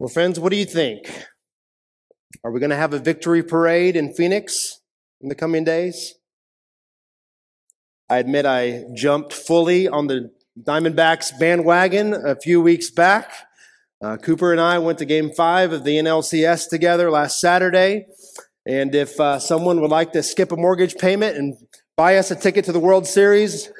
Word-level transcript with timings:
Well, 0.00 0.08
friends, 0.08 0.40
what 0.40 0.50
do 0.50 0.56
you 0.56 0.64
think? 0.64 1.26
Are 2.42 2.50
we 2.50 2.58
going 2.58 2.70
to 2.70 2.76
have 2.76 2.94
a 2.94 2.98
victory 2.98 3.42
parade 3.42 3.96
in 3.96 4.14
Phoenix 4.14 4.80
in 5.20 5.28
the 5.28 5.34
coming 5.34 5.62
days? 5.62 6.14
I 8.08 8.16
admit 8.16 8.46
I 8.46 8.84
jumped 8.96 9.34
fully 9.34 9.88
on 9.88 10.06
the 10.06 10.30
Diamondbacks 10.58 11.38
bandwagon 11.38 12.14
a 12.14 12.34
few 12.34 12.62
weeks 12.62 12.90
back. 12.90 13.30
Uh, 14.02 14.16
Cooper 14.16 14.52
and 14.52 14.60
I 14.62 14.78
went 14.78 14.96
to 15.00 15.04
game 15.04 15.32
five 15.36 15.70
of 15.74 15.84
the 15.84 15.98
NLCS 15.98 16.70
together 16.70 17.10
last 17.10 17.38
Saturday. 17.38 18.06
And 18.66 18.94
if 18.94 19.20
uh, 19.20 19.38
someone 19.38 19.82
would 19.82 19.90
like 19.90 20.12
to 20.12 20.22
skip 20.22 20.50
a 20.50 20.56
mortgage 20.56 20.96
payment 20.96 21.36
and 21.36 21.58
buy 21.98 22.16
us 22.16 22.30
a 22.30 22.36
ticket 22.36 22.64
to 22.64 22.72
the 22.72 22.80
World 22.80 23.06
Series, 23.06 23.70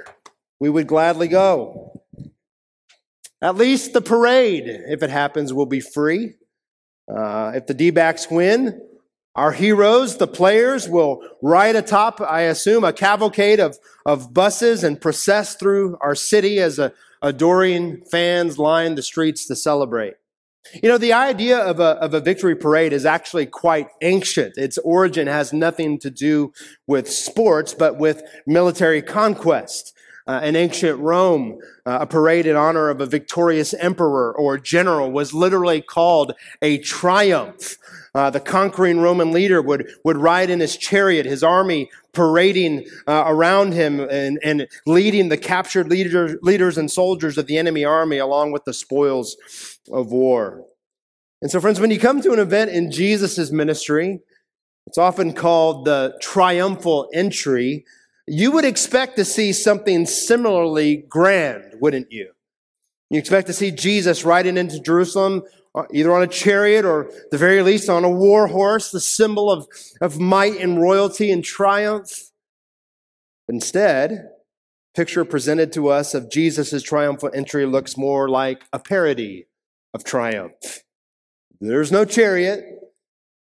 we 0.60 0.68
would 0.68 0.86
gladly 0.86 1.28
go. 1.28 1.89
At 3.42 3.56
least 3.56 3.92
the 3.92 4.02
parade, 4.02 4.64
if 4.66 5.02
it 5.02 5.10
happens, 5.10 5.52
will 5.52 5.66
be 5.66 5.80
free. 5.80 6.34
Uh, 7.08 7.52
if 7.54 7.66
the 7.66 7.74
D 7.74 7.90
backs 7.90 8.30
win, 8.30 8.80
our 9.34 9.52
heroes, 9.52 10.18
the 10.18 10.26
players, 10.26 10.88
will 10.88 11.22
ride 11.40 11.76
atop, 11.76 12.20
I 12.20 12.42
assume, 12.42 12.84
a 12.84 12.92
cavalcade 12.92 13.60
of, 13.60 13.78
of 14.04 14.34
buses 14.34 14.84
and 14.84 15.00
process 15.00 15.54
through 15.54 15.96
our 16.00 16.14
city 16.14 16.58
as 16.58 16.78
a, 16.78 16.92
adoring 17.22 18.02
fans 18.10 18.58
line 18.58 18.94
the 18.94 19.02
streets 19.02 19.46
to 19.46 19.56
celebrate. 19.56 20.14
You 20.82 20.88
know, 20.88 20.98
the 20.98 21.14
idea 21.14 21.58
of 21.58 21.80
a, 21.80 21.96
of 22.02 22.12
a 22.12 22.20
victory 22.20 22.54
parade 22.54 22.92
is 22.92 23.06
actually 23.06 23.46
quite 23.46 23.88
ancient. 24.02 24.58
Its 24.58 24.76
origin 24.78 25.26
has 25.26 25.52
nothing 25.52 25.98
to 26.00 26.10
do 26.10 26.52
with 26.86 27.10
sports, 27.10 27.72
but 27.72 27.98
with 27.98 28.22
military 28.46 29.00
conquest 29.00 29.94
uh, 30.26 30.40
in 30.44 30.56
ancient 30.56 30.98
Rome, 30.98 31.58
uh, 31.86 31.98
a 32.02 32.06
parade 32.06 32.46
in 32.46 32.56
honor 32.56 32.88
of 32.88 33.00
a 33.00 33.06
victorious 33.06 33.74
emperor 33.74 34.32
or 34.32 34.58
general 34.58 35.10
was 35.10 35.34
literally 35.34 35.80
called 35.80 36.32
a 36.62 36.78
triumph. 36.78 37.76
Uh, 38.14 38.30
the 38.30 38.40
conquering 38.40 39.00
Roman 39.00 39.32
leader 39.32 39.62
would, 39.62 39.88
would 40.04 40.16
ride 40.16 40.50
in 40.50 40.60
his 40.60 40.76
chariot, 40.76 41.26
his 41.26 41.42
army 41.42 41.90
parading 42.12 42.86
uh, 43.06 43.24
around 43.26 43.72
him 43.72 44.00
and, 44.00 44.38
and 44.42 44.66
leading 44.86 45.28
the 45.28 45.36
captured 45.36 45.88
leader, 45.88 46.38
leaders 46.42 46.76
and 46.76 46.90
soldiers 46.90 47.38
of 47.38 47.46
the 47.46 47.56
enemy 47.56 47.84
army 47.84 48.18
along 48.18 48.52
with 48.52 48.64
the 48.64 48.74
spoils 48.74 49.36
of 49.92 50.10
war. 50.10 50.64
And 51.42 51.50
so, 51.50 51.60
friends, 51.60 51.80
when 51.80 51.90
you 51.90 51.98
come 51.98 52.20
to 52.20 52.32
an 52.32 52.38
event 52.38 52.70
in 52.70 52.90
Jesus' 52.90 53.50
ministry, 53.50 54.20
it's 54.86 54.98
often 54.98 55.32
called 55.32 55.84
the 55.84 56.18
triumphal 56.20 57.08
entry 57.14 57.84
you 58.32 58.52
would 58.52 58.64
expect 58.64 59.16
to 59.16 59.24
see 59.24 59.52
something 59.52 60.06
similarly 60.06 61.04
grand, 61.08 61.74
wouldn't 61.80 62.12
you? 62.12 62.30
You 63.10 63.18
expect 63.18 63.48
to 63.48 63.52
see 63.52 63.72
Jesus 63.72 64.24
riding 64.24 64.56
into 64.56 64.78
Jerusalem 64.78 65.42
uh, 65.74 65.82
either 65.92 66.14
on 66.14 66.22
a 66.22 66.28
chariot 66.28 66.84
or 66.84 67.10
the 67.32 67.38
very 67.38 67.60
least 67.60 67.88
on 67.88 68.04
a 68.04 68.10
war 68.10 68.46
horse, 68.46 68.92
the 68.92 69.00
symbol 69.00 69.50
of, 69.50 69.66
of 70.00 70.20
might 70.20 70.60
and 70.60 70.80
royalty 70.80 71.32
and 71.32 71.42
triumph. 71.42 72.30
Instead, 73.48 74.28
picture 74.94 75.24
presented 75.24 75.72
to 75.72 75.88
us 75.88 76.14
of 76.14 76.30
Jesus' 76.30 76.84
triumphal 76.84 77.32
entry 77.34 77.66
looks 77.66 77.96
more 77.96 78.28
like 78.28 78.62
a 78.72 78.78
parody 78.78 79.46
of 79.92 80.04
triumph. 80.04 80.84
There's 81.60 81.90
no 81.90 82.04
chariot, 82.04 82.64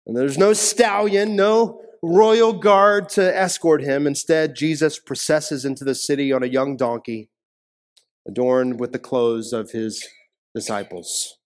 and 0.05 0.15
there's 0.15 0.37
no 0.37 0.53
stallion, 0.53 1.35
no 1.35 1.81
royal 2.01 2.53
guard 2.53 3.09
to 3.09 3.35
escort 3.35 3.81
him. 3.81 4.07
Instead, 4.07 4.55
Jesus 4.55 4.99
processes 4.99 5.65
into 5.65 5.83
the 5.83 5.95
city 5.95 6.31
on 6.31 6.43
a 6.43 6.47
young 6.47 6.77
donkey, 6.77 7.29
adorned 8.27 8.79
with 8.79 8.91
the 8.91 8.99
clothes 8.99 9.53
of 9.53 9.71
his 9.71 10.07
disciples. 10.53 11.37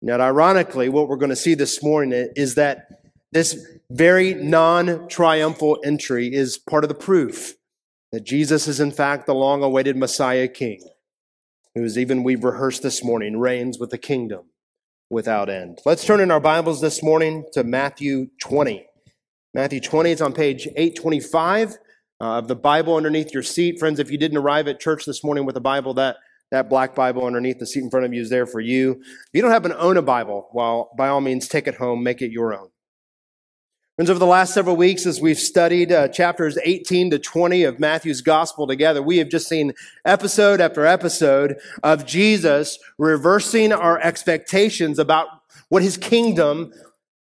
Now, 0.00 0.20
ironically, 0.20 0.88
what 0.88 1.08
we're 1.08 1.16
going 1.16 1.30
to 1.30 1.36
see 1.36 1.54
this 1.54 1.82
morning 1.82 2.30
is 2.36 2.54
that 2.54 2.86
this 3.32 3.66
very 3.90 4.34
non 4.34 5.08
triumphal 5.08 5.78
entry 5.84 6.32
is 6.32 6.56
part 6.56 6.84
of 6.84 6.88
the 6.88 6.94
proof 6.94 7.54
that 8.12 8.24
Jesus 8.24 8.66
is, 8.68 8.80
in 8.80 8.90
fact, 8.90 9.26
the 9.26 9.34
long 9.34 9.62
awaited 9.62 9.96
Messiah 9.96 10.48
King, 10.48 10.80
who, 11.74 11.84
as 11.84 11.98
even 11.98 12.22
we've 12.22 12.44
rehearsed 12.44 12.82
this 12.82 13.04
morning, 13.04 13.38
reigns 13.38 13.78
with 13.78 13.90
the 13.90 13.98
kingdom 13.98 14.46
without 15.10 15.50
end. 15.50 15.80
Let's 15.84 16.04
turn 16.04 16.20
in 16.20 16.30
our 16.30 16.40
Bibles 16.40 16.80
this 16.80 17.02
morning 17.02 17.44
to 17.52 17.64
Matthew 17.64 18.28
20. 18.40 18.87
Matthew 19.58 19.80
20, 19.80 20.12
it's 20.12 20.20
on 20.20 20.34
page 20.34 20.68
825 20.76 21.72
uh, 21.72 21.74
of 22.20 22.46
the 22.46 22.54
Bible 22.54 22.94
underneath 22.94 23.34
your 23.34 23.42
seat. 23.42 23.80
Friends, 23.80 23.98
if 23.98 24.08
you 24.08 24.16
didn't 24.16 24.38
arrive 24.38 24.68
at 24.68 24.78
church 24.78 25.04
this 25.04 25.24
morning 25.24 25.44
with 25.46 25.56
a 25.56 25.60
Bible, 25.60 25.94
that, 25.94 26.18
that 26.52 26.70
black 26.70 26.94
Bible 26.94 27.26
underneath 27.26 27.58
the 27.58 27.66
seat 27.66 27.82
in 27.82 27.90
front 27.90 28.06
of 28.06 28.14
you 28.14 28.22
is 28.22 28.30
there 28.30 28.46
for 28.46 28.60
you. 28.60 28.92
If 29.02 29.30
you 29.32 29.42
don't 29.42 29.50
happen 29.50 29.72
to 29.72 29.78
own 29.80 29.96
a 29.96 30.02
Bible, 30.02 30.48
well, 30.52 30.92
by 30.96 31.08
all 31.08 31.20
means, 31.20 31.48
take 31.48 31.66
it 31.66 31.74
home, 31.74 32.04
make 32.04 32.22
it 32.22 32.30
your 32.30 32.54
own. 32.54 32.68
Friends, 33.96 34.10
over 34.10 34.20
the 34.20 34.26
last 34.26 34.54
several 34.54 34.76
weeks, 34.76 35.06
as 35.06 35.20
we've 35.20 35.36
studied 35.36 35.90
uh, 35.90 36.06
chapters 36.06 36.56
18 36.62 37.10
to 37.10 37.18
20 37.18 37.64
of 37.64 37.80
Matthew's 37.80 38.20
gospel 38.20 38.68
together, 38.68 39.02
we 39.02 39.16
have 39.16 39.28
just 39.28 39.48
seen 39.48 39.72
episode 40.04 40.60
after 40.60 40.86
episode 40.86 41.56
of 41.82 42.06
Jesus 42.06 42.78
reversing 42.96 43.72
our 43.72 43.98
expectations 43.98 45.00
about 45.00 45.26
what 45.68 45.82
his 45.82 45.96
kingdom 45.96 46.72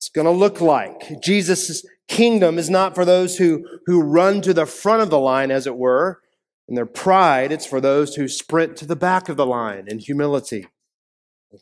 is 0.02 0.10
going 0.10 0.26
to 0.26 0.32
look 0.32 0.62
like. 0.62 1.22
Jesus' 1.22 1.86
kingdom 2.08 2.58
is 2.58 2.70
not 2.70 2.96
for 2.96 3.06
those 3.06 3.38
who, 3.38 3.66
who 3.86 4.02
run 4.02 4.42
to 4.42 4.54
the 4.54 4.66
front 4.66 5.02
of 5.02 5.10
the 5.10 5.20
line, 5.20 5.52
as 5.52 5.68
it 5.68 5.78
were, 5.78 6.22
in 6.68 6.76
their 6.76 6.86
pride. 6.86 7.52
It's 7.52 7.66
for 7.66 7.82
those 7.82 8.16
who 8.16 8.28
sprint 8.28 8.78
to 8.78 8.86
the 8.86 8.96
back 8.96 9.30
of 9.30 9.38
the 9.38 9.46
line 9.46 9.86
in 9.88 10.00
humility. 10.00 10.68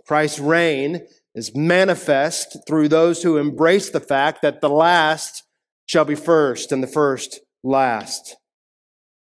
Christ's 0.07 0.39
reign 0.39 1.05
is 1.33 1.55
manifest 1.55 2.57
through 2.67 2.87
those 2.87 3.23
who 3.23 3.37
embrace 3.37 3.89
the 3.89 3.99
fact 3.99 4.41
that 4.41 4.61
the 4.61 4.69
last 4.69 5.43
shall 5.85 6.05
be 6.05 6.15
first 6.15 6.71
and 6.71 6.81
the 6.81 6.87
first 6.87 7.41
last. 7.63 8.37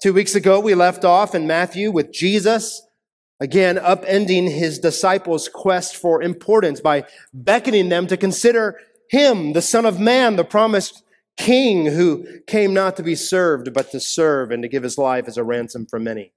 Two 0.02 0.14
weeks 0.14 0.36
ago, 0.36 0.60
we 0.60 0.76
left 0.76 1.06
off 1.06 1.34
in 1.36 1.48
Matthew 1.48 1.92
with 1.92 2.12
Jesus 2.12 2.82
again 3.40 3.78
upending 3.78 4.50
his 4.50 4.80
disciples' 4.80 5.50
quest 5.50 5.96
for 5.96 6.22
importance 6.22 6.80
by 6.80 7.04
beckoning 7.34 7.90
them 7.90 8.08
to 8.08 8.16
consider 8.16 8.78
him, 9.12 9.52
the 9.52 9.62
Son 9.62 9.86
of 9.86 10.00
Man, 10.00 10.38
the 10.38 10.46
promised 10.46 11.04
king 11.38 11.86
who 11.86 12.26
came 12.48 12.74
not 12.74 12.96
to 12.96 13.04
be 13.04 13.14
served, 13.14 13.74
but 13.74 13.92
to 13.92 14.00
serve 14.00 14.52
and 14.52 14.64
to 14.64 14.70
give 14.70 14.84
his 14.84 14.98
life 14.98 15.28
as 15.28 15.36
a 15.36 15.44
ransom 15.44 15.86
for 15.86 16.00
many. 16.00 16.32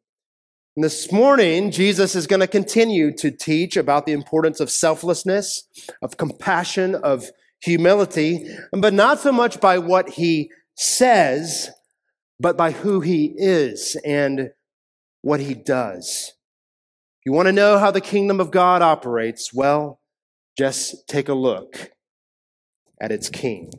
And 0.74 0.82
this 0.82 1.12
morning, 1.12 1.70
Jesus 1.70 2.16
is 2.16 2.26
going 2.26 2.40
to 2.40 2.48
continue 2.48 3.16
to 3.18 3.30
teach 3.30 3.76
about 3.76 4.06
the 4.06 4.12
importance 4.12 4.58
of 4.58 4.72
selflessness, 4.72 5.68
of 6.02 6.16
compassion, 6.16 6.96
of 6.96 7.30
humility, 7.60 8.44
but 8.72 8.92
not 8.92 9.20
so 9.20 9.30
much 9.30 9.60
by 9.60 9.78
what 9.78 10.10
he 10.10 10.50
says, 10.74 11.70
but 12.40 12.56
by 12.56 12.72
who 12.72 13.00
he 13.00 13.34
is 13.36 13.96
and 14.04 14.50
what 15.22 15.38
he 15.38 15.54
does. 15.54 16.32
You 17.24 17.32
want 17.32 17.46
to 17.46 17.52
know 17.52 17.78
how 17.78 17.92
the 17.92 18.00
kingdom 18.00 18.40
of 18.40 18.50
God 18.50 18.82
operates, 18.82 19.54
well, 19.54 20.00
just 20.58 21.06
take 21.06 21.28
a 21.28 21.34
look 21.34 21.93
at 23.04 23.12
its 23.12 23.28
king. 23.28 23.70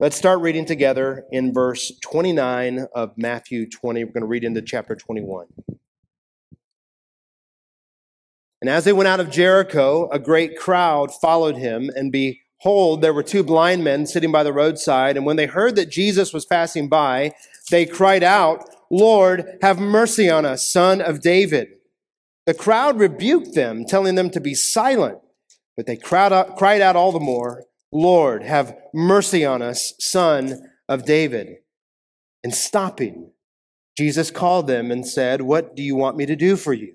Let's 0.00 0.16
start 0.16 0.40
reading 0.40 0.66
together 0.66 1.24
in 1.30 1.54
verse 1.54 1.92
29 2.00 2.88
of 2.96 3.16
Matthew 3.16 3.70
20. 3.70 4.02
We're 4.02 4.10
going 4.10 4.22
to 4.22 4.26
read 4.26 4.42
into 4.42 4.60
chapter 4.60 4.96
21. 4.96 5.46
And 8.60 8.68
as 8.68 8.82
they 8.84 8.92
went 8.92 9.06
out 9.06 9.20
of 9.20 9.30
Jericho, 9.30 10.08
a 10.10 10.18
great 10.18 10.58
crowd 10.58 11.14
followed 11.14 11.58
him, 11.58 11.92
and 11.94 12.10
behold, 12.10 13.02
there 13.02 13.14
were 13.14 13.22
two 13.22 13.44
blind 13.44 13.84
men 13.84 14.04
sitting 14.04 14.32
by 14.32 14.42
the 14.42 14.52
roadside. 14.52 15.16
And 15.16 15.24
when 15.24 15.36
they 15.36 15.46
heard 15.46 15.76
that 15.76 15.88
Jesus 15.88 16.32
was 16.32 16.44
passing 16.44 16.88
by, 16.88 17.30
they 17.70 17.86
cried 17.86 18.24
out, 18.24 18.68
Lord, 18.90 19.58
have 19.62 19.78
mercy 19.78 20.28
on 20.28 20.44
us, 20.44 20.68
son 20.68 21.00
of 21.00 21.20
David. 21.20 21.68
The 22.46 22.54
crowd 22.54 22.98
rebuked 22.98 23.54
them, 23.54 23.84
telling 23.84 24.16
them 24.16 24.28
to 24.30 24.40
be 24.40 24.54
silent, 24.54 25.20
but 25.76 25.86
they 25.86 25.96
cried 25.96 26.32
out 26.32 26.96
all 26.96 27.12
the 27.12 27.20
more. 27.20 27.66
Lord, 27.92 28.42
have 28.42 28.76
mercy 28.94 29.44
on 29.44 29.62
us, 29.62 29.94
son 29.98 30.70
of 30.88 31.04
David. 31.04 31.56
And 32.42 32.54
stopping, 32.54 33.32
Jesus 33.98 34.30
called 34.30 34.66
them 34.66 34.90
and 34.90 35.06
said, 35.06 35.42
What 35.42 35.76
do 35.76 35.82
you 35.82 35.94
want 35.94 36.16
me 36.16 36.26
to 36.26 36.36
do 36.36 36.56
for 36.56 36.72
you? 36.72 36.94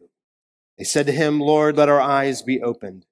They 0.77 0.83
said 0.83 1.05
to 1.05 1.11
him, 1.11 1.39
Lord, 1.39 1.77
let 1.77 1.89
our 1.89 2.01
eyes 2.01 2.41
be 2.41 2.61
opened. 2.61 3.05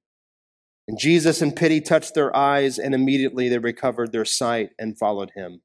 And 0.88 1.00
Jesus, 1.00 1.41
in 1.41 1.53
pity, 1.53 1.80
touched 1.80 2.13
their 2.13 2.35
eyes, 2.35 2.77
and 2.77 2.94
immediately 2.94 3.47
they 3.47 3.59
recovered 3.59 4.12
their 4.12 4.25
sight 4.25 4.71
and 4.77 4.97
followed 4.97 5.31
him. 5.35 5.62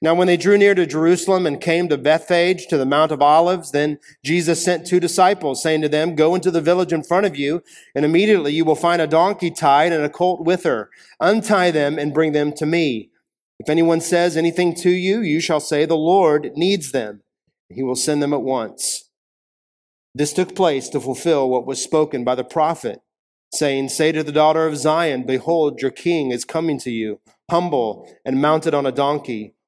Now, 0.00 0.14
when 0.14 0.26
they 0.26 0.36
drew 0.36 0.56
near 0.56 0.74
to 0.74 0.86
Jerusalem 0.86 1.46
and 1.46 1.60
came 1.60 1.88
to 1.88 1.98
Bethphage, 1.98 2.66
to 2.68 2.78
the 2.78 2.86
Mount 2.86 3.12
of 3.12 3.22
Olives, 3.22 3.72
then 3.72 3.98
Jesus 4.24 4.64
sent 4.64 4.86
two 4.86 5.00
disciples, 5.00 5.62
saying 5.62 5.82
to 5.82 5.88
them, 5.88 6.14
Go 6.14 6.34
into 6.34 6.50
the 6.50 6.60
village 6.60 6.92
in 6.92 7.02
front 7.02 7.26
of 7.26 7.36
you, 7.36 7.62
and 7.94 8.04
immediately 8.04 8.52
you 8.52 8.64
will 8.64 8.74
find 8.74 9.02
a 9.02 9.06
donkey 9.06 9.50
tied 9.50 9.92
and 9.92 10.04
a 10.04 10.08
colt 10.08 10.44
with 10.44 10.64
her. 10.64 10.90
Untie 11.20 11.70
them 11.70 11.98
and 11.98 12.14
bring 12.14 12.32
them 12.32 12.52
to 12.52 12.66
me. 12.66 13.10
If 13.58 13.68
anyone 13.68 14.00
says 14.00 14.36
anything 14.36 14.74
to 14.76 14.90
you, 14.90 15.20
you 15.20 15.40
shall 15.40 15.60
say, 15.60 15.84
The 15.84 15.96
Lord 15.96 16.52
needs 16.56 16.92
them. 16.92 17.22
He 17.68 17.82
will 17.82 17.96
send 17.96 18.22
them 18.22 18.32
at 18.32 18.42
once. 18.42 19.10
This 20.14 20.32
took 20.32 20.54
place 20.54 20.88
to 20.90 21.00
fulfill 21.00 21.50
what 21.50 21.66
was 21.66 21.82
spoken 21.82 22.24
by 22.24 22.34
the 22.34 22.44
prophet. 22.44 23.00
saying, 23.52 23.88
Say 23.90 24.12
to 24.12 24.22
the 24.22 24.32
daughter 24.32 24.66
of 24.66 24.76
Zion, 24.76 25.24
Behold, 25.24 25.80
your 25.80 25.90
king 25.90 26.30
is 26.30 26.44
coming 26.44 26.78
to 26.80 26.90
you, 26.90 27.20
humble 27.50 28.10
and 28.24 28.40
mounted 28.40 28.74
on 28.74 28.86
a 28.86 28.92
donkey, 28.92 29.55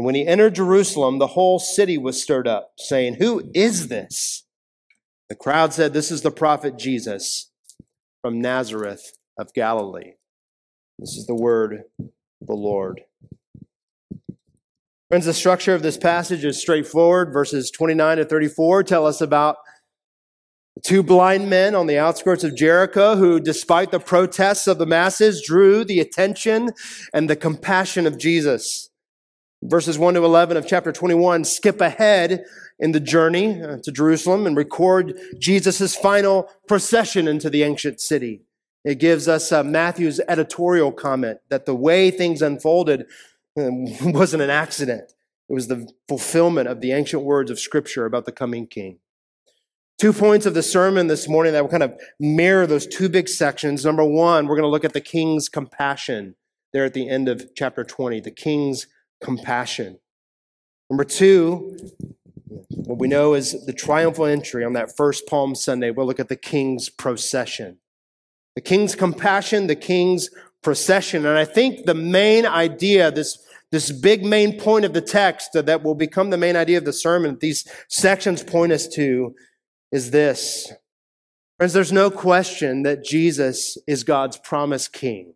And 0.00 0.06
when 0.06 0.14
he 0.14 0.26
entered 0.26 0.54
Jerusalem, 0.54 1.18
the 1.18 1.26
whole 1.26 1.58
city 1.58 1.98
was 1.98 2.22
stirred 2.22 2.48
up, 2.48 2.72
saying, 2.78 3.16
Who 3.16 3.50
is 3.52 3.88
this? 3.88 4.46
The 5.28 5.34
crowd 5.34 5.74
said, 5.74 5.92
This 5.92 6.10
is 6.10 6.22
the 6.22 6.30
prophet 6.30 6.78
Jesus 6.78 7.50
from 8.22 8.40
Nazareth 8.40 9.18
of 9.38 9.52
Galilee. 9.52 10.14
This 10.98 11.18
is 11.18 11.26
the 11.26 11.34
word 11.34 11.82
of 12.00 12.46
the 12.46 12.54
Lord. 12.54 13.02
Friends, 15.10 15.26
the 15.26 15.34
structure 15.34 15.74
of 15.74 15.82
this 15.82 15.98
passage 15.98 16.46
is 16.46 16.58
straightforward. 16.58 17.30
Verses 17.30 17.70
29 17.70 18.16
to 18.16 18.24
34 18.24 18.82
tell 18.84 19.06
us 19.06 19.20
about 19.20 19.58
two 20.82 21.02
blind 21.02 21.50
men 21.50 21.74
on 21.74 21.86
the 21.86 21.98
outskirts 21.98 22.42
of 22.42 22.56
Jericho 22.56 23.16
who, 23.16 23.38
despite 23.38 23.90
the 23.90 24.00
protests 24.00 24.66
of 24.66 24.78
the 24.78 24.86
masses, 24.86 25.44
drew 25.46 25.84
the 25.84 26.00
attention 26.00 26.70
and 27.12 27.28
the 27.28 27.36
compassion 27.36 28.06
of 28.06 28.16
Jesus. 28.16 28.89
Verses 29.62 29.98
1 29.98 30.14
to 30.14 30.24
11 30.24 30.56
of 30.56 30.66
chapter 30.66 30.90
21 30.90 31.44
skip 31.44 31.80
ahead 31.82 32.44
in 32.78 32.92
the 32.92 33.00
journey 33.00 33.62
uh, 33.62 33.76
to 33.82 33.92
Jerusalem 33.92 34.46
and 34.46 34.56
record 34.56 35.20
Jesus' 35.38 35.94
final 35.94 36.50
procession 36.66 37.28
into 37.28 37.50
the 37.50 37.62
ancient 37.62 38.00
city. 38.00 38.42
It 38.84 38.98
gives 38.98 39.28
us 39.28 39.52
uh, 39.52 39.62
Matthew's 39.62 40.20
editorial 40.26 40.92
comment 40.92 41.40
that 41.50 41.66
the 41.66 41.74
way 41.74 42.10
things 42.10 42.40
unfolded 42.40 43.06
wasn't 43.56 44.42
an 44.42 44.50
accident. 44.50 45.12
It 45.50 45.52
was 45.52 45.68
the 45.68 45.86
fulfillment 46.08 46.68
of 46.68 46.80
the 46.80 46.92
ancient 46.92 47.22
words 47.22 47.50
of 47.50 47.60
Scripture 47.60 48.06
about 48.06 48.24
the 48.24 48.32
coming 48.32 48.66
King. 48.66 48.98
Two 49.98 50.14
points 50.14 50.46
of 50.46 50.54
the 50.54 50.62
sermon 50.62 51.08
this 51.08 51.28
morning 51.28 51.52
that 51.52 51.62
will 51.62 51.70
kind 51.70 51.82
of 51.82 52.00
mirror 52.18 52.66
those 52.66 52.86
two 52.86 53.10
big 53.10 53.28
sections. 53.28 53.84
Number 53.84 54.04
one, 54.04 54.46
we're 54.46 54.56
going 54.56 54.62
to 54.62 54.70
look 54.70 54.86
at 54.86 54.94
the 54.94 55.00
King's 55.02 55.50
compassion 55.50 56.36
there 56.72 56.86
at 56.86 56.94
the 56.94 57.08
end 57.08 57.28
of 57.28 57.50
chapter 57.54 57.84
20, 57.84 58.20
the 58.20 58.30
King's 58.30 58.86
compassion. 59.22 59.98
Number 60.88 61.04
two, 61.04 61.78
what 62.68 62.98
we 62.98 63.08
know 63.08 63.34
is 63.34 63.64
the 63.66 63.72
triumphal 63.72 64.26
entry 64.26 64.64
on 64.64 64.72
that 64.72 64.96
first 64.96 65.26
Palm 65.26 65.54
Sunday. 65.54 65.90
We'll 65.90 66.06
look 66.06 66.20
at 66.20 66.28
the 66.28 66.36
King's 66.36 66.88
procession. 66.88 67.78
The 68.56 68.60
King's 68.60 68.94
compassion, 68.94 69.68
the 69.68 69.76
King's 69.76 70.30
procession. 70.62 71.24
And 71.24 71.38
I 71.38 71.44
think 71.44 71.86
the 71.86 71.94
main 71.94 72.46
idea, 72.46 73.10
this, 73.10 73.38
this 73.70 73.92
big 73.92 74.24
main 74.24 74.58
point 74.58 74.84
of 74.84 74.92
the 74.92 75.00
text 75.00 75.50
that 75.54 75.82
will 75.84 75.94
become 75.94 76.30
the 76.30 76.36
main 76.36 76.56
idea 76.56 76.78
of 76.78 76.84
the 76.84 76.92
sermon, 76.92 77.32
that 77.32 77.40
these 77.40 77.70
sections 77.88 78.42
point 78.42 78.72
us 78.72 78.88
to, 78.88 79.34
is 79.92 80.10
this. 80.10 80.72
Friends, 81.58 81.72
there's 81.72 81.92
no 81.92 82.10
question 82.10 82.82
that 82.82 83.04
Jesus 83.04 83.76
is 83.86 84.02
God's 84.02 84.38
promised 84.38 84.92
king. 84.92 85.34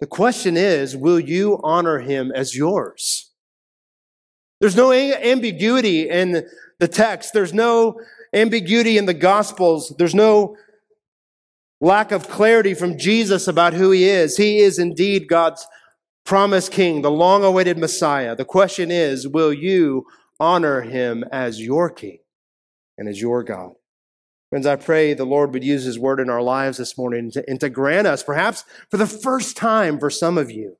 The 0.00 0.06
question 0.06 0.56
is, 0.56 0.96
will 0.96 1.20
you 1.20 1.60
honor 1.62 2.00
him 2.00 2.32
as 2.34 2.56
yours? 2.56 3.32
There's 4.60 4.76
no 4.76 4.92
ambiguity 4.92 6.08
in 6.08 6.46
the 6.78 6.88
text. 6.88 7.32
There's 7.32 7.54
no 7.54 8.00
ambiguity 8.32 8.98
in 8.98 9.06
the 9.06 9.14
gospels. 9.14 9.94
There's 9.98 10.14
no 10.14 10.56
lack 11.80 12.12
of 12.12 12.28
clarity 12.28 12.74
from 12.74 12.98
Jesus 12.98 13.46
about 13.46 13.74
who 13.74 13.90
he 13.90 14.04
is. 14.04 14.36
He 14.36 14.58
is 14.58 14.78
indeed 14.78 15.28
God's 15.28 15.66
promised 16.24 16.72
king, 16.72 17.02
the 17.02 17.10
long 17.10 17.44
awaited 17.44 17.78
Messiah. 17.78 18.34
The 18.34 18.44
question 18.44 18.90
is, 18.90 19.28
will 19.28 19.52
you 19.52 20.06
honor 20.40 20.80
him 20.80 21.24
as 21.30 21.60
your 21.60 21.90
king 21.90 22.18
and 22.96 23.08
as 23.08 23.20
your 23.20 23.44
God? 23.44 23.72
Friends, 24.54 24.68
I 24.68 24.76
pray 24.76 25.14
the 25.14 25.24
Lord 25.24 25.52
would 25.52 25.64
use 25.64 25.82
his 25.82 25.98
word 25.98 26.20
in 26.20 26.30
our 26.30 26.40
lives 26.40 26.78
this 26.78 26.96
morning 26.96 27.28
to, 27.32 27.42
and 27.48 27.58
to 27.58 27.68
grant 27.68 28.06
us, 28.06 28.22
perhaps 28.22 28.64
for 28.88 28.98
the 28.98 29.06
first 29.08 29.56
time 29.56 29.98
for 29.98 30.10
some 30.10 30.38
of 30.38 30.48
you, 30.48 30.76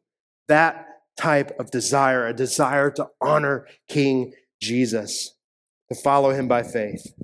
that 0.46 0.86
type 1.16 1.58
of 1.58 1.72
desire, 1.72 2.24
a 2.24 2.32
desire 2.32 2.92
to 2.92 3.08
honor 3.20 3.66
King 3.88 4.32
Jesus, 4.62 5.34
to 5.88 5.96
follow 5.96 6.30
him 6.30 6.46
by 6.46 6.62
faith. 6.62 7.14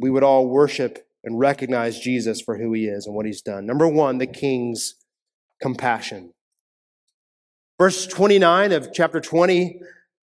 We 0.00 0.10
would 0.10 0.24
all 0.24 0.48
worship 0.48 1.06
and 1.22 1.38
recognize 1.38 2.00
Jesus 2.00 2.40
for 2.40 2.58
who 2.58 2.72
he 2.72 2.86
is 2.86 3.06
and 3.06 3.14
what 3.14 3.26
he's 3.26 3.40
done. 3.40 3.64
Number 3.64 3.86
one, 3.86 4.18
the 4.18 4.26
king's 4.26 4.96
compassion. 5.62 6.32
Verse 7.78 8.08
29 8.08 8.72
of 8.72 8.88
chapter 8.92 9.20
20 9.20 9.78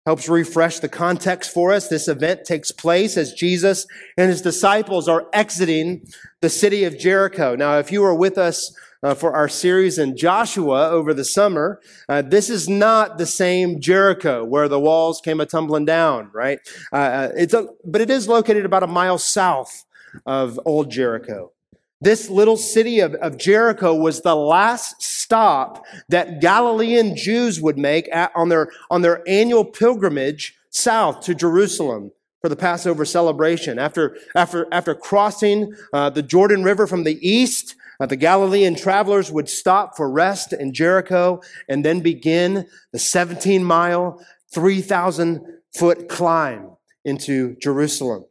helps 0.06 0.28
refresh 0.28 0.78
the 0.78 0.88
context 0.88 1.52
for 1.52 1.72
us. 1.72 1.88
This 1.88 2.08
event 2.08 2.44
takes 2.44 2.70
place 2.70 3.16
as 3.16 3.32
Jesus 3.32 3.86
and 4.16 4.30
his 4.30 4.42
disciples 4.42 5.08
are 5.08 5.26
exiting 5.32 6.06
the 6.40 6.48
city 6.48 6.84
of 6.84 6.98
Jericho. 6.98 7.54
Now, 7.54 7.78
if 7.78 7.92
you 7.92 8.00
were 8.00 8.14
with 8.14 8.38
us 8.38 8.74
uh, 9.02 9.14
for 9.14 9.34
our 9.34 9.48
series 9.48 9.98
in 9.98 10.16
Joshua 10.16 10.88
over 10.90 11.14
the 11.14 11.24
summer, 11.24 11.80
uh, 12.08 12.22
this 12.22 12.50
is 12.50 12.68
not 12.68 13.18
the 13.18 13.26
same 13.26 13.80
Jericho 13.80 14.44
where 14.44 14.68
the 14.68 14.80
walls 14.80 15.20
came 15.22 15.40
a 15.40 15.46
tumbling 15.46 15.84
down, 15.84 16.30
right? 16.32 16.58
Uh, 16.92 16.96
uh 16.96 17.32
it's 17.36 17.54
a, 17.54 17.66
but 17.84 18.00
it 18.00 18.10
is 18.10 18.28
located 18.28 18.64
about 18.64 18.82
a 18.82 18.86
mile 18.86 19.18
south 19.18 19.84
of 20.26 20.58
old 20.64 20.90
Jericho. 20.90 21.52
This 22.00 22.30
little 22.30 22.56
city 22.56 23.00
of, 23.00 23.14
of 23.16 23.36
Jericho 23.36 23.94
was 23.94 24.22
the 24.22 24.34
last 24.34 25.02
stop 25.02 25.84
that 26.08 26.40
Galilean 26.40 27.14
Jews 27.14 27.60
would 27.60 27.78
make 27.78 28.08
at, 28.10 28.32
on, 28.34 28.48
their, 28.48 28.70
on 28.90 29.02
their 29.02 29.22
annual 29.28 29.64
pilgrimage 29.64 30.56
south 30.70 31.20
to 31.22 31.34
Jerusalem 31.34 32.12
for 32.40 32.48
the 32.48 32.56
Passover 32.56 33.04
celebration. 33.04 33.78
After, 33.78 34.16
after, 34.34 34.66
after 34.72 34.94
crossing 34.94 35.74
uh, 35.92 36.08
the 36.08 36.22
Jordan 36.22 36.64
River 36.64 36.86
from 36.86 37.04
the 37.04 37.18
east, 37.26 37.76
uh, 38.00 38.06
the 38.06 38.16
Galilean 38.16 38.74
travelers 38.76 39.30
would 39.30 39.50
stop 39.50 39.94
for 39.94 40.10
rest 40.10 40.54
in 40.54 40.72
Jericho 40.72 41.42
and 41.68 41.84
then 41.84 42.00
begin 42.00 42.66
the 42.92 42.98
17 42.98 43.62
mile, 43.62 44.24
3,000 44.54 45.60
foot 45.74 46.08
climb 46.08 46.70
into 47.04 47.56
Jerusalem. 47.56 48.24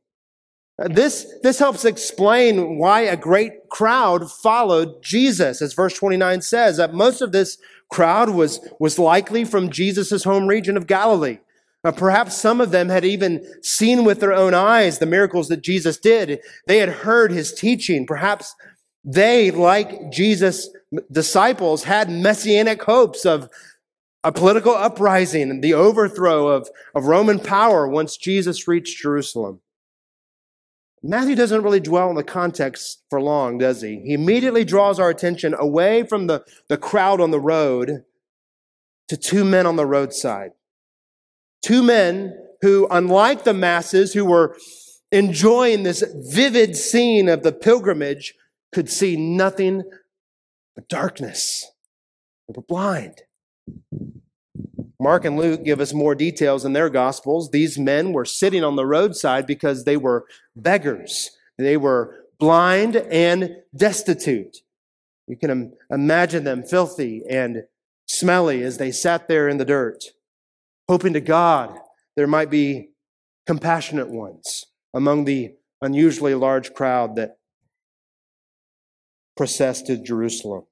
Uh, 0.79 0.87
this, 0.87 1.33
this 1.43 1.59
helps 1.59 1.83
explain 1.83 2.77
why 2.77 3.01
a 3.01 3.17
great 3.17 3.69
crowd 3.69 4.31
followed 4.31 5.01
Jesus. 5.03 5.61
As 5.61 5.73
verse 5.73 5.93
29 5.93 6.41
says, 6.41 6.77
that 6.77 6.93
most 6.93 7.21
of 7.21 7.31
this 7.31 7.57
crowd 7.89 8.29
was, 8.29 8.59
was 8.79 8.99
likely 8.99 9.43
from 9.43 9.69
Jesus' 9.69 10.23
home 10.23 10.47
region 10.47 10.77
of 10.77 10.87
Galilee. 10.87 11.39
Now, 11.83 11.91
perhaps 11.91 12.35
some 12.35 12.59
of 12.59 12.71
them 12.71 12.89
had 12.89 13.05
even 13.05 13.45
seen 13.63 14.03
with 14.03 14.19
their 14.19 14.33
own 14.33 14.53
eyes 14.53 14.99
the 14.99 15.05
miracles 15.05 15.47
that 15.47 15.61
Jesus 15.61 15.97
did. 15.97 16.39
They 16.67 16.77
had 16.77 16.89
heard 16.89 17.31
his 17.31 17.53
teaching. 17.53 18.05
Perhaps 18.05 18.53
they, 19.03 19.49
like 19.51 20.11
Jesus' 20.11 20.69
disciples, 21.11 21.85
had 21.85 22.11
messianic 22.11 22.83
hopes 22.83 23.25
of 23.25 23.49
a 24.25 24.31
political 24.33 24.75
uprising 24.75 25.49
and 25.49 25.63
the 25.63 25.73
overthrow 25.73 26.47
of, 26.47 26.69
of 26.93 27.05
Roman 27.05 27.39
power 27.39 27.87
once 27.87 28.17
Jesus 28.17 28.67
reached 28.67 29.01
Jerusalem. 29.01 29.61
Matthew 31.01 31.35
doesn't 31.35 31.63
really 31.63 31.79
dwell 31.79 32.09
on 32.09 32.15
the 32.15 32.23
context 32.23 33.03
for 33.09 33.21
long, 33.21 33.57
does 33.57 33.81
he? 33.81 34.01
He 34.05 34.13
immediately 34.13 34.65
draws 34.65 34.99
our 34.99 35.09
attention 35.09 35.55
away 35.57 36.03
from 36.03 36.27
the, 36.27 36.43
the 36.67 36.77
crowd 36.77 37.21
on 37.21 37.31
the 37.31 37.39
road 37.39 38.03
to 39.07 39.17
two 39.17 39.45
men 39.45 39.65
on 39.65 39.75
the 39.75 39.85
roadside. 39.85 40.51
Two 41.61 41.83
men 41.83 42.37
who, 42.61 42.87
unlike 42.91 43.43
the 43.43 43.53
masses 43.53 44.13
who 44.13 44.25
were 44.25 44.57
enjoying 45.11 45.83
this 45.83 46.03
vivid 46.15 46.75
scene 46.75 47.29
of 47.29 47.43
the 47.43 47.51
pilgrimage, 47.51 48.35
could 48.71 48.89
see 48.89 49.15
nothing 49.15 49.83
but 50.75 50.87
darkness. 50.87 51.65
They 52.47 52.53
were 52.55 52.63
blind. 52.63 53.23
Mark 54.99 55.23
and 55.23 55.37
Luke 55.37 55.63
give 55.63 55.79
us 55.79 55.93
more 55.93 56.13
details 56.13 56.65
in 56.65 56.73
their 56.73 56.89
gospels. 56.89 57.51
These 57.51 57.79
men 57.79 58.11
were 58.11 58.25
sitting 58.25 58.63
on 58.63 58.75
the 58.75 58.85
roadside 58.85 59.47
because 59.47 59.85
they 59.85 59.95
were 59.95 60.25
beggars. 60.55 61.31
They 61.57 61.77
were 61.77 62.25
blind 62.37 62.97
and 62.97 63.57
destitute. 63.75 64.57
You 65.27 65.37
can 65.37 65.73
imagine 65.89 66.43
them 66.43 66.63
filthy 66.63 67.23
and 67.29 67.63
smelly 68.07 68.61
as 68.63 68.77
they 68.77 68.91
sat 68.91 69.27
there 69.27 69.47
in 69.47 69.57
the 69.57 69.65
dirt, 69.65 70.03
hoping 70.89 71.13
to 71.13 71.21
God 71.21 71.79
there 72.15 72.27
might 72.27 72.49
be 72.49 72.89
compassionate 73.45 74.09
ones 74.09 74.65
among 74.93 75.25
the 75.25 75.53
unusually 75.81 76.35
large 76.35 76.73
crowd 76.73 77.15
that 77.15 77.37
processed 79.37 79.87
to 79.87 79.97
Jerusalem. 79.97 80.65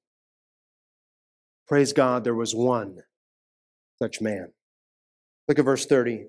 Praise 1.67 1.93
God, 1.93 2.23
there 2.23 2.35
was 2.35 2.53
one 2.53 3.03
such 4.01 4.21
man. 4.21 4.51
Look 5.47 5.59
at 5.59 5.65
verse 5.65 5.85
30. 5.85 6.25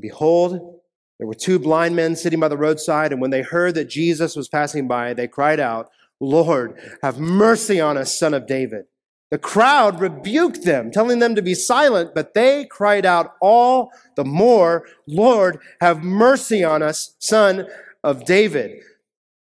Behold, 0.00 0.80
there 1.18 1.26
were 1.26 1.34
two 1.34 1.58
blind 1.58 1.96
men 1.96 2.16
sitting 2.16 2.40
by 2.40 2.48
the 2.48 2.56
roadside, 2.56 3.12
and 3.12 3.20
when 3.20 3.30
they 3.30 3.42
heard 3.42 3.74
that 3.74 3.88
Jesus 3.88 4.36
was 4.36 4.48
passing 4.48 4.86
by, 4.86 5.14
they 5.14 5.28
cried 5.28 5.60
out, 5.60 5.90
Lord, 6.20 6.78
have 7.02 7.18
mercy 7.18 7.80
on 7.80 7.96
us, 7.96 8.18
son 8.18 8.34
of 8.34 8.46
David. 8.46 8.86
The 9.30 9.38
crowd 9.38 10.00
rebuked 10.00 10.62
them, 10.62 10.90
telling 10.90 11.18
them 11.18 11.34
to 11.34 11.42
be 11.42 11.54
silent, 11.54 12.14
but 12.14 12.34
they 12.34 12.64
cried 12.64 13.04
out 13.04 13.34
all 13.40 13.90
the 14.14 14.24
more, 14.24 14.86
Lord, 15.06 15.58
have 15.80 16.02
mercy 16.02 16.62
on 16.62 16.82
us, 16.82 17.16
son 17.18 17.66
of 18.04 18.24
David. 18.24 18.82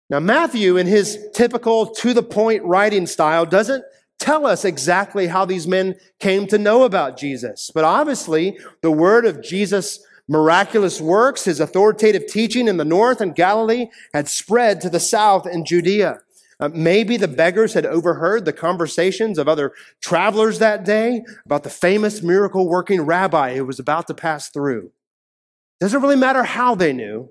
Now, 0.10 0.20
Matthew, 0.20 0.78
in 0.78 0.86
his 0.86 1.18
typical 1.34 1.88
to 1.88 2.14
the 2.14 2.22
point 2.22 2.64
writing 2.64 3.08
style, 3.08 3.46
doesn't 3.46 3.84
tell 4.24 4.48
us 4.48 4.64
exactly 4.64 5.28
how 5.28 5.44
these 5.44 5.68
men 5.68 5.96
came 6.20 6.48
to 6.48 6.58
know 6.58 6.84
about 6.84 7.18
Jesus. 7.18 7.70
But 7.76 7.84
obviously, 7.84 8.58
the 8.82 8.90
word 8.92 9.26
of 9.26 9.44
Jesus' 9.44 10.00
miraculous 10.30 11.02
works, 11.02 11.44
his 11.44 11.60
authoritative 11.60 12.28
teaching 12.28 12.70
in 12.70 12.78
the 12.78 12.86
north 12.86 13.20
and 13.20 13.36
Galilee 13.36 13.88
had 14.14 14.30
spread 14.30 14.80
to 14.80 14.90
the 14.90 15.02
south 15.02 15.46
and 15.46 15.66
Judea. 15.66 16.22
Uh, 16.58 16.70
maybe 16.70 17.18
the 17.18 17.28
beggars 17.28 17.74
had 17.74 17.86
overheard 17.86 18.46
the 18.46 18.54
conversations 18.54 19.38
of 19.38 19.50
other 19.50 19.74
travelers 20.00 20.60
that 20.60 20.86
day 20.86 21.26
about 21.46 21.64
the 21.64 21.70
famous 21.70 22.24
miracle 22.24 22.70
working 22.70 23.02
rabbi 23.02 23.58
who 23.58 23.66
was 23.66 23.80
about 23.80 24.08
to 24.08 24.14
pass 24.14 24.50
through. 24.50 24.90
Doesn't 25.82 26.02
really 26.02 26.16
matter 26.16 26.44
how 26.44 26.76
they 26.76 26.94
knew. 26.94 27.30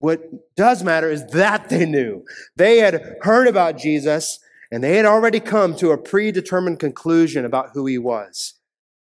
What 0.00 0.56
does 0.56 0.82
matter 0.82 1.08
is 1.08 1.24
that 1.26 1.68
they 1.68 1.86
knew. 1.86 2.24
They 2.56 2.78
had 2.78 3.16
heard 3.20 3.46
about 3.46 3.78
Jesus 3.78 4.40
and 4.70 4.82
they 4.82 4.96
had 4.96 5.06
already 5.06 5.40
come 5.40 5.76
to 5.76 5.90
a 5.90 5.98
predetermined 5.98 6.80
conclusion 6.80 7.44
about 7.44 7.70
who 7.74 7.86
he 7.86 7.98
was. 7.98 8.54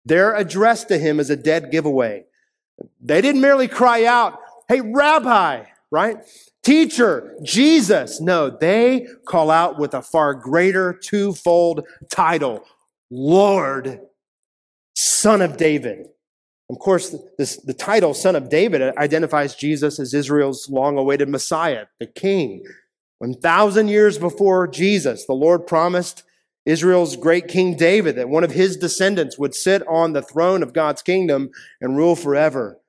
Their 0.05 0.35
address 0.35 0.83
to 0.85 0.97
him 0.97 1.19
is 1.19 1.29
a 1.29 1.35
dead 1.35 1.71
giveaway. 1.71 2.25
They 2.99 3.21
didn't 3.21 3.41
merely 3.41 3.67
cry 3.67 4.05
out, 4.05 4.39
Hey, 4.67 4.81
Rabbi, 4.81 5.63
right? 5.91 6.17
Teacher, 6.63 7.35
Jesus. 7.43 8.21
No, 8.21 8.49
they 8.49 9.07
call 9.25 9.51
out 9.51 9.77
with 9.77 9.93
a 9.93 10.01
far 10.01 10.33
greater 10.33 10.93
twofold 10.93 11.85
title 12.09 12.63
Lord, 13.09 13.99
Son 14.95 15.41
of 15.41 15.57
David. 15.57 16.07
Of 16.69 16.79
course, 16.79 17.13
this, 17.37 17.57
the 17.57 17.73
title 17.73 18.13
Son 18.13 18.35
of 18.35 18.49
David 18.49 18.81
identifies 18.97 19.55
Jesus 19.55 19.99
as 19.99 20.13
Israel's 20.13 20.69
long 20.69 20.97
awaited 20.97 21.27
Messiah, 21.27 21.87
the 21.99 22.05
King. 22.05 22.63
1,000 23.21 23.87
years 23.87 24.17
before 24.17 24.67
Jesus, 24.67 25.27
the 25.27 25.33
Lord 25.33 25.67
promised 25.67 26.23
Israel's 26.65 27.15
great 27.15 27.47
King 27.47 27.77
David 27.77 28.15
that 28.15 28.29
one 28.29 28.43
of 28.43 28.53
his 28.53 28.77
descendants 28.77 29.37
would 29.37 29.53
sit 29.53 29.87
on 29.87 30.13
the 30.13 30.23
throne 30.23 30.63
of 30.63 30.73
God's 30.73 31.03
kingdom 31.03 31.51
and 31.79 31.95
rule 31.95 32.15
forever. 32.15 32.79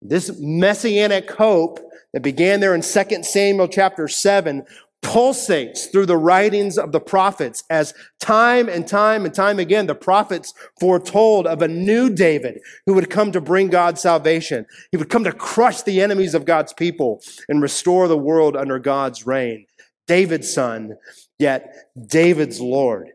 This 0.00 0.40
messianic 0.40 1.30
hope 1.32 1.80
that 2.14 2.22
began 2.22 2.60
there 2.60 2.74
in 2.74 2.80
2 2.80 3.22
Samuel 3.24 3.68
chapter 3.68 4.08
7 4.08 4.64
pulsates 5.02 5.92
through 5.92 6.06
the 6.06 6.16
writings 6.16 6.78
of 6.78 6.92
the 6.92 7.00
prophets 7.00 7.62
as 7.68 7.92
time 8.22 8.70
and 8.70 8.88
time 8.88 9.26
and 9.26 9.34
time 9.34 9.58
again 9.58 9.86
the 9.86 9.94
prophets 9.94 10.54
foretold 10.80 11.46
of 11.46 11.60
a 11.60 11.68
new 11.68 12.08
David 12.08 12.58
who 12.86 12.94
would 12.94 13.10
come 13.10 13.30
to 13.32 13.40
bring 13.42 13.68
God's 13.68 14.00
salvation. 14.00 14.64
He 14.90 14.96
would 14.96 15.10
come 15.10 15.24
to 15.24 15.32
crush 15.32 15.82
the 15.82 16.00
enemies 16.00 16.34
of 16.34 16.46
God's 16.46 16.72
people 16.72 17.20
and 17.50 17.60
restore 17.60 18.08
the 18.08 18.16
world 18.16 18.56
under 18.56 18.78
God's 18.78 19.26
reign. 19.26 19.66
David's 20.06 20.52
son, 20.52 20.96
yet 21.38 21.90
David's 22.06 22.60
Lord. 22.60 23.06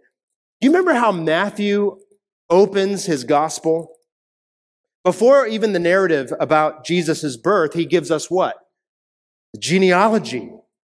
Do 0.61 0.67
you 0.67 0.71
remember 0.71 0.93
how 0.93 1.11
Matthew 1.11 1.97
opens 2.49 3.05
his 3.05 3.23
gospel? 3.23 3.95
Before 5.03 5.47
even 5.47 5.73
the 5.73 5.79
narrative 5.79 6.33
about 6.39 6.85
Jesus' 6.85 7.37
birth, 7.37 7.73
he 7.73 7.85
gives 7.85 8.11
us 8.11 8.29
what? 8.29 8.57
The 9.53 9.59
genealogy, 9.59 10.51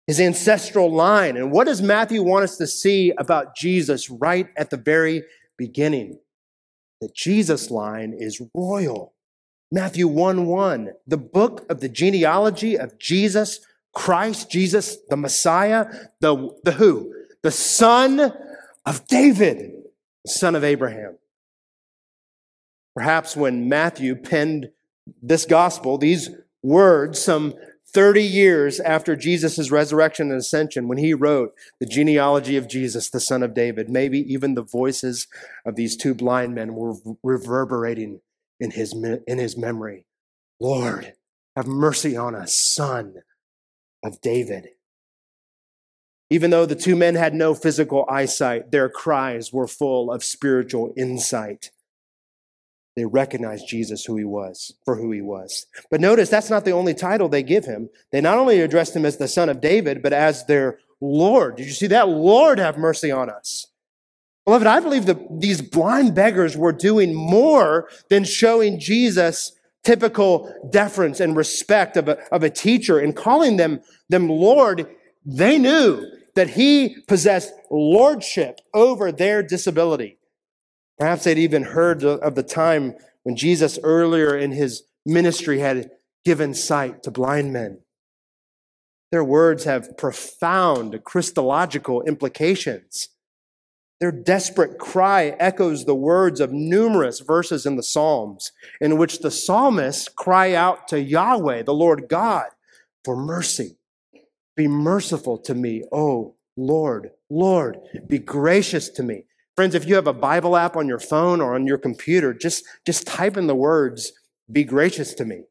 his 0.07 0.21
ancestral 0.21 0.93
line. 0.93 1.37
And 1.37 1.53
what 1.53 1.67
does 1.67 1.81
Matthew 1.81 2.23
want 2.23 2.45
us 2.45 2.57
to 2.57 2.67
see 2.67 3.13
about 3.19 3.55
Jesus 3.55 4.11
right 4.11 4.49
at 4.57 4.71
the 4.71 4.77
very 4.77 5.23
beginning? 5.57 6.19
The 7.01 7.11
Jesus 7.15 7.71
line 7.71 8.15
is 8.17 8.43
royal. 8.55 9.15
Matthew 9.71 10.07
1 10.07 10.47
1, 10.47 10.91
the 11.07 11.17
book 11.17 11.65
of 11.71 11.81
the 11.81 11.89
genealogy 11.89 12.77
of 12.77 12.99
Jesus 12.99 13.61
Christ, 13.93 14.51
Jesus, 14.51 14.97
the 15.09 15.17
Messiah, 15.17 15.87
the, 16.21 16.51
the 16.65 16.73
who? 16.73 17.15
The 17.43 17.51
son 17.51 18.33
of 18.87 19.07
David, 19.07 19.73
son 20.27 20.55
of 20.55 20.65
Abraham. 20.65 21.19
Perhaps 22.95 23.37
when 23.37 23.69
Matthew 23.69 24.15
penned 24.17 24.71
this 25.23 25.45
gospel, 25.45 25.99
these 25.99 26.31
words, 26.63 27.21
some 27.21 27.55
30 27.89 28.23
years 28.23 28.81
after 28.81 29.15
Jesus' 29.17 29.71
resurrection 29.71 30.31
and 30.31 30.41
ascension, 30.41 30.89
when 30.89 30.99
he 30.99 31.13
wrote 31.13 31.55
the 31.79 31.87
genealogy 31.87 32.57
of 32.57 32.69
Jesus, 32.69 33.11
the 33.11 33.21
son 33.21 33.43
of 33.43 33.55
David, 33.55 33.91
maybe 33.91 34.21
even 34.33 34.55
the 34.55 34.63
voices 34.63 35.27
of 35.67 35.77
these 35.77 35.97
two 35.97 36.15
blind 36.15 36.55
men 36.55 36.75
were 36.75 36.95
reverberating 37.23 38.21
in 38.59 38.71
his, 38.71 38.95
in 38.95 39.39
his 39.39 39.57
memory. 39.57 40.07
Lord, 40.61 41.15
have 41.57 41.67
mercy 41.67 42.17
on 42.17 42.35
us, 42.35 42.55
son 42.55 43.23
of 44.03 44.21
David. 44.21 44.69
Even 46.31 46.51
though 46.51 46.65
the 46.65 46.75
two 46.75 46.97
men 46.97 47.15
had 47.15 47.35
no 47.35 47.55
physical 47.55 48.07
eyesight, 48.09 48.71
their 48.71 48.89
cries 48.89 49.53
were 49.53 49.67
full 49.67 50.11
of 50.11 50.25
spiritual 50.25 50.95
insight. 50.97 51.71
They 52.97 53.05
recognized 53.05 53.69
Jesus 53.69 54.05
who 54.05 54.17
he 54.17 54.25
was, 54.25 54.75
for 54.85 54.97
who 54.97 55.13
he 55.13 55.23
was. 55.23 55.67
But 55.91 56.01
notice 56.01 56.29
that's 56.29 56.51
not 56.51 56.65
the 56.65 56.73
only 56.73 56.95
title 56.95 57.29
they 57.29 57.43
give 57.43 57.65
him. 57.65 57.89
They 58.11 58.21
not 58.21 58.39
only 58.39 58.61
addressed 58.61 58.95
him 58.95 59.07
as 59.07 59.17
the 59.17 59.29
son 59.29 59.49
of 59.49 59.61
David, 59.61 60.03
but 60.03 60.13
as 60.13 60.47
their 60.47 60.79
Lord. 61.01 61.57
Did 61.57 61.67
you 61.67 61.73
see 61.73 61.87
that? 61.89 62.09
Lord, 62.09 62.59
have 62.59 62.79
mercy 62.79 63.11
on 63.11 63.29
us. 63.31 63.67
Beloved, 64.45 64.67
I 64.67 64.81
believe 64.81 65.07
that 65.07 65.41
these 65.41 65.63
blind 65.63 66.15
beggars 66.15 66.57
were 66.57 66.73
doing 66.73 67.15
more 67.15 67.89
than 68.09 68.25
showing 68.25 68.81
Jesus 68.81 69.53
typical 69.85 70.53
deference 70.71 71.21
and 71.21 71.37
respect 71.37 71.97
of 71.97 72.09
a, 72.09 72.19
of 72.33 72.43
a 72.43 72.51
teacher 72.51 72.99
and 72.99 73.17
calling 73.17 73.57
them, 73.57 73.81
them 74.09 74.29
Lord. 74.29 74.87
They 75.25 75.59
knew 75.59 76.05
that 76.35 76.51
he 76.51 76.97
possessed 77.09 77.53
lordship 77.71 78.61
over 78.75 79.13
their 79.13 79.43
disability. 79.43 80.19
Perhaps 80.99 81.25
they'd 81.25 81.39
even 81.39 81.65
heard 81.65 82.05
of 82.05 82.35
the 82.35 82.43
time 82.43 82.95
when 83.23 83.37
Jesus 83.37 83.79
earlier 83.83 84.37
in 84.37 84.53
his 84.53 84.85
ministry 85.05 85.59
had 85.59 85.91
given 86.25 86.55
sight 86.55 87.03
to 87.03 87.11
blind 87.11 87.53
men. 87.53 87.81
Their 89.11 89.25
words 89.25 89.65
have 89.65 89.97
profound 89.99 91.05
Christological 91.05 92.03
implications. 92.03 93.09
Their 94.03 94.11
desperate 94.11 94.81
cry 94.81 95.37
echoes 95.39 95.85
the 95.85 95.95
words 95.95 96.41
of 96.41 96.53
numerous 96.53 97.21
verses 97.21 97.65
in 97.65 97.77
the 97.77 97.85
Psalms, 97.85 98.51
in 98.81 98.99
which 98.99 99.21
the 99.21 99.31
psalmists 99.31 100.09
cry 100.09 100.55
out 100.55 100.89
to 100.89 101.01
Yahweh, 101.01 101.63
the 101.63 101.73
Lord 101.73 102.09
God, 102.09 102.47
for 103.05 103.15
mercy. 103.15 103.77
Be 104.57 104.67
merciful 104.67 105.39
to 105.43 105.55
me, 105.55 105.85
O 105.93 106.35
Lord. 106.57 107.11
Lord, 107.31 107.79
be 108.09 108.19
gracious 108.19 108.89
to 108.89 109.05
me. 109.05 109.27
Friends, 109.55 109.77
if 109.77 109.87
you 109.87 109.95
have 109.95 110.09
a 110.09 110.13
Bible 110.13 110.57
app 110.57 110.77
on 110.77 110.89
your 110.89 110.99
phone 110.99 111.41
or 111.41 111.55
on 111.55 111.69
your 111.69 111.79
computer, 111.79 112.35
just, 112.35 112.65
just 112.85 113.07
type 113.07 113.37
in 113.37 113.47
the 113.47 113.55
words, 113.55 114.11
be 114.51 114.65
gracious 114.65 115.15
to 115.15 115.25
me 115.25 115.43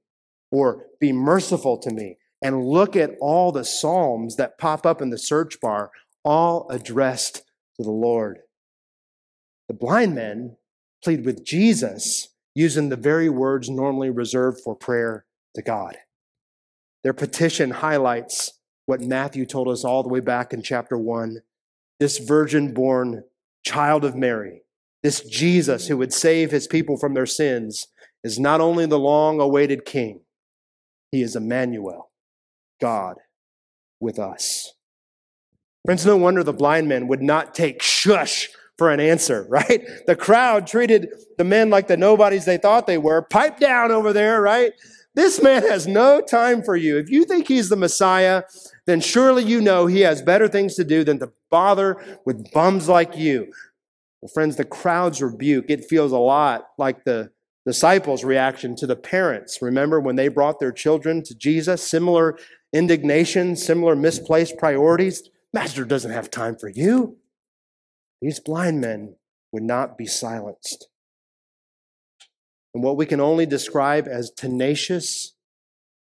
or 0.51 0.87
be 0.99 1.13
merciful 1.13 1.77
to 1.77 1.89
me 1.89 2.17
and 2.41 2.65
look 2.65 2.97
at 2.97 3.15
all 3.21 3.53
the 3.53 3.63
Psalms 3.63 4.35
that 4.35 4.57
pop 4.57 4.85
up 4.85 5.01
in 5.01 5.09
the 5.09 5.17
search 5.17 5.61
bar, 5.61 5.89
all 6.25 6.67
addressed 6.69 7.43
to 7.77 7.83
the 7.83 7.91
Lord. 7.91 8.39
The 9.67 9.73
blind 9.73 10.15
men 10.15 10.57
plead 11.03 11.25
with 11.25 11.45
Jesus 11.45 12.29
using 12.53 12.89
the 12.89 12.95
very 12.95 13.29
words 13.29 13.69
normally 13.69 14.09
reserved 14.09 14.59
for 14.61 14.75
prayer 14.75 15.25
to 15.55 15.61
God. 15.61 15.97
Their 17.03 17.13
petition 17.13 17.71
highlights 17.71 18.59
what 18.85 19.01
Matthew 19.01 19.45
told 19.45 19.67
us 19.67 19.83
all 19.83 20.03
the 20.03 20.09
way 20.09 20.19
back 20.19 20.53
in 20.53 20.61
chapter 20.61 20.97
1. 20.97 21.41
This 21.99 22.17
virgin 22.17 22.73
born 22.73 23.23
child 23.63 24.03
of 24.03 24.15
Mary, 24.15 24.63
this 25.03 25.21
Jesus 25.21 25.87
who 25.87 25.97
would 25.97 26.13
save 26.13 26.51
his 26.51 26.67
people 26.67 26.97
from 26.97 27.13
their 27.13 27.25
sins, 27.25 27.87
is 28.23 28.39
not 28.39 28.61
only 28.61 28.85
the 28.85 28.99
long 28.99 29.39
awaited 29.39 29.85
king, 29.85 30.21
he 31.11 31.21
is 31.21 31.35
Emmanuel, 31.35 32.11
God 32.79 33.17
with 33.99 34.19
us. 34.19 34.73
Friends, 35.85 36.05
no 36.05 36.17
wonder 36.17 36.43
the 36.43 36.53
blind 36.53 36.87
men 36.87 37.07
would 37.07 37.21
not 37.21 37.55
take 37.55 37.81
shush 37.81 38.49
for 38.77 38.91
an 38.91 38.99
answer, 38.99 39.45
right? 39.49 39.83
The 40.07 40.15
crowd 40.15 40.67
treated 40.67 41.09
the 41.37 41.43
men 41.43 41.69
like 41.69 41.87
the 41.87 41.97
nobodies 41.97 42.45
they 42.45 42.57
thought 42.57 42.87
they 42.87 42.97
were. 42.97 43.21
Pipe 43.21 43.59
down 43.59 43.91
over 43.91 44.13
there, 44.13 44.41
right? 44.41 44.73
This 45.13 45.41
man 45.43 45.63
has 45.63 45.87
no 45.87 46.21
time 46.21 46.63
for 46.63 46.75
you. 46.75 46.97
If 46.97 47.09
you 47.09 47.25
think 47.25 47.47
he's 47.47 47.67
the 47.67 47.75
Messiah, 47.75 48.43
then 48.85 49.01
surely 49.01 49.43
you 49.43 49.59
know 49.59 49.85
he 49.85 50.01
has 50.01 50.21
better 50.21 50.47
things 50.47 50.75
to 50.75 50.85
do 50.85 51.03
than 51.03 51.19
to 51.19 51.31
bother 51.49 52.19
with 52.25 52.51
bums 52.53 52.87
like 52.87 53.17
you. 53.17 53.51
Well, 54.21 54.29
friends, 54.33 54.55
the 54.55 54.65
crowd's 54.65 55.21
rebuke, 55.21 55.65
it 55.67 55.85
feels 55.85 56.13
a 56.13 56.17
lot 56.17 56.67
like 56.77 57.03
the 57.03 57.31
disciples' 57.65 58.23
reaction 58.23 58.75
to 58.77 58.87
the 58.87 58.95
parents. 58.95 59.61
Remember 59.61 59.99
when 59.99 60.15
they 60.15 60.29
brought 60.29 60.59
their 60.59 60.71
children 60.71 61.23
to 61.23 61.35
Jesus? 61.35 61.83
Similar 61.83 62.37
indignation, 62.71 63.55
similar 63.55 63.95
misplaced 63.95 64.57
priorities. 64.57 65.29
Master 65.53 65.83
doesn't 65.83 66.11
have 66.11 66.31
time 66.31 66.55
for 66.55 66.69
you. 66.69 67.17
These 68.21 68.39
blind 68.39 68.79
men 68.79 69.15
would 69.51 69.63
not 69.63 69.97
be 69.97 70.05
silenced. 70.05 70.87
And 72.73 72.83
what 72.83 72.95
we 72.95 73.05
can 73.05 73.19
only 73.19 73.45
describe 73.45 74.07
as 74.07 74.31
tenacious 74.31 75.33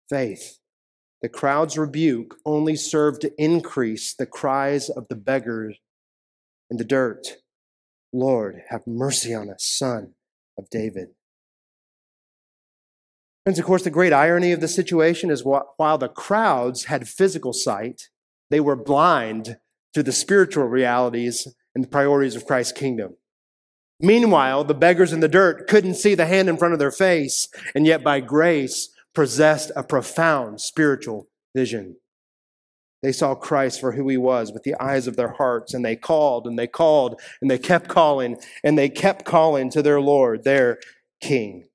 faith. 0.09 0.59
The 1.21 1.29
crowd's 1.29 1.77
rebuke 1.77 2.37
only 2.45 2.75
served 2.75 3.21
to 3.21 3.33
increase 3.37 4.13
the 4.13 4.25
cries 4.25 4.89
of 4.89 5.07
the 5.09 5.15
beggars 5.15 5.77
in 6.69 6.77
the 6.77 6.85
dirt. 6.85 7.37
Lord, 8.13 8.61
have 8.69 8.87
mercy 8.87 9.33
on 9.33 9.49
us, 9.49 9.63
son 9.63 10.13
of 10.57 10.69
David. 10.69 11.09
And 13.45 13.57
of 13.57 13.65
course, 13.65 13.83
the 13.83 13.89
great 13.89 14.13
irony 14.13 14.51
of 14.51 14.61
the 14.61 14.67
situation 14.67 15.29
is 15.29 15.43
while 15.43 15.97
the 15.97 16.07
crowds 16.07 16.85
had 16.85 17.07
physical 17.07 17.53
sight, 17.53 18.09
they 18.49 18.59
were 18.59 18.75
blind 18.75 19.57
to 19.93 20.03
the 20.03 20.11
spiritual 20.11 20.65
realities 20.65 21.47
and 21.73 21.83
the 21.83 21.89
priorities 21.89 22.35
of 22.35 22.45
Christ's 22.45 22.73
kingdom. 22.73 23.15
Meanwhile, 23.99 24.65
the 24.65 24.73
beggars 24.73 25.13
in 25.13 25.21
the 25.21 25.27
dirt 25.27 25.67
couldn't 25.67 25.95
see 25.95 26.15
the 26.15 26.25
hand 26.25 26.49
in 26.49 26.57
front 26.57 26.73
of 26.73 26.79
their 26.79 26.91
face, 26.91 27.47
and 27.73 27.85
yet 27.85 28.03
by 28.03 28.19
grace 28.19 28.89
possessed 29.13 29.71
a 29.75 29.83
profound 29.83 30.59
spiritual 30.59 31.27
vision. 31.55 31.95
They 33.01 33.11
saw 33.11 33.35
Christ 33.35 33.79
for 33.79 33.93
who 33.93 34.09
he 34.09 34.17
was 34.17 34.51
with 34.51 34.63
the 34.63 34.75
eyes 34.81 35.07
of 35.07 35.15
their 35.15 35.33
hearts, 35.33 35.73
and 35.73 35.85
they 35.85 35.95
called 35.95 36.47
and 36.47 36.57
they 36.57 36.67
called 36.67 37.21
and 37.41 37.49
they 37.49 37.59
kept 37.59 37.87
calling 37.87 38.37
and 38.63 38.77
they 38.77 38.89
kept 38.89 39.25
calling 39.25 39.69
to 39.69 39.81
their 39.81 40.01
Lord, 40.01 40.43
their 40.43 40.79
King. 41.21 41.65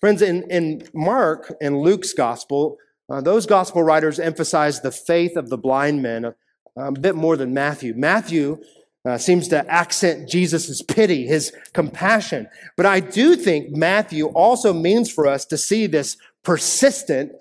Friends, 0.00 0.20
in, 0.22 0.42
in 0.50 0.88
Mark 0.92 1.54
and 1.60 1.80
Luke's 1.80 2.12
gospel, 2.12 2.78
uh, 3.08 3.20
those 3.20 3.46
gospel 3.46 3.82
writers 3.82 4.18
emphasize 4.18 4.80
the 4.80 4.90
faith 4.90 5.36
of 5.36 5.48
the 5.48 5.58
blind 5.58 6.02
men 6.02 6.24
a, 6.24 6.34
a 6.76 6.92
bit 6.92 7.14
more 7.14 7.36
than 7.36 7.54
Matthew. 7.54 7.94
Matthew 7.94 8.58
uh, 9.06 9.16
seems 9.16 9.48
to 9.48 9.70
accent 9.70 10.28
Jesus' 10.28 10.82
pity, 10.82 11.26
his 11.26 11.52
compassion. 11.72 12.48
But 12.76 12.86
I 12.86 13.00
do 13.00 13.36
think 13.36 13.70
Matthew 13.70 14.26
also 14.26 14.72
means 14.72 15.10
for 15.10 15.26
us 15.26 15.44
to 15.46 15.56
see 15.56 15.86
this 15.86 16.16
persistent 16.42 17.32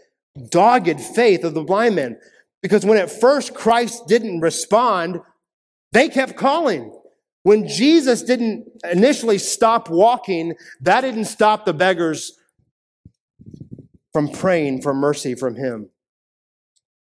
dogged 0.50 1.02
faith 1.02 1.44
of 1.44 1.54
the 1.54 1.64
blind 1.64 1.96
men. 1.96 2.20
Because 2.62 2.86
when 2.86 2.98
at 2.98 3.12
first 3.12 3.54
Christ 3.54 4.08
didn't 4.08 4.42
respond, 4.42 5.22
they 5.92 6.10
kept 6.10 6.36
calling. 6.36 6.92
When 7.44 7.68
Jesus 7.68 8.22
didn't 8.22 8.66
initially 8.92 9.38
stop 9.38 9.90
walking, 9.90 10.56
that 10.82 11.02
didn't 11.02 11.26
stop 11.26 11.66
the 11.66 11.74
beggars 11.74 12.38
from 14.16 14.30
praying 14.30 14.82
for 14.82 14.94
mercy 14.94 15.36
from 15.36 15.58
him. 15.58 15.90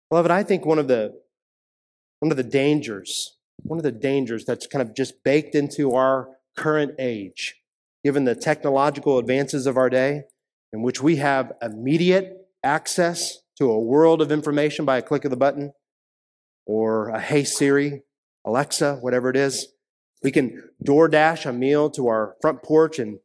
Beloved, 0.09 0.31
I 0.31 0.43
think 0.43 0.65
one 0.65 0.77
of 0.79 0.89
the 0.89 1.13
one 2.19 2.29
of 2.29 2.35
the 2.35 2.43
dangers, 2.43 3.37
one 3.63 3.79
of 3.79 3.83
the 3.83 3.91
dangers 3.93 4.43
that's 4.43 4.67
kind 4.67 4.81
of 4.81 4.93
just 4.93 5.23
baked 5.23 5.55
into 5.55 5.93
our 5.93 6.27
current 6.57 6.95
age, 6.99 7.55
given 8.03 8.25
the 8.25 8.35
technological 8.35 9.17
advances 9.17 9.65
of 9.65 9.77
our 9.77 9.89
day, 9.89 10.23
in 10.73 10.81
which 10.81 11.01
we 11.01 11.15
have 11.15 11.53
immediate 11.61 12.33
access 12.65 13.37
to 13.57 13.71
a 13.71 13.79
world 13.79 14.21
of 14.21 14.29
information 14.29 14.83
by 14.83 14.97
a 14.97 15.01
click 15.01 15.23
of 15.23 15.31
the 15.31 15.37
button 15.37 15.71
or 16.65 17.07
a 17.07 17.21
Hey 17.21 17.45
Siri, 17.45 18.03
Alexa, 18.43 18.95
whatever 18.95 19.29
it 19.29 19.37
is. 19.37 19.69
We 20.21 20.31
can 20.31 20.69
DoorDash 20.85 21.45
a 21.45 21.53
meal 21.53 21.89
to 21.91 22.09
our 22.09 22.35
front 22.41 22.61
porch 22.61 22.99
in 22.99 23.19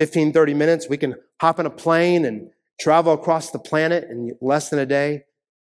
15, 0.00 0.34
30 0.34 0.52
minutes. 0.52 0.86
We 0.86 0.98
can 0.98 1.14
hop 1.40 1.58
in 1.58 1.64
a 1.64 1.70
plane 1.70 2.26
and 2.26 2.50
travel 2.80 3.12
across 3.12 3.50
the 3.50 3.58
planet 3.58 4.04
in 4.10 4.36
less 4.40 4.70
than 4.70 4.78
a 4.78 4.86
day. 4.86 5.24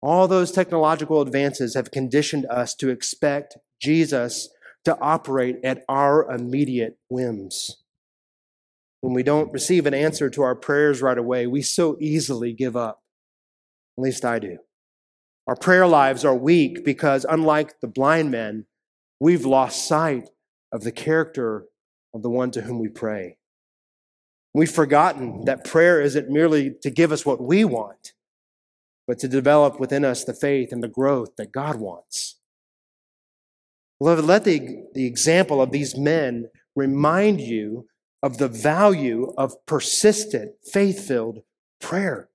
All 0.01 0.27
those 0.27 0.51
technological 0.51 1.21
advances 1.21 1.73
have 1.75 1.91
conditioned 1.91 2.45
us 2.45 2.75
to 2.75 2.89
expect 2.89 3.57
Jesus 3.81 4.49
to 4.85 4.97
operate 4.99 5.57
at 5.63 5.83
our 5.89 6.29
immediate 6.31 6.97
whims. 7.09 7.83
When 9.01 9.13
we 9.13 9.23
don't 9.23 9.51
receive 9.51 9.85
an 9.85 9.93
answer 9.93 10.29
to 10.29 10.43
our 10.43 10.55
prayers 10.55 11.01
right 11.01 11.17
away, 11.17 11.47
we 11.47 11.61
so 11.61 11.97
easily 11.99 12.53
give 12.53 12.75
up. 12.75 13.01
At 13.97 14.03
least 14.03 14.23
I 14.23 14.39
do. 14.39 14.59
Our 15.47 15.55
prayer 15.55 15.87
lives 15.87 16.23
are 16.23 16.35
weak 16.35 16.85
because, 16.85 17.25
unlike 17.27 17.79
the 17.81 17.87
blind 17.87 18.31
men, 18.31 18.65
we've 19.19 19.45
lost 19.45 19.87
sight 19.87 20.29
of 20.71 20.83
the 20.83 20.91
character 20.91 21.65
of 22.13 22.21
the 22.21 22.29
one 22.29 22.51
to 22.51 22.61
whom 22.61 22.79
we 22.79 22.89
pray. 22.89 23.37
We've 24.53 24.71
forgotten 24.71 25.45
that 25.45 25.63
prayer 25.63 26.01
isn't 26.01 26.29
merely 26.29 26.75
to 26.81 26.89
give 26.89 27.11
us 27.11 27.25
what 27.25 27.41
we 27.41 27.63
want, 27.63 28.13
but 29.07 29.19
to 29.19 29.27
develop 29.27 29.79
within 29.79 30.03
us 30.03 30.23
the 30.23 30.33
faith 30.33 30.71
and 30.71 30.83
the 30.83 30.87
growth 30.87 31.35
that 31.37 31.51
God 31.51 31.77
wants. 31.77 32.37
Let 33.99 34.43
the, 34.43 34.83
the 34.93 35.05
example 35.05 35.61
of 35.61 35.71
these 35.71 35.95
men 35.95 36.49
remind 36.75 37.39
you 37.39 37.87
of 38.23 38.37
the 38.37 38.47
value 38.47 39.33
of 39.37 39.65
persistent, 39.65 40.53
faith 40.63 41.07
filled 41.07 41.43
prayer. 41.79 42.29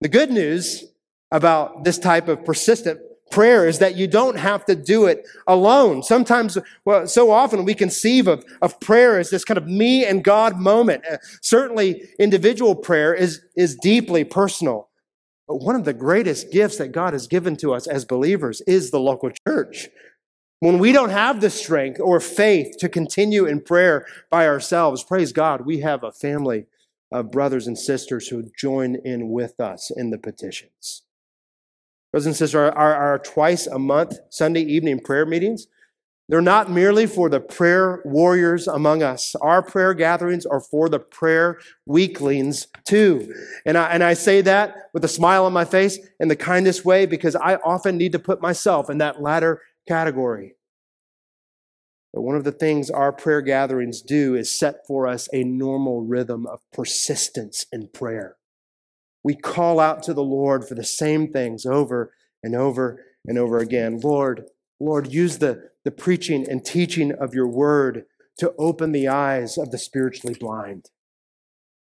The 0.00 0.08
good 0.08 0.30
news 0.30 0.84
about 1.30 1.84
this 1.84 1.98
type 1.98 2.28
of 2.28 2.44
persistent 2.44 3.00
prayer 3.30 3.66
is 3.66 3.78
that 3.78 3.96
you 3.96 4.06
don't 4.06 4.38
have 4.38 4.64
to 4.66 4.74
do 4.74 5.06
it 5.06 5.26
alone. 5.46 6.02
Sometimes, 6.02 6.58
well, 6.84 7.06
so 7.06 7.30
often 7.30 7.64
we 7.64 7.74
conceive 7.74 8.26
of, 8.26 8.44
of 8.60 8.78
prayer 8.80 9.18
as 9.18 9.30
this 9.30 9.44
kind 9.44 9.58
of 9.58 9.66
me 9.66 10.04
and 10.04 10.24
God 10.24 10.58
moment. 10.58 11.04
Uh, 11.10 11.18
certainly, 11.40 12.02
individual 12.18 12.74
prayer 12.74 13.14
is, 13.14 13.42
is 13.56 13.76
deeply 13.76 14.24
personal. 14.24 14.88
But 15.48 15.62
one 15.62 15.76
of 15.76 15.84
the 15.84 15.92
greatest 15.92 16.52
gifts 16.52 16.78
that 16.78 16.92
God 16.92 17.12
has 17.12 17.26
given 17.26 17.56
to 17.56 17.72
us 17.74 17.86
as 17.86 18.04
believers 18.04 18.60
is 18.62 18.90
the 18.90 19.00
local 19.00 19.30
church. 19.46 19.88
When 20.60 20.78
we 20.78 20.92
don't 20.92 21.10
have 21.10 21.40
the 21.40 21.50
strength 21.50 21.98
or 22.00 22.20
faith 22.20 22.76
to 22.80 22.88
continue 22.88 23.46
in 23.46 23.62
prayer 23.62 24.06
by 24.30 24.46
ourselves, 24.46 25.02
praise 25.02 25.32
God, 25.32 25.64
we 25.64 25.80
have 25.80 26.04
a 26.04 26.12
family 26.12 26.66
of 27.10 27.30
brothers 27.30 27.66
and 27.66 27.78
sisters 27.78 28.28
who 28.28 28.50
join 28.56 28.96
in 29.04 29.30
with 29.30 29.58
us 29.58 29.90
in 29.90 30.10
the 30.10 30.18
petitions. 30.18 31.02
Brothers 32.12 32.26
and 32.26 32.36
sisters, 32.36 32.54
our, 32.56 32.72
our, 32.72 32.94
our 32.94 33.18
twice 33.18 33.66
a 33.66 33.78
month 33.78 34.18
Sunday 34.30 34.62
evening 34.62 35.00
prayer 35.00 35.24
meetings, 35.24 35.66
they're 36.28 36.40
not 36.40 36.70
merely 36.70 37.06
for 37.06 37.28
the 37.28 37.40
prayer 37.40 38.02
warriors 38.04 38.68
among 38.68 39.02
us. 39.02 39.34
Our 39.40 39.62
prayer 39.62 39.94
gatherings 39.94 40.46
are 40.46 40.60
for 40.60 40.88
the 40.88 41.00
prayer 41.00 41.58
weaklings 41.86 42.68
too. 42.86 43.34
And 43.66 43.76
I, 43.76 43.90
and 43.90 44.04
I 44.04 44.14
say 44.14 44.40
that 44.42 44.76
with 44.94 45.04
a 45.04 45.08
smile 45.08 45.44
on 45.44 45.52
my 45.52 45.64
face 45.64 45.98
in 46.20 46.28
the 46.28 46.36
kindest 46.36 46.84
way 46.84 47.04
because 47.04 47.34
I 47.34 47.56
often 47.56 47.96
need 47.96 48.12
to 48.12 48.20
put 48.20 48.40
myself 48.40 48.88
in 48.88 48.98
that 48.98 49.20
latter 49.20 49.60
category. 49.88 50.54
But 52.12 52.22
one 52.22 52.36
of 52.36 52.44
the 52.44 52.52
things 52.52 52.90
our 52.90 53.12
prayer 53.12 53.40
gatherings 53.40 54.00
do 54.00 54.36
is 54.36 54.56
set 54.56 54.86
for 54.86 55.08
us 55.08 55.28
a 55.32 55.42
normal 55.42 56.02
rhythm 56.02 56.46
of 56.46 56.60
persistence 56.72 57.66
in 57.72 57.88
prayer. 57.88 58.36
We 59.22 59.34
call 59.34 59.80
out 59.80 60.02
to 60.04 60.14
the 60.14 60.22
Lord 60.22 60.66
for 60.66 60.74
the 60.74 60.84
same 60.84 61.32
things 61.32 61.66
over 61.66 62.12
and 62.42 62.54
over 62.54 63.04
and 63.26 63.38
over 63.38 63.58
again. 63.58 64.00
Lord, 64.02 64.44
Lord, 64.78 65.12
use 65.12 65.38
the, 65.38 65.70
the 65.84 65.90
preaching 65.90 66.48
and 66.48 66.64
teaching 66.64 67.12
of 67.12 67.34
your 67.34 67.48
word 67.48 68.04
to 68.38 68.54
open 68.58 68.92
the 68.92 69.08
eyes 69.08 69.58
of 69.58 69.70
the 69.70 69.78
spiritually 69.78 70.36
blind. 70.38 70.86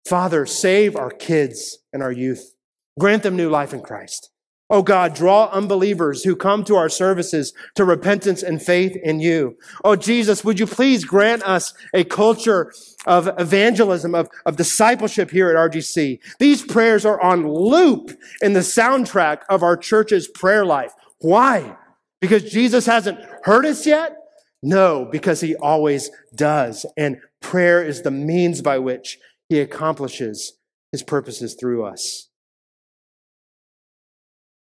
Father, 0.07 0.45
save 0.45 0.97
our 0.97 1.11
kids 1.11 1.79
and 1.93 2.03
our 2.03 2.13
youth. 2.13 2.55
Grant 3.01 3.23
them 3.23 3.37
new 3.37 3.49
life 3.49 3.73
in 3.73 3.81
Christ. 3.81 4.31
Oh 4.71 4.83
God, 4.83 5.15
draw 5.15 5.51
unbelievers 5.51 6.25
who 6.25 6.35
come 6.35 6.65
to 6.65 6.77
our 6.77 6.89
services 6.89 7.53
to 7.75 7.85
repentance 7.85 8.43
and 8.43 8.63
faith 8.63 8.97
in 8.97 9.21
you. 9.21 9.57
Oh 9.85 9.95
Jesus, 9.95 10.43
would 10.43 10.59
you 10.59 10.67
please 10.67 11.05
grant 11.05 11.43
us 11.43 11.75
a 11.93 12.05
culture 12.05 12.73
of 13.05 13.29
evangelism, 13.39 14.15
of, 14.15 14.31
of 14.47 14.57
discipleship 14.57 15.31
here 15.31 15.51
at 15.51 15.71
RGC? 15.71 16.19
These 16.39 16.65
prayers 16.65 17.05
are 17.05 17.21
on 17.21 17.47
loop 17.47 18.19
in 18.41 18.55
the 18.55 18.61
soundtrack 18.61 19.43
of 19.51 19.63
our 19.63 19.77
church's 19.77 20.29
prayer 20.29 20.65
life. 20.65 20.93
Why? 21.19 21.77
Because 22.23 22.51
Jesus 22.51 22.87
hasn't 22.87 23.19
heard 23.43 23.67
us 23.67 23.87
yet? 23.87 24.17
No, 24.63 25.07
because 25.13 25.43
he 25.43 25.55
always 25.57 26.11
does. 26.35 26.87
And 26.97 27.19
prayer 27.43 27.85
is 27.85 28.01
the 28.01 28.11
means 28.11 28.63
by 28.63 28.79
which 28.79 29.19
he 29.51 29.61
accomplishes 29.61 30.55
his 30.91 31.03
purposes 31.03 31.55
through 31.61 31.85
us. 31.85 32.31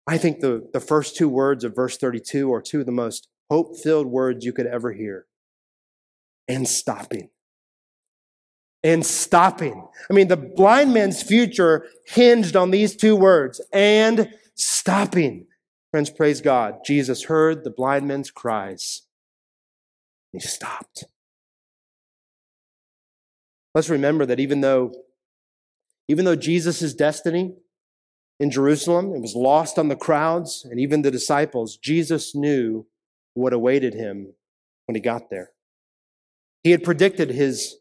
I 0.07 0.19
think 0.19 0.40
the, 0.40 0.69
the 0.73 0.81
first 0.81 1.16
two 1.16 1.29
words 1.29 1.64
of 1.64 1.75
verse 1.75 1.97
32 1.97 2.53
are 2.53 2.62
two 2.62 2.81
of 2.81 2.87
the 2.87 2.92
most 2.92 3.29
hope 3.51 3.77
filled 3.79 4.07
words 4.07 4.45
you 4.45 4.53
could 4.53 4.66
ever 4.66 4.92
hear. 4.92 5.27
And 6.49 6.69
stopping. 6.69 7.31
and 8.85 9.05
stopping. 9.05 9.85
I 10.09 10.14
mean, 10.14 10.29
the 10.29 10.37
blind 10.37 10.95
man's 10.95 11.23
future 11.23 11.87
hinged 12.07 12.55
on 12.55 12.71
these 12.71 12.95
two 12.95 13.16
words 13.16 13.61
and 13.73 14.33
stopping. 14.55 15.47
Friends, 15.90 16.11
praise 16.11 16.40
God. 16.40 16.79
Jesus 16.85 17.25
heard 17.25 17.64
the 17.64 17.71
blind 17.71 18.07
man's 18.07 18.31
cries. 18.31 19.03
He 20.33 20.38
stopped. 20.38 21.05
Let's 23.75 23.90
remember 23.90 24.25
that 24.27 24.38
even 24.38 24.61
though, 24.61 24.92
even 26.09 26.25
though 26.25 26.37
Jesus' 26.37 26.95
destiny 26.95 27.55
in 28.38 28.51
Jerusalem, 28.51 29.14
it 29.14 29.20
was 29.20 29.35
lost 29.35 29.79
on 29.79 29.88
the 29.88 29.96
crowds 29.96 30.66
and 30.68 30.79
even 30.79 31.03
the 31.03 31.11
disciples, 31.11 31.77
Jesus 31.77 32.35
knew 32.35 32.87
what 33.35 33.53
awaited 33.53 33.94
him 33.94 34.35
when 34.87 34.94
he 34.94 35.01
got 35.01 35.31
there. 35.31 35.51
He 36.62 36.70
had 36.70 36.85
predicted 36.85 37.31
his 37.31 37.77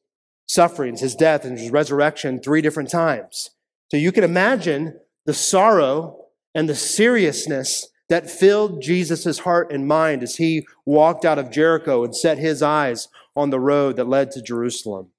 sufferings, 0.47 1.01
his 1.01 1.15
death, 1.15 1.43
and 1.43 1.57
his 1.57 1.71
resurrection 1.71 2.39
three 2.39 2.61
different 2.61 2.89
times. 2.89 3.51
So 3.91 3.97
you 3.97 4.11
can 4.11 4.23
imagine 4.23 4.99
the 5.25 5.33
sorrow 5.33 6.25
and 6.53 6.69
the 6.69 6.75
seriousness 6.75 7.87
that 8.09 8.29
filled 8.29 8.81
Jesus' 8.81 9.39
heart 9.39 9.71
and 9.71 9.87
mind 9.87 10.21
as 10.23 10.35
he 10.35 10.67
walked 10.85 11.25
out 11.25 11.39
of 11.39 11.51
Jericho 11.51 12.03
and 12.03 12.15
set 12.15 12.37
his 12.37 12.61
eyes 12.61 13.07
on 13.35 13.49
the 13.49 13.59
road 13.59 13.95
that 13.95 14.07
led 14.07 14.31
to 14.31 14.41
Jerusalem. 14.41 15.09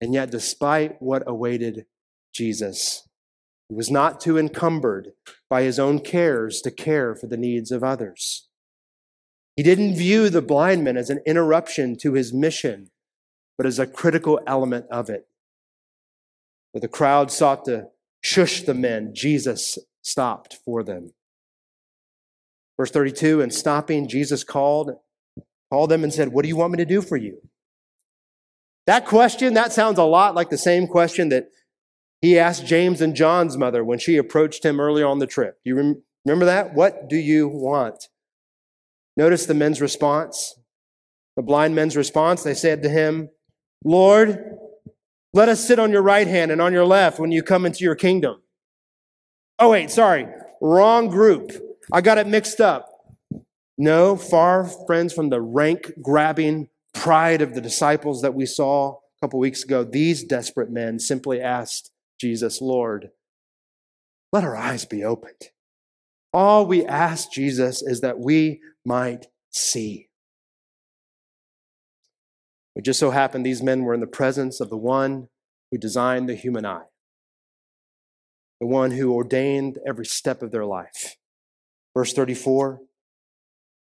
And 0.00 0.12
yet, 0.12 0.30
despite 0.30 1.00
what 1.00 1.22
awaited 1.26 1.86
Jesus, 2.34 3.05
he 3.68 3.74
was 3.74 3.90
not 3.90 4.20
too 4.20 4.38
encumbered 4.38 5.12
by 5.50 5.62
his 5.62 5.78
own 5.78 6.00
cares 6.00 6.60
to 6.62 6.70
care 6.70 7.14
for 7.14 7.26
the 7.26 7.36
needs 7.36 7.70
of 7.70 7.82
others. 7.82 8.48
He 9.56 9.62
didn't 9.62 9.96
view 9.96 10.28
the 10.28 10.42
blind 10.42 10.84
man 10.84 10.96
as 10.96 11.10
an 11.10 11.20
interruption 11.26 11.96
to 11.98 12.12
his 12.12 12.32
mission, 12.32 12.90
but 13.56 13.66
as 13.66 13.78
a 13.78 13.86
critical 13.86 14.38
element 14.46 14.86
of 14.90 15.08
it. 15.08 15.26
Where 16.72 16.80
the 16.80 16.88
crowd 16.88 17.32
sought 17.32 17.64
to 17.64 17.88
shush 18.22 18.62
the 18.62 18.74
men, 18.74 19.14
Jesus 19.14 19.78
stopped 20.02 20.58
for 20.64 20.82
them. 20.82 21.14
Verse 22.76 22.90
32, 22.90 23.40
and 23.40 23.52
stopping, 23.52 24.06
Jesus 24.06 24.44
called, 24.44 24.92
called 25.70 25.90
them 25.90 26.04
and 26.04 26.12
said, 26.12 26.28
What 26.28 26.42
do 26.42 26.48
you 26.48 26.56
want 26.56 26.72
me 26.72 26.76
to 26.76 26.84
do 26.84 27.00
for 27.00 27.16
you? 27.16 27.40
That 28.86 29.06
question, 29.06 29.54
that 29.54 29.72
sounds 29.72 29.98
a 29.98 30.04
lot 30.04 30.34
like 30.34 30.50
the 30.50 30.58
same 30.58 30.86
question 30.86 31.30
that 31.30 31.48
he 32.22 32.38
asked 32.38 32.66
James 32.66 33.00
and 33.00 33.14
John's 33.14 33.56
mother 33.56 33.84
when 33.84 33.98
she 33.98 34.16
approached 34.16 34.64
him 34.64 34.80
early 34.80 35.02
on 35.02 35.18
the 35.18 35.26
trip. 35.26 35.58
Do 35.64 35.70
you 35.70 36.02
remember 36.24 36.46
that? 36.46 36.74
What 36.74 37.08
do 37.08 37.16
you 37.16 37.48
want? 37.48 38.08
Notice 39.16 39.46
the 39.46 39.54
men's 39.54 39.80
response. 39.80 40.58
The 41.36 41.42
blind 41.42 41.74
men's 41.74 41.96
response. 41.96 42.42
They 42.42 42.54
said 42.54 42.82
to 42.82 42.88
him, 42.88 43.30
Lord, 43.84 44.58
let 45.32 45.48
us 45.48 45.66
sit 45.66 45.78
on 45.78 45.90
your 45.90 46.02
right 46.02 46.26
hand 46.26 46.50
and 46.50 46.62
on 46.62 46.72
your 46.72 46.86
left 46.86 47.18
when 47.18 47.32
you 47.32 47.42
come 47.42 47.66
into 47.66 47.84
your 47.84 47.94
kingdom. 47.94 48.42
Oh, 49.58 49.70
wait, 49.70 49.90
sorry. 49.90 50.26
Wrong 50.60 51.08
group. 51.08 51.52
I 51.92 52.00
got 52.00 52.18
it 52.18 52.26
mixed 52.26 52.60
up. 52.60 52.88
No, 53.78 54.16
far 54.16 54.64
friends 54.64 55.12
from 55.12 55.28
the 55.28 55.40
rank 55.40 55.92
grabbing 56.00 56.68
pride 56.94 57.42
of 57.42 57.54
the 57.54 57.60
disciples 57.60 58.22
that 58.22 58.34
we 58.34 58.46
saw 58.46 58.92
a 58.94 58.96
couple 59.20 59.38
weeks 59.38 59.62
ago. 59.62 59.84
These 59.84 60.24
desperate 60.24 60.70
men 60.70 60.98
simply 60.98 61.40
asked 61.40 61.90
Jesus, 62.20 62.60
Lord, 62.60 63.10
let 64.32 64.44
our 64.44 64.56
eyes 64.56 64.84
be 64.84 65.04
opened. 65.04 65.50
All 66.32 66.66
we 66.66 66.84
ask, 66.84 67.30
Jesus, 67.30 67.82
is 67.82 68.00
that 68.00 68.18
we 68.18 68.60
might 68.84 69.26
see. 69.50 70.08
It 72.74 72.84
just 72.84 73.00
so 73.00 73.10
happened 73.10 73.44
these 73.44 73.62
men 73.62 73.84
were 73.84 73.94
in 73.94 74.00
the 74.00 74.06
presence 74.06 74.60
of 74.60 74.68
the 74.68 74.76
one 74.76 75.28
who 75.70 75.78
designed 75.78 76.28
the 76.28 76.34
human 76.34 76.66
eye, 76.66 76.84
the 78.60 78.66
one 78.66 78.90
who 78.90 79.14
ordained 79.14 79.78
every 79.86 80.04
step 80.04 80.42
of 80.42 80.50
their 80.50 80.66
life. 80.66 81.16
Verse 81.94 82.12
34 82.12 82.80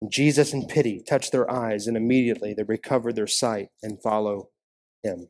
Jesus, 0.08 0.54
in 0.54 0.66
pity, 0.66 1.02
touched 1.02 1.34
their 1.34 1.52
eyes, 1.52 1.86
and 1.86 1.98
immediately 1.98 2.54
they 2.54 2.64
recovered 2.64 3.18
their 3.18 3.28
sight 3.28 3.68
and 3.84 4.02
follow 4.02 4.50
him. 5.04 5.28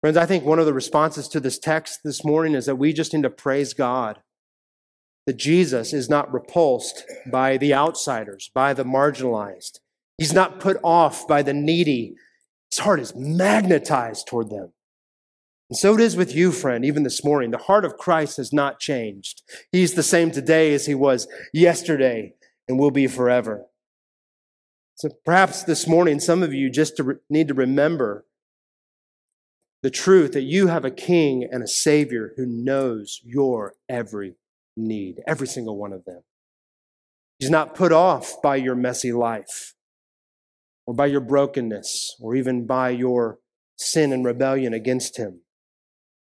Friends, 0.00 0.16
I 0.16 0.26
think 0.26 0.44
one 0.44 0.60
of 0.60 0.66
the 0.66 0.74
responses 0.74 1.26
to 1.28 1.40
this 1.40 1.58
text 1.58 2.00
this 2.04 2.24
morning 2.24 2.54
is 2.54 2.66
that 2.66 2.76
we 2.76 2.92
just 2.92 3.12
need 3.12 3.24
to 3.24 3.30
praise 3.30 3.74
God 3.74 4.20
that 5.26 5.36
Jesus 5.36 5.92
is 5.92 6.08
not 6.08 6.32
repulsed 6.32 7.04
by 7.30 7.58
the 7.58 7.74
outsiders, 7.74 8.50
by 8.54 8.72
the 8.72 8.84
marginalized. 8.84 9.80
He's 10.16 10.32
not 10.32 10.58
put 10.58 10.78
off 10.82 11.28
by 11.28 11.42
the 11.42 11.52
needy. 11.52 12.14
His 12.70 12.78
heart 12.78 13.00
is 13.00 13.14
magnetized 13.14 14.26
toward 14.26 14.48
them. 14.48 14.72
And 15.68 15.76
so 15.76 15.94
it 15.94 16.00
is 16.00 16.16
with 16.16 16.34
you, 16.34 16.50
friend, 16.50 16.84
even 16.84 17.02
this 17.02 17.22
morning. 17.22 17.50
The 17.50 17.58
heart 17.58 17.84
of 17.84 17.98
Christ 17.98 18.38
has 18.38 18.54
not 18.54 18.80
changed. 18.80 19.42
He's 19.70 19.94
the 19.94 20.02
same 20.02 20.30
today 20.30 20.72
as 20.72 20.86
he 20.86 20.94
was 20.94 21.28
yesterday 21.52 22.32
and 22.66 22.78
will 22.78 22.90
be 22.90 23.06
forever. 23.06 23.66
So 24.94 25.10
perhaps 25.26 25.64
this 25.64 25.86
morning, 25.86 26.20
some 26.20 26.42
of 26.42 26.54
you 26.54 26.70
just 26.70 26.96
to 26.96 27.02
re- 27.02 27.14
need 27.28 27.48
to 27.48 27.54
remember 27.54 28.24
the 29.82 29.90
truth 29.90 30.32
that 30.32 30.42
you 30.42 30.66
have 30.66 30.84
a 30.84 30.90
king 30.90 31.48
and 31.50 31.62
a 31.62 31.68
savior 31.68 32.32
who 32.36 32.46
knows 32.46 33.20
your 33.24 33.74
every 33.88 34.34
need, 34.76 35.22
every 35.26 35.46
single 35.46 35.76
one 35.76 35.92
of 35.92 36.04
them. 36.04 36.22
He's 37.38 37.50
not 37.50 37.74
put 37.74 37.92
off 37.92 38.42
by 38.42 38.56
your 38.56 38.74
messy 38.74 39.12
life 39.12 39.74
or 40.86 40.94
by 40.94 41.06
your 41.06 41.20
brokenness 41.20 42.16
or 42.20 42.34
even 42.34 42.66
by 42.66 42.90
your 42.90 43.38
sin 43.76 44.12
and 44.12 44.24
rebellion 44.24 44.74
against 44.74 45.16
him. 45.16 45.42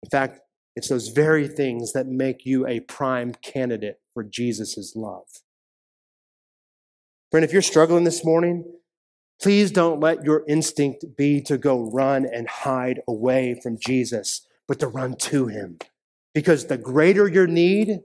In 0.03 0.11
fact, 0.11 0.41
it's 0.75 0.89
those 0.89 1.09
very 1.09 1.47
things 1.47 1.93
that 1.93 2.07
make 2.07 2.45
you 2.45 2.67
a 2.67 2.81
prime 2.81 3.35
candidate 3.35 4.01
for 4.13 4.25
Jesus' 4.25 4.95
love. 4.97 5.27
Friend, 7.31 7.45
if 7.45 7.53
you're 7.53 7.63
struggling 7.63 8.05
this 8.05 8.25
morning, 8.25 8.65
please 9.41 9.71
don't 9.71 10.01
let 10.01 10.25
your 10.25 10.45
instinct 10.47 11.17
be 11.17 11.41
to 11.43 11.59
go 11.59 11.91
run 11.91 12.27
and 12.27 12.49
hide 12.49 13.01
away 13.07 13.59
from 13.63 13.79
Jesus, 13.79 14.47
but 14.67 14.79
to 14.81 14.89
run 14.89 15.17
to 15.17 15.47
him. 15.47 15.79
Because 16.35 16.67
the 16.67 16.79
greater 16.79 17.29
your 17.29 17.47
need, 17.47 18.01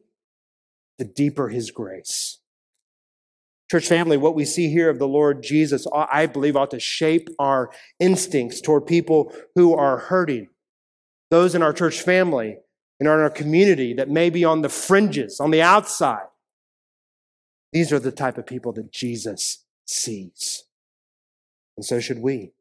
the 0.98 1.06
deeper 1.06 1.50
his 1.50 1.72
grace. 1.72 2.40
Church 3.72 3.88
family, 3.88 4.18
what 4.18 4.36
we 4.36 4.46
see 4.46 4.70
here 4.70 4.90
of 4.90 4.98
the 4.98 5.08
Lord 5.08 5.44
Jesus, 5.44 5.86
uh, 5.94 6.08
I 6.12 6.26
believe, 6.26 6.56
ought 6.56 6.72
to 6.72 6.80
shape 6.80 7.30
our 7.38 7.70
instincts 8.00 8.62
toward 8.62 8.88
people 8.88 9.32
who 9.54 9.76
are 9.76 9.98
hurting. 9.98 10.50
Those 11.30 11.54
in 11.54 11.62
our 11.62 11.74
church 11.74 12.02
family 12.02 12.58
and 13.00 13.08
in 13.08 13.14
our 13.14 13.30
community 13.30 13.94
that 13.94 14.10
may 14.10 14.32
be 14.32 14.44
on 14.44 14.62
the 14.62 14.70
fringes, 14.70 15.40
on 15.40 15.52
the 15.52 15.62
outside. 15.62 16.26
These 17.72 17.94
are 17.94 18.00
the 18.00 18.12
type 18.12 18.40
of 18.40 18.48
people 18.48 18.74
that 18.74 18.92
Jesus 18.92 19.64
sees. 19.86 20.64
And 21.80 21.86
so 21.86 22.02
should 22.02 22.20
we. 22.20 22.52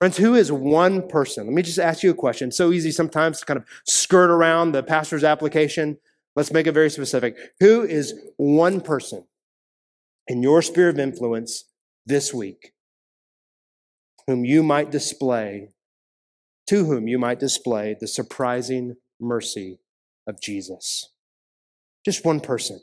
Friends, 0.00 0.16
who 0.16 0.34
is 0.34 0.50
one 0.50 1.06
person? 1.06 1.46
Let 1.46 1.54
me 1.54 1.62
just 1.62 1.78
ask 1.78 2.02
you 2.02 2.10
a 2.10 2.14
question. 2.14 2.48
It's 2.48 2.56
so 2.56 2.72
easy 2.72 2.90
sometimes 2.90 3.38
to 3.38 3.46
kind 3.46 3.58
of 3.58 3.64
skirt 3.86 4.28
around 4.28 4.72
the 4.72 4.82
pastor's 4.82 5.22
application. 5.22 5.96
Let's 6.34 6.52
make 6.52 6.66
it 6.66 6.72
very 6.72 6.90
specific. 6.90 7.36
Who 7.60 7.82
is 7.82 8.12
one 8.38 8.80
person 8.80 9.24
in 10.26 10.42
your 10.42 10.62
sphere 10.62 10.88
of 10.88 10.98
influence 10.98 11.66
this 12.04 12.34
week 12.34 12.72
whom 14.26 14.44
you 14.44 14.64
might 14.64 14.90
display, 14.90 15.68
to 16.66 16.86
whom 16.86 17.06
you 17.06 17.20
might 17.20 17.38
display 17.38 17.96
the 18.00 18.08
surprising 18.08 18.96
mercy 19.20 19.78
of 20.26 20.40
Jesus? 20.40 21.08
Just 22.04 22.24
one 22.24 22.40
person. 22.40 22.80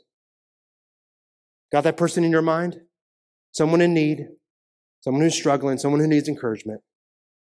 Got 1.72 1.84
that 1.84 1.98
person 1.98 2.24
in 2.24 2.30
your 2.30 2.40
mind? 2.40 2.80
Someone 3.52 3.80
in 3.80 3.92
need, 3.92 4.28
someone 5.00 5.22
who's 5.22 5.34
struggling, 5.34 5.78
someone 5.78 6.00
who 6.00 6.06
needs 6.06 6.28
encouragement. 6.28 6.80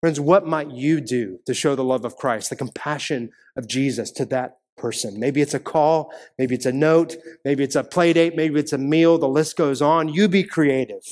Friends, 0.01 0.19
what 0.19 0.45
might 0.45 0.71
you 0.71 0.99
do 0.99 1.39
to 1.45 1.53
show 1.53 1.75
the 1.75 1.83
love 1.83 2.03
of 2.03 2.17
Christ, 2.17 2.49
the 2.49 2.55
compassion 2.55 3.31
of 3.55 3.67
Jesus 3.67 4.11
to 4.11 4.25
that 4.25 4.57
person. 4.77 5.19
Maybe 5.19 5.41
it's 5.41 5.53
a 5.53 5.59
call, 5.59 6.11
maybe 6.37 6.55
it's 6.55 6.65
a 6.65 6.71
note, 6.71 7.15
maybe 7.45 7.63
it's 7.63 7.75
a 7.75 7.83
play 7.83 8.13
date, 8.13 8.35
maybe 8.35 8.59
it's 8.59 8.73
a 8.73 8.77
meal, 8.77 9.17
the 9.17 9.27
list 9.27 9.55
goes 9.55 9.81
on. 9.81 10.09
You 10.09 10.27
be 10.27 10.43
creative. 10.43 11.03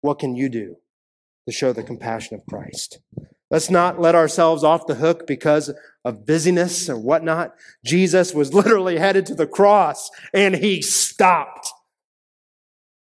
What 0.00 0.18
can 0.18 0.34
you 0.34 0.48
do 0.48 0.76
to 1.46 1.52
show 1.52 1.72
the 1.72 1.82
compassion 1.82 2.36
of 2.36 2.46
Christ? 2.46 2.98
Let's 3.50 3.70
not 3.70 4.00
let 4.00 4.14
ourselves 4.14 4.64
off 4.64 4.86
the 4.86 4.96
hook 4.96 5.26
because 5.26 5.72
of 6.04 6.26
busyness 6.26 6.88
or 6.88 6.98
whatnot. 6.98 7.54
Jesus 7.84 8.34
was 8.34 8.52
literally 8.54 8.98
headed 8.98 9.26
to 9.26 9.34
the 9.34 9.46
cross 9.46 10.10
and 10.32 10.56
he 10.56 10.82
stopped. 10.82 11.70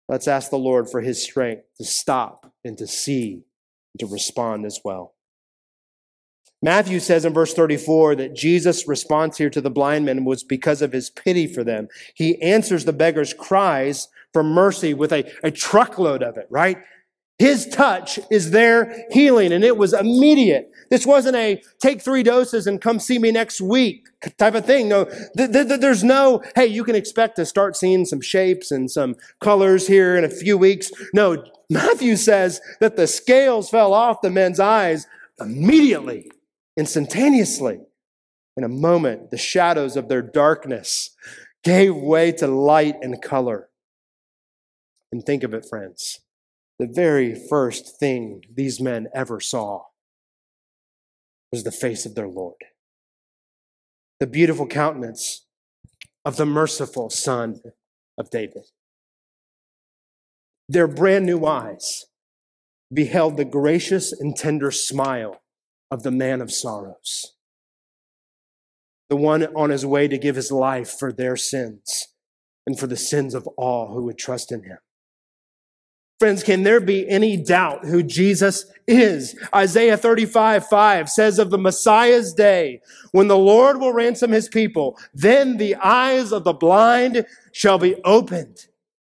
Let's 0.09 0.27
ask 0.27 0.49
the 0.49 0.57
Lord 0.57 0.89
for 0.89 1.01
his 1.01 1.23
strength 1.23 1.63
to 1.77 1.85
stop 1.85 2.40
and 2.63 2.77
to 2.77 2.87
see 2.87 3.43
and 3.93 3.99
to 3.99 4.07
respond 4.07 4.65
as 4.65 4.79
well. 4.83 5.13
Matthew 6.63 6.99
says 6.99 7.25
in 7.25 7.33
verse 7.33 7.53
34 7.53 8.15
that 8.17 8.35
Jesus' 8.35 8.87
response 8.87 9.37
here 9.37 9.49
to 9.49 9.61
the 9.61 9.71
blind 9.71 10.05
men 10.05 10.25
was 10.25 10.43
because 10.43 10.83
of 10.83 10.91
his 10.91 11.09
pity 11.09 11.47
for 11.47 11.63
them. 11.63 11.87
He 12.13 12.39
answers 12.41 12.85
the 12.85 12.93
beggar's 12.93 13.33
cries 13.33 14.07
for 14.31 14.43
mercy 14.43 14.93
with 14.93 15.11
a, 15.11 15.29
a 15.43 15.49
truckload 15.49 16.21
of 16.21 16.37
it, 16.37 16.47
right? 16.51 16.77
His 17.39 17.67
touch 17.67 18.19
is 18.29 18.51
their 18.51 19.05
healing, 19.11 19.51
and 19.51 19.63
it 19.63 19.75
was 19.75 19.93
immediate. 19.93 20.71
This 20.91 21.05
wasn't 21.05 21.37
a 21.37 21.61
take 21.79 22.01
three 22.01 22.21
doses 22.21 22.67
and 22.67 22.79
come 22.79 22.99
see 22.99 23.17
me 23.17 23.31
next 23.31 23.61
week 23.61 24.07
type 24.37 24.55
of 24.55 24.65
thing. 24.65 24.87
No, 24.87 25.05
th- 25.05 25.51
th- 25.51 25.79
there's 25.79 26.03
no, 26.03 26.43
hey, 26.55 26.67
you 26.67 26.83
can 26.83 26.95
expect 26.95 27.37
to 27.37 27.45
start 27.45 27.75
seeing 27.75 28.05
some 28.05 28.21
shapes 28.21 28.71
and 28.71 28.91
some 28.91 29.15
colors 29.39 29.87
here 29.87 30.15
in 30.15 30.23
a 30.23 30.29
few 30.29 30.57
weeks. 30.57 30.91
No, 31.13 31.43
Matthew 31.69 32.15
says 32.15 32.61
that 32.79 32.97
the 32.97 33.07
scales 33.07 33.69
fell 33.69 33.93
off 33.93 34.21
the 34.21 34.29
men's 34.29 34.59
eyes 34.59 35.07
immediately, 35.39 36.29
instantaneously. 36.77 37.79
In 38.57 38.63
a 38.63 38.69
moment, 38.69 39.31
the 39.31 39.37
shadows 39.37 39.95
of 39.95 40.09
their 40.09 40.21
darkness 40.21 41.11
gave 41.63 41.95
way 41.95 42.31
to 42.33 42.47
light 42.47 42.97
and 43.01 43.21
color. 43.21 43.69
And 45.11 45.25
think 45.25 45.43
of 45.43 45.53
it, 45.53 45.65
friends. 45.67 46.19
The 46.81 46.87
very 46.87 47.35
first 47.35 47.99
thing 47.99 48.41
these 48.51 48.81
men 48.81 49.07
ever 49.13 49.39
saw 49.39 49.83
was 51.51 51.63
the 51.63 51.71
face 51.71 52.07
of 52.07 52.15
their 52.15 52.27
Lord. 52.27 52.55
The 54.19 54.25
beautiful 54.25 54.65
countenance 54.65 55.45
of 56.25 56.37
the 56.37 56.45
merciful 56.47 57.11
Son 57.11 57.61
of 58.17 58.31
David. 58.31 58.63
Their 60.67 60.87
brand 60.87 61.27
new 61.27 61.45
eyes 61.45 62.05
beheld 62.91 63.37
the 63.37 63.45
gracious 63.45 64.11
and 64.11 64.35
tender 64.35 64.71
smile 64.71 65.43
of 65.91 66.01
the 66.01 66.09
man 66.09 66.41
of 66.41 66.51
sorrows, 66.51 67.35
the 69.07 69.15
one 69.15 69.43
on 69.55 69.69
his 69.69 69.85
way 69.85 70.07
to 70.07 70.17
give 70.17 70.35
his 70.35 70.51
life 70.51 70.89
for 70.89 71.13
their 71.13 71.35
sins 71.35 72.07
and 72.65 72.79
for 72.79 72.87
the 72.87 72.97
sins 72.97 73.35
of 73.35 73.45
all 73.49 73.93
who 73.93 74.01
would 74.05 74.17
trust 74.17 74.51
in 74.51 74.63
him. 74.63 74.79
Friends, 76.21 76.43
can 76.43 76.61
there 76.61 76.79
be 76.79 77.09
any 77.09 77.35
doubt 77.35 77.83
who 77.83 78.03
Jesus 78.03 78.71
is? 78.85 79.35
Isaiah 79.55 79.97
35, 79.97 80.67
5 80.67 81.09
says 81.09 81.39
of 81.39 81.49
the 81.49 81.57
Messiah's 81.57 82.31
day, 82.31 82.79
when 83.11 83.27
the 83.27 83.39
Lord 83.39 83.79
will 83.79 83.91
ransom 83.91 84.29
his 84.29 84.47
people, 84.47 84.99
then 85.15 85.57
the 85.57 85.73
eyes 85.77 86.31
of 86.31 86.43
the 86.43 86.53
blind 86.53 87.25
shall 87.53 87.79
be 87.79 87.95
opened 88.05 88.67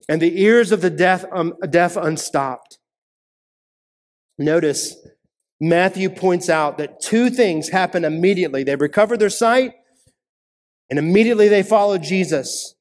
and 0.09 0.21
the 0.21 0.41
ears 0.41 0.73
of 0.73 0.81
the 0.81 0.89
deaf, 0.89 1.23
um, 1.31 1.53
deaf 1.69 1.95
unstopped. 1.95 2.77
Notice 4.37 4.93
Matthew 5.61 6.09
points 6.09 6.49
out 6.49 6.77
that 6.77 6.99
two 6.99 7.29
things 7.29 7.69
happen 7.69 8.03
immediately. 8.03 8.65
They 8.65 8.75
recover 8.75 9.15
their 9.15 9.29
sight 9.29 9.75
and 10.89 10.99
immediately 10.99 11.47
they 11.47 11.63
follow 11.63 11.97
Jesus. 11.97 12.75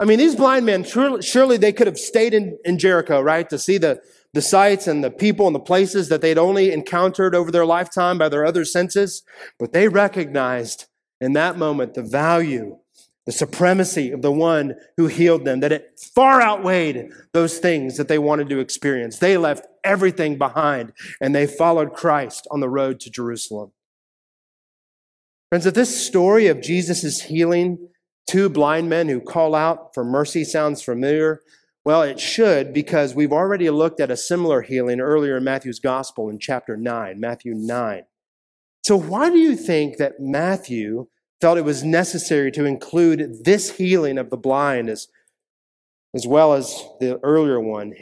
I 0.00 0.04
mean, 0.04 0.18
these 0.18 0.34
blind 0.34 0.66
men, 0.66 0.82
surely, 0.82 1.22
surely 1.22 1.56
they 1.56 1.72
could 1.72 1.86
have 1.86 1.98
stayed 1.98 2.34
in, 2.34 2.58
in 2.64 2.78
Jericho, 2.78 3.20
right? 3.20 3.48
To 3.48 3.58
see 3.58 3.78
the, 3.78 4.00
the 4.32 4.42
sights 4.42 4.88
and 4.88 5.04
the 5.04 5.10
people 5.10 5.46
and 5.46 5.54
the 5.54 5.60
places 5.60 6.08
that 6.08 6.20
they'd 6.20 6.38
only 6.38 6.72
encountered 6.72 7.34
over 7.34 7.52
their 7.52 7.64
lifetime 7.64 8.18
by 8.18 8.28
their 8.28 8.44
other 8.44 8.64
senses. 8.64 9.22
But 9.58 9.72
they 9.72 9.86
recognized 9.86 10.86
in 11.20 11.32
that 11.34 11.56
moment 11.56 11.94
the 11.94 12.02
value, 12.02 12.78
the 13.24 13.32
supremacy 13.32 14.10
of 14.10 14.20
the 14.20 14.32
one 14.32 14.74
who 14.96 15.06
healed 15.06 15.44
them, 15.44 15.60
that 15.60 15.72
it 15.72 16.00
far 16.12 16.42
outweighed 16.42 17.10
those 17.32 17.58
things 17.58 17.96
that 17.96 18.08
they 18.08 18.18
wanted 18.18 18.48
to 18.48 18.58
experience. 18.58 19.18
They 19.18 19.36
left 19.36 19.66
everything 19.84 20.38
behind 20.38 20.92
and 21.20 21.32
they 21.32 21.46
followed 21.46 21.92
Christ 21.92 22.48
on 22.50 22.58
the 22.58 22.68
road 22.68 22.98
to 23.00 23.10
Jerusalem. 23.10 23.70
Friends, 25.50 25.66
if 25.66 25.74
this 25.74 26.04
story 26.04 26.48
of 26.48 26.60
Jesus' 26.60 27.22
healing 27.22 27.90
Two 28.26 28.48
blind 28.48 28.88
men 28.88 29.08
who 29.08 29.20
call 29.20 29.54
out 29.54 29.94
for 29.94 30.04
mercy 30.04 30.44
sounds 30.44 30.82
familiar. 30.82 31.42
Well, 31.84 32.02
it 32.02 32.18
should 32.18 32.72
because 32.72 33.14
we've 33.14 33.32
already 33.32 33.68
looked 33.68 34.00
at 34.00 34.10
a 34.10 34.16
similar 34.16 34.62
healing 34.62 35.00
earlier 35.00 35.36
in 35.36 35.44
Matthew's 35.44 35.78
gospel 35.78 36.30
in 36.30 36.38
chapter 36.38 36.76
9, 36.76 37.20
Matthew 37.20 37.52
9. 37.54 38.04
So, 38.82 38.96
why 38.96 39.30
do 39.30 39.38
you 39.38 39.54
think 39.56 39.98
that 39.98 40.18
Matthew 40.18 41.08
felt 41.40 41.58
it 41.58 41.64
was 41.64 41.84
necessary 41.84 42.50
to 42.52 42.64
include 42.64 43.44
this 43.44 43.76
healing 43.76 44.16
of 44.16 44.30
the 44.30 44.36
blind 44.38 44.88
as, 44.88 45.08
as 46.14 46.26
well 46.26 46.54
as 46.54 46.82
the 47.00 47.20
earlier 47.22 47.60
one? 47.60 47.92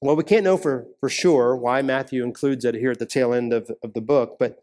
Well, 0.00 0.16
we 0.16 0.24
can't 0.24 0.44
know 0.44 0.56
for, 0.56 0.86
for 1.00 1.08
sure 1.08 1.56
why 1.56 1.82
Matthew 1.82 2.22
includes 2.22 2.64
it 2.64 2.74
here 2.74 2.92
at 2.92 2.98
the 3.00 3.06
tail 3.06 3.32
end 3.32 3.52
of, 3.52 3.70
of 3.82 3.94
the 3.94 4.00
book, 4.00 4.36
but 4.38 4.60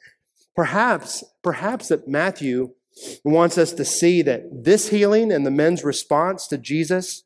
perhaps, 0.55 1.23
perhaps 1.41 1.89
that 1.89 2.07
Matthew 2.07 2.69
he 2.69 2.78
wants 3.23 3.57
us 3.57 3.73
to 3.73 3.85
see 3.85 4.21
that 4.23 4.43
this 4.51 4.89
healing 4.89 5.31
and 5.31 5.45
the 5.45 5.51
men's 5.51 5.83
response 5.83 6.47
to 6.47 6.57
Jesus 6.57 7.07
is 7.07 7.23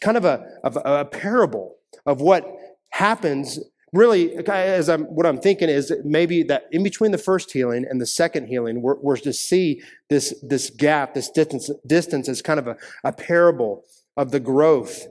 kind 0.00 0.16
of 0.16 0.24
a, 0.24 0.44
of 0.64 0.78
a 0.84 1.04
parable 1.04 1.76
of 2.04 2.20
what 2.20 2.46
happens. 2.90 3.58
Really 3.92 4.36
as 4.48 4.90
i'm 4.90 5.04
what 5.04 5.24
i'm 5.24 5.38
thinking 5.38 5.70
is 5.70 5.90
maybe 6.04 6.42
that 6.42 6.64
in 6.70 6.82
between 6.82 7.12
the 7.12 7.18
first 7.18 7.52
healing 7.52 7.86
and 7.88 7.98
the 7.98 8.06
second 8.06 8.46
healing 8.46 8.82
we're, 8.82 8.96
we're 9.00 9.16
to 9.18 9.32
see 9.32 9.80
this 10.10 10.34
this 10.42 10.68
gap 10.68 11.14
this 11.14 11.30
distance 11.30 11.70
distance 11.86 12.28
as 12.28 12.42
kind 12.42 12.58
of 12.58 12.66
a, 12.66 12.76
a 13.04 13.12
parable 13.12 13.84
of 14.16 14.32
the 14.32 14.40
growth 14.40 15.06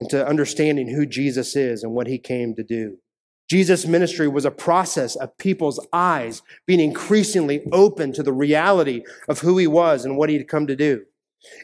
into 0.00 0.26
understanding 0.26 0.88
who 0.88 1.06
jesus 1.06 1.54
is 1.54 1.84
and 1.84 1.92
what 1.92 2.08
he 2.08 2.18
came 2.18 2.54
to 2.54 2.64
do 2.64 2.96
Jesus' 3.48 3.86
ministry 3.86 4.26
was 4.26 4.44
a 4.44 4.50
process 4.50 5.14
of 5.16 5.36
people's 5.38 5.84
eyes 5.92 6.42
being 6.66 6.80
increasingly 6.80 7.62
open 7.72 8.12
to 8.12 8.22
the 8.22 8.32
reality 8.32 9.02
of 9.28 9.40
who 9.40 9.56
he 9.58 9.66
was 9.66 10.04
and 10.04 10.16
what 10.16 10.28
he 10.28 10.36
had 10.36 10.48
come 10.48 10.66
to 10.66 10.76
do. 10.76 11.04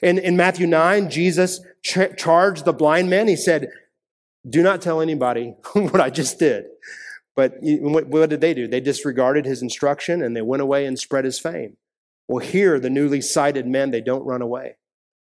In, 0.02 0.18
in 0.18 0.36
Matthew 0.36 0.66
9, 0.66 1.10
Jesus 1.10 1.60
ch- 1.82 2.16
charged 2.16 2.64
the 2.64 2.72
blind 2.72 3.10
men. 3.10 3.26
He 3.26 3.36
said, 3.36 3.68
Do 4.48 4.62
not 4.62 4.80
tell 4.80 5.00
anybody 5.00 5.54
what 5.72 6.00
I 6.00 6.10
just 6.10 6.38
did. 6.38 6.66
But 7.34 7.54
what, 7.60 8.06
what 8.06 8.30
did 8.30 8.40
they 8.40 8.54
do? 8.54 8.68
They 8.68 8.80
disregarded 8.80 9.44
his 9.44 9.62
instruction 9.62 10.22
and 10.22 10.36
they 10.36 10.42
went 10.42 10.62
away 10.62 10.86
and 10.86 10.98
spread 10.98 11.24
his 11.24 11.38
fame. 11.38 11.76
Well, 12.28 12.44
here, 12.44 12.78
the 12.78 12.90
newly 12.90 13.20
sighted 13.20 13.66
men, 13.66 13.90
they 13.90 14.00
don't 14.00 14.24
run 14.24 14.42
away. 14.42 14.76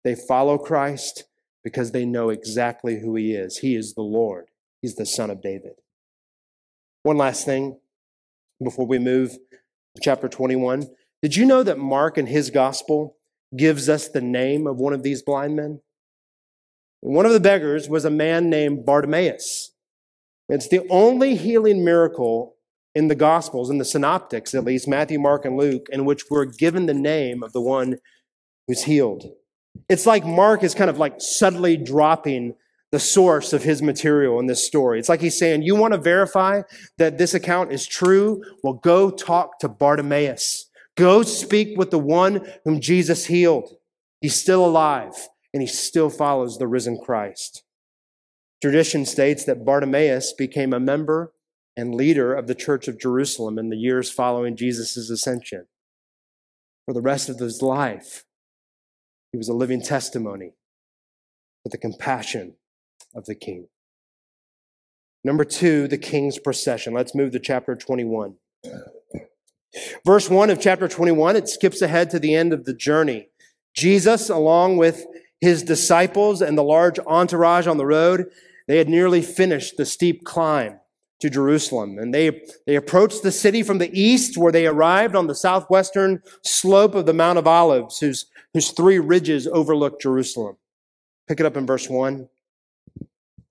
They 0.04 0.16
follow 0.16 0.58
Christ 0.58 1.26
because 1.64 1.92
they 1.92 2.06
know 2.06 2.30
exactly 2.30 3.00
who 3.00 3.16
he 3.16 3.34
is. 3.34 3.60
He 3.60 3.76
is 3.76 3.94
the 3.94 4.02
Lord, 4.02 4.46
he's 4.82 4.96
the 4.96 5.06
Son 5.06 5.30
of 5.30 5.42
David. 5.42 5.74
One 7.04 7.18
last 7.18 7.46
thing 7.46 7.80
before 8.62 8.86
we 8.86 9.00
move 9.00 9.32
to 9.32 10.02
chapter 10.02 10.28
21. 10.28 10.88
Did 11.22 11.36
you 11.36 11.46
know 11.46 11.64
that 11.64 11.78
Mark 11.78 12.18
in 12.18 12.28
his 12.28 12.50
gospel 12.50 13.16
gives 13.56 13.88
us 13.88 14.10
the 14.10 14.22
name 14.22 14.68
of 14.68 14.78
one 14.78 14.94
of 14.94 15.04
these 15.04 15.22
blind 15.22 15.56
men? 15.56 15.80
One 17.02 17.26
of 17.26 17.32
the 17.32 17.40
beggars 17.40 17.88
was 17.88 18.04
a 18.04 18.10
man 18.10 18.50
named 18.50 18.86
Bartimaeus. 18.86 19.72
It's 20.50 20.68
the 20.68 20.86
only 20.90 21.36
healing 21.36 21.86
miracle 21.86 22.56
in 22.94 23.08
the 23.08 23.16
Gospels, 23.16 23.70
in 23.70 23.78
the 23.78 23.86
Synoptics 23.86 24.54
at 24.54 24.66
least, 24.66 24.88
Matthew, 24.88 25.20
Mark, 25.20 25.46
and 25.46 25.56
Luke, 25.56 25.88
in 25.92 26.04
which 26.04 26.24
we're 26.30 26.46
given 26.46 26.86
the 26.86 26.94
name 26.94 27.44
of 27.44 27.54
the 27.54 27.62
one 27.62 27.96
who's 28.68 28.84
healed. 28.84 29.24
It's 29.88 30.06
like 30.06 30.26
Mark 30.26 30.64
is 30.64 30.74
kind 30.74 30.90
of 30.90 30.98
like 30.98 31.16
subtly 31.20 31.78
dropping 31.78 32.56
the 32.92 33.00
source 33.00 33.54
of 33.54 33.64
his 33.64 33.82
material 33.82 34.40
in 34.40 34.48
this 34.48 34.66
story. 34.66 35.00
It's 35.00 35.10
like 35.10 35.22
he's 35.22 35.38
saying, 35.38 35.62
You 35.62 35.76
want 35.76 35.94
to 35.94 36.00
verify 36.00 36.64
that 36.98 37.18
this 37.18 37.34
account 37.34 37.72
is 37.72 37.88
true? 37.88 38.42
Well, 38.64 38.74
go 38.74 39.12
talk 39.12 39.60
to 39.60 39.70
Bartimaeus. 39.70 40.70
Go 40.98 41.22
speak 41.24 41.78
with 41.78 41.92
the 41.92 42.00
one 42.00 42.46
whom 42.66 42.82
Jesus 42.82 43.28
healed. 43.28 43.76
He's 44.22 44.40
still 44.40 44.66
alive 44.66 45.14
and 45.54 45.62
he 45.62 45.68
still 45.68 46.10
follows 46.10 46.58
the 46.58 46.68
risen 46.68 47.00
Christ. 47.04 47.64
Tradition 48.62 49.06
states 49.06 49.46
that 49.46 49.64
Bartimaeus 49.64 50.34
became 50.34 50.74
a 50.74 50.80
member 50.80 51.34
and 51.78 51.96
leader 51.96 52.34
of 52.34 52.48
the 52.48 52.56
Church 52.56 52.90
of 52.90 53.00
Jerusalem 53.00 53.58
in 53.58 53.70
the 53.70 53.78
years 53.78 54.12
following 54.12 54.58
Jesus' 54.58 55.10
ascension. 55.10 55.68
For 56.86 56.94
the 56.94 57.02
rest 57.02 57.30
of 57.30 57.40
his 57.40 57.62
life, 57.62 58.26
he 59.32 59.38
was 59.38 59.48
a 59.48 59.54
living 59.54 59.82
testimony 59.82 60.54
with 61.64 61.72
the 61.72 61.78
compassion 61.78 62.56
of 63.16 63.26
the 63.26 63.36
king. 63.36 63.68
Number 65.24 65.44
two, 65.44 65.88
the 65.88 65.98
king's 65.98 66.40
procession. 66.40 66.94
Let's 66.94 67.14
move 67.14 67.32
to 67.32 67.40
chapter 67.40 67.76
21. 67.76 68.36
Verse 70.06 70.30
1 70.30 70.50
of 70.50 70.60
chapter 70.60 70.88
21, 70.88 71.36
it 71.36 71.48
skips 71.48 71.82
ahead 71.82 72.10
to 72.10 72.20
the 72.20 72.34
end 72.34 72.54
of 72.54 72.66
the 72.66 72.74
journey. 72.74 73.28
Jesus, 73.76 74.30
along 74.30 74.78
with 74.78 75.06
his 75.42 75.64
disciples 75.64 76.42
and 76.42 76.58
the 76.58 76.64
large 76.64 77.00
entourage 77.00 77.68
on 77.68 77.78
the 77.78 77.86
road, 77.86 78.32
they 78.68 78.78
had 78.78 78.90
nearly 78.90 79.22
finished 79.22 79.78
the 79.78 79.86
steep 79.86 80.24
climb 80.24 80.80
to 81.20 81.30
Jerusalem. 81.30 81.98
And 82.00 82.14
they, 82.14 82.42
they 82.66 82.76
approached 82.76 83.24
the 83.24 83.32
city 83.32 83.62
from 83.62 83.78
the 83.78 84.00
east, 84.00 84.38
where 84.38 84.52
they 84.52 84.68
arrived 84.68 85.16
on 85.16 85.28
the 85.28 85.36
southwestern 85.36 86.22
slope 86.44 86.96
of 86.96 87.06
the 87.06 87.14
Mount 87.14 87.38
of 87.38 87.48
Olives, 87.48 88.00
whose, 88.00 88.26
whose 88.54 88.72
three 88.72 89.00
ridges 89.00 89.48
overlook 89.48 90.00
Jerusalem. 90.00 90.58
Pick 91.28 91.40
it 91.40 91.46
up 91.46 91.58
in 91.58 91.66
verse 91.66 91.90
1. 91.90 92.28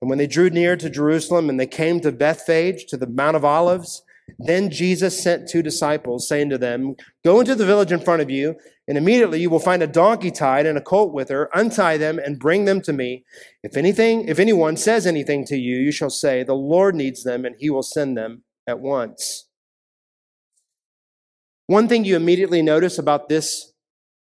And 0.00 0.08
when 0.08 0.18
they 0.18 0.26
drew 0.26 0.50
near 0.50 0.76
to 0.76 0.90
Jerusalem 0.90 1.50
and 1.50 1.58
they 1.58 1.66
came 1.66 2.00
to 2.00 2.12
Bethphage, 2.12 2.86
to 2.86 2.96
the 2.96 3.06
Mount 3.06 3.36
of 3.36 3.44
Olives, 3.44 4.02
then 4.38 4.70
Jesus 4.70 5.20
sent 5.20 5.48
two 5.48 5.62
disciples, 5.62 6.28
saying 6.28 6.50
to 6.50 6.58
them, 6.58 6.94
Go 7.24 7.40
into 7.40 7.54
the 7.54 7.66
village 7.66 7.92
in 7.92 8.00
front 8.00 8.22
of 8.22 8.30
you, 8.30 8.56
and 8.86 8.98
immediately 8.98 9.40
you 9.40 9.50
will 9.50 9.58
find 9.58 9.82
a 9.82 9.86
donkey 9.86 10.30
tied 10.30 10.66
and 10.66 10.76
a 10.76 10.82
colt 10.82 11.12
with 11.12 11.28
her. 11.30 11.48
Untie 11.54 11.96
them 11.96 12.18
and 12.18 12.38
bring 12.38 12.64
them 12.64 12.80
to 12.82 12.92
me. 12.92 13.24
If 13.62 13.76
anything, 13.76 14.28
if 14.28 14.38
anyone 14.38 14.76
says 14.76 15.06
anything 15.06 15.44
to 15.46 15.56
you, 15.56 15.76
you 15.76 15.90
shall 15.90 16.10
say, 16.10 16.42
The 16.42 16.54
Lord 16.54 16.94
needs 16.94 17.24
them, 17.24 17.44
and 17.44 17.56
he 17.58 17.70
will 17.70 17.82
send 17.82 18.16
them 18.16 18.44
at 18.66 18.80
once. 18.80 19.48
One 21.66 21.88
thing 21.88 22.04
you 22.04 22.16
immediately 22.16 22.62
notice 22.62 22.98
about 22.98 23.28
this 23.28 23.72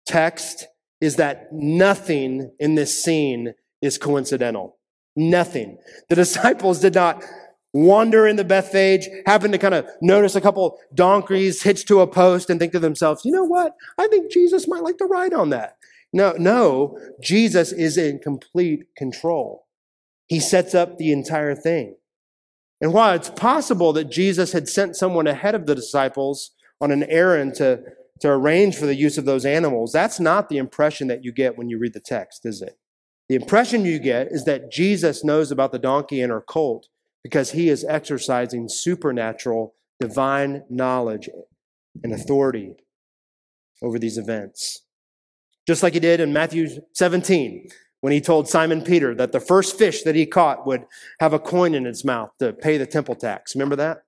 text 0.05 0.67
is 0.99 1.15
that 1.15 1.51
nothing 1.51 2.51
in 2.59 2.75
this 2.75 3.03
scene 3.03 3.53
is 3.81 3.97
coincidental. 3.97 4.77
Nothing. 5.15 5.77
The 6.09 6.15
disciples 6.23 6.79
did 6.79 6.95
not 6.95 7.23
wander 7.73 8.27
in 8.27 8.35
the 8.35 8.43
Bethphage, 8.43 9.07
happen 9.25 9.51
to 9.51 9.57
kind 9.57 9.73
of 9.73 9.87
notice 10.01 10.35
a 10.35 10.41
couple 10.41 10.77
donkeys 10.93 11.63
hitched 11.63 11.87
to 11.87 12.01
a 12.01 12.07
post 12.07 12.49
and 12.49 12.59
think 12.59 12.73
to 12.73 12.79
themselves, 12.79 13.23
you 13.23 13.31
know 13.31 13.45
what? 13.45 13.73
I 13.97 14.07
think 14.07 14.31
Jesus 14.31 14.67
might 14.67 14.83
like 14.83 14.97
to 14.97 15.05
ride 15.05 15.33
on 15.33 15.49
that. 15.51 15.77
No, 16.13 16.33
no, 16.37 16.97
Jesus 17.21 17.71
is 17.71 17.97
in 17.97 18.19
complete 18.19 18.83
control. 18.97 19.67
He 20.27 20.39
sets 20.39 20.75
up 20.75 20.97
the 20.97 21.11
entire 21.11 21.55
thing. 21.55 21.95
And 22.81 22.93
while 22.93 23.13
it's 23.13 23.29
possible 23.29 23.93
that 23.93 24.11
Jesus 24.11 24.53
had 24.53 24.67
sent 24.67 24.95
someone 24.95 25.27
ahead 25.27 25.55
of 25.55 25.67
the 25.67 25.75
disciples 25.75 26.51
on 26.81 26.91
an 26.91 27.03
errand 27.03 27.53
to, 27.55 27.81
to 28.21 28.29
arrange 28.29 28.75
for 28.75 28.87
the 28.87 28.95
use 28.95 29.17
of 29.17 29.25
those 29.25 29.45
animals, 29.45 29.91
that's 29.91 30.19
not 30.19 30.49
the 30.49 30.57
impression 30.57 31.07
that 31.07 31.23
you 31.23 31.31
get 31.31 31.57
when 31.57 31.69
you 31.69 31.77
read 31.77 31.93
the 31.93 31.99
text, 31.99 32.45
is 32.45 32.61
it? 32.61 32.77
The 33.31 33.37
impression 33.37 33.85
you 33.85 33.97
get 33.97 34.27
is 34.29 34.43
that 34.43 34.69
Jesus 34.69 35.23
knows 35.23 35.53
about 35.53 35.71
the 35.71 35.79
donkey 35.79 36.19
and 36.19 36.33
her 36.33 36.41
colt 36.41 36.89
because 37.23 37.53
he 37.53 37.69
is 37.69 37.85
exercising 37.85 38.67
supernatural, 38.67 39.73
divine 40.01 40.65
knowledge 40.69 41.29
and 42.03 42.11
authority 42.11 42.73
over 43.81 43.97
these 43.97 44.17
events. 44.17 44.81
Just 45.65 45.81
like 45.81 45.93
he 45.93 46.01
did 46.01 46.19
in 46.19 46.33
Matthew 46.33 46.81
17, 46.93 47.69
when 48.01 48.11
he 48.11 48.19
told 48.19 48.49
Simon 48.49 48.81
Peter 48.81 49.15
that 49.15 49.31
the 49.31 49.39
first 49.39 49.77
fish 49.77 50.03
that 50.03 50.15
he 50.15 50.25
caught 50.25 50.67
would 50.67 50.83
have 51.21 51.31
a 51.31 51.39
coin 51.39 51.73
in 51.73 51.85
its 51.85 52.03
mouth 52.03 52.31
to 52.39 52.51
pay 52.51 52.77
the 52.77 52.85
temple 52.85 53.15
tax. 53.15 53.55
Remember 53.55 53.77
that? 53.77 54.03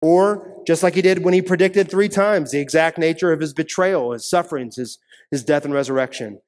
Or 0.00 0.62
just 0.66 0.82
like 0.82 0.94
he 0.94 1.02
did 1.02 1.22
when 1.22 1.34
he 1.34 1.42
predicted 1.42 1.90
three 1.90 2.08
times 2.08 2.52
the 2.52 2.60
exact 2.60 2.96
nature 2.96 3.30
of 3.30 3.40
his 3.40 3.52
betrayal, 3.52 4.12
his 4.12 4.26
sufferings, 4.26 4.76
his, 4.76 4.96
his 5.30 5.44
death 5.44 5.66
and 5.66 5.74
resurrection. 5.74 6.40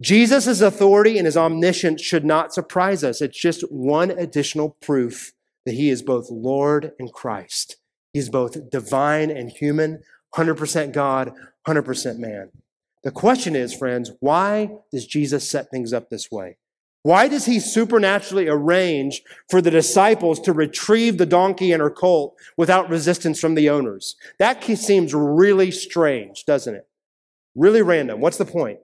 Jesus' 0.00 0.60
authority 0.60 1.18
and 1.18 1.26
his 1.26 1.36
omniscience 1.36 2.02
should 2.02 2.24
not 2.24 2.52
surprise 2.52 3.04
us. 3.04 3.20
It's 3.20 3.40
just 3.40 3.62
one 3.70 4.10
additional 4.10 4.76
proof 4.80 5.32
that 5.64 5.74
he 5.74 5.90
is 5.90 6.02
both 6.02 6.30
Lord 6.30 6.92
and 6.98 7.12
Christ. 7.12 7.76
He's 8.12 8.28
both 8.28 8.70
divine 8.70 9.30
and 9.30 9.50
human, 9.50 10.02
100% 10.34 10.92
God, 10.92 11.32
100% 11.66 12.18
man. 12.18 12.50
The 13.04 13.10
question 13.10 13.56
is, 13.56 13.74
friends, 13.74 14.12
why 14.20 14.70
does 14.90 15.06
Jesus 15.06 15.48
set 15.48 15.70
things 15.70 15.92
up 15.92 16.08
this 16.10 16.30
way? 16.30 16.56
Why 17.04 17.26
does 17.26 17.46
he 17.46 17.58
supernaturally 17.58 18.48
arrange 18.48 19.22
for 19.50 19.60
the 19.60 19.72
disciples 19.72 20.38
to 20.40 20.52
retrieve 20.52 21.18
the 21.18 21.26
donkey 21.26 21.72
and 21.72 21.82
her 21.82 21.90
colt 21.90 22.36
without 22.56 22.88
resistance 22.88 23.40
from 23.40 23.56
the 23.56 23.68
owners? 23.68 24.14
That 24.38 24.62
seems 24.62 25.12
really 25.12 25.72
strange, 25.72 26.44
doesn't 26.44 26.74
it? 26.74 26.86
Really 27.56 27.82
random. 27.82 28.20
What's 28.20 28.38
the 28.38 28.44
point? 28.44 28.78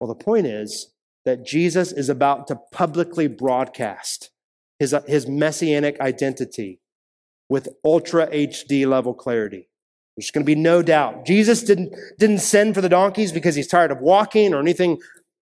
Well, 0.00 0.08
the 0.08 0.14
point 0.14 0.46
is 0.46 0.92
that 1.24 1.46
Jesus 1.46 1.92
is 1.92 2.08
about 2.08 2.46
to 2.48 2.56
publicly 2.72 3.26
broadcast 3.26 4.30
his, 4.78 4.92
uh, 4.92 5.02
his 5.06 5.26
messianic 5.26 5.98
identity 6.00 6.80
with 7.48 7.68
ultra 7.84 8.26
HD 8.28 8.86
level 8.86 9.14
clarity. 9.14 9.68
There's 10.16 10.30
going 10.30 10.44
to 10.44 10.46
be 10.46 10.54
no 10.54 10.82
doubt. 10.82 11.24
Jesus 11.26 11.62
didn't, 11.62 11.94
didn't 12.18 12.38
send 12.38 12.74
for 12.74 12.80
the 12.80 12.88
donkeys 12.88 13.32
because 13.32 13.54
he's 13.54 13.66
tired 13.66 13.90
of 13.90 14.00
walking 14.00 14.54
or 14.54 14.60
anything 14.60 14.98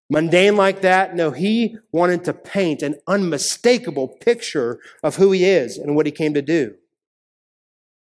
mundane 0.08 0.56
like 0.56 0.80
that. 0.80 1.14
No, 1.14 1.30
he 1.30 1.76
wanted 1.90 2.24
to 2.24 2.32
paint 2.32 2.82
an 2.82 2.96
unmistakable 3.06 4.08
picture 4.08 4.78
of 5.02 5.16
who 5.16 5.32
he 5.32 5.44
is 5.44 5.76
and 5.76 5.94
what 5.94 6.06
he 6.06 6.12
came 6.12 6.34
to 6.34 6.42
do. 6.42 6.74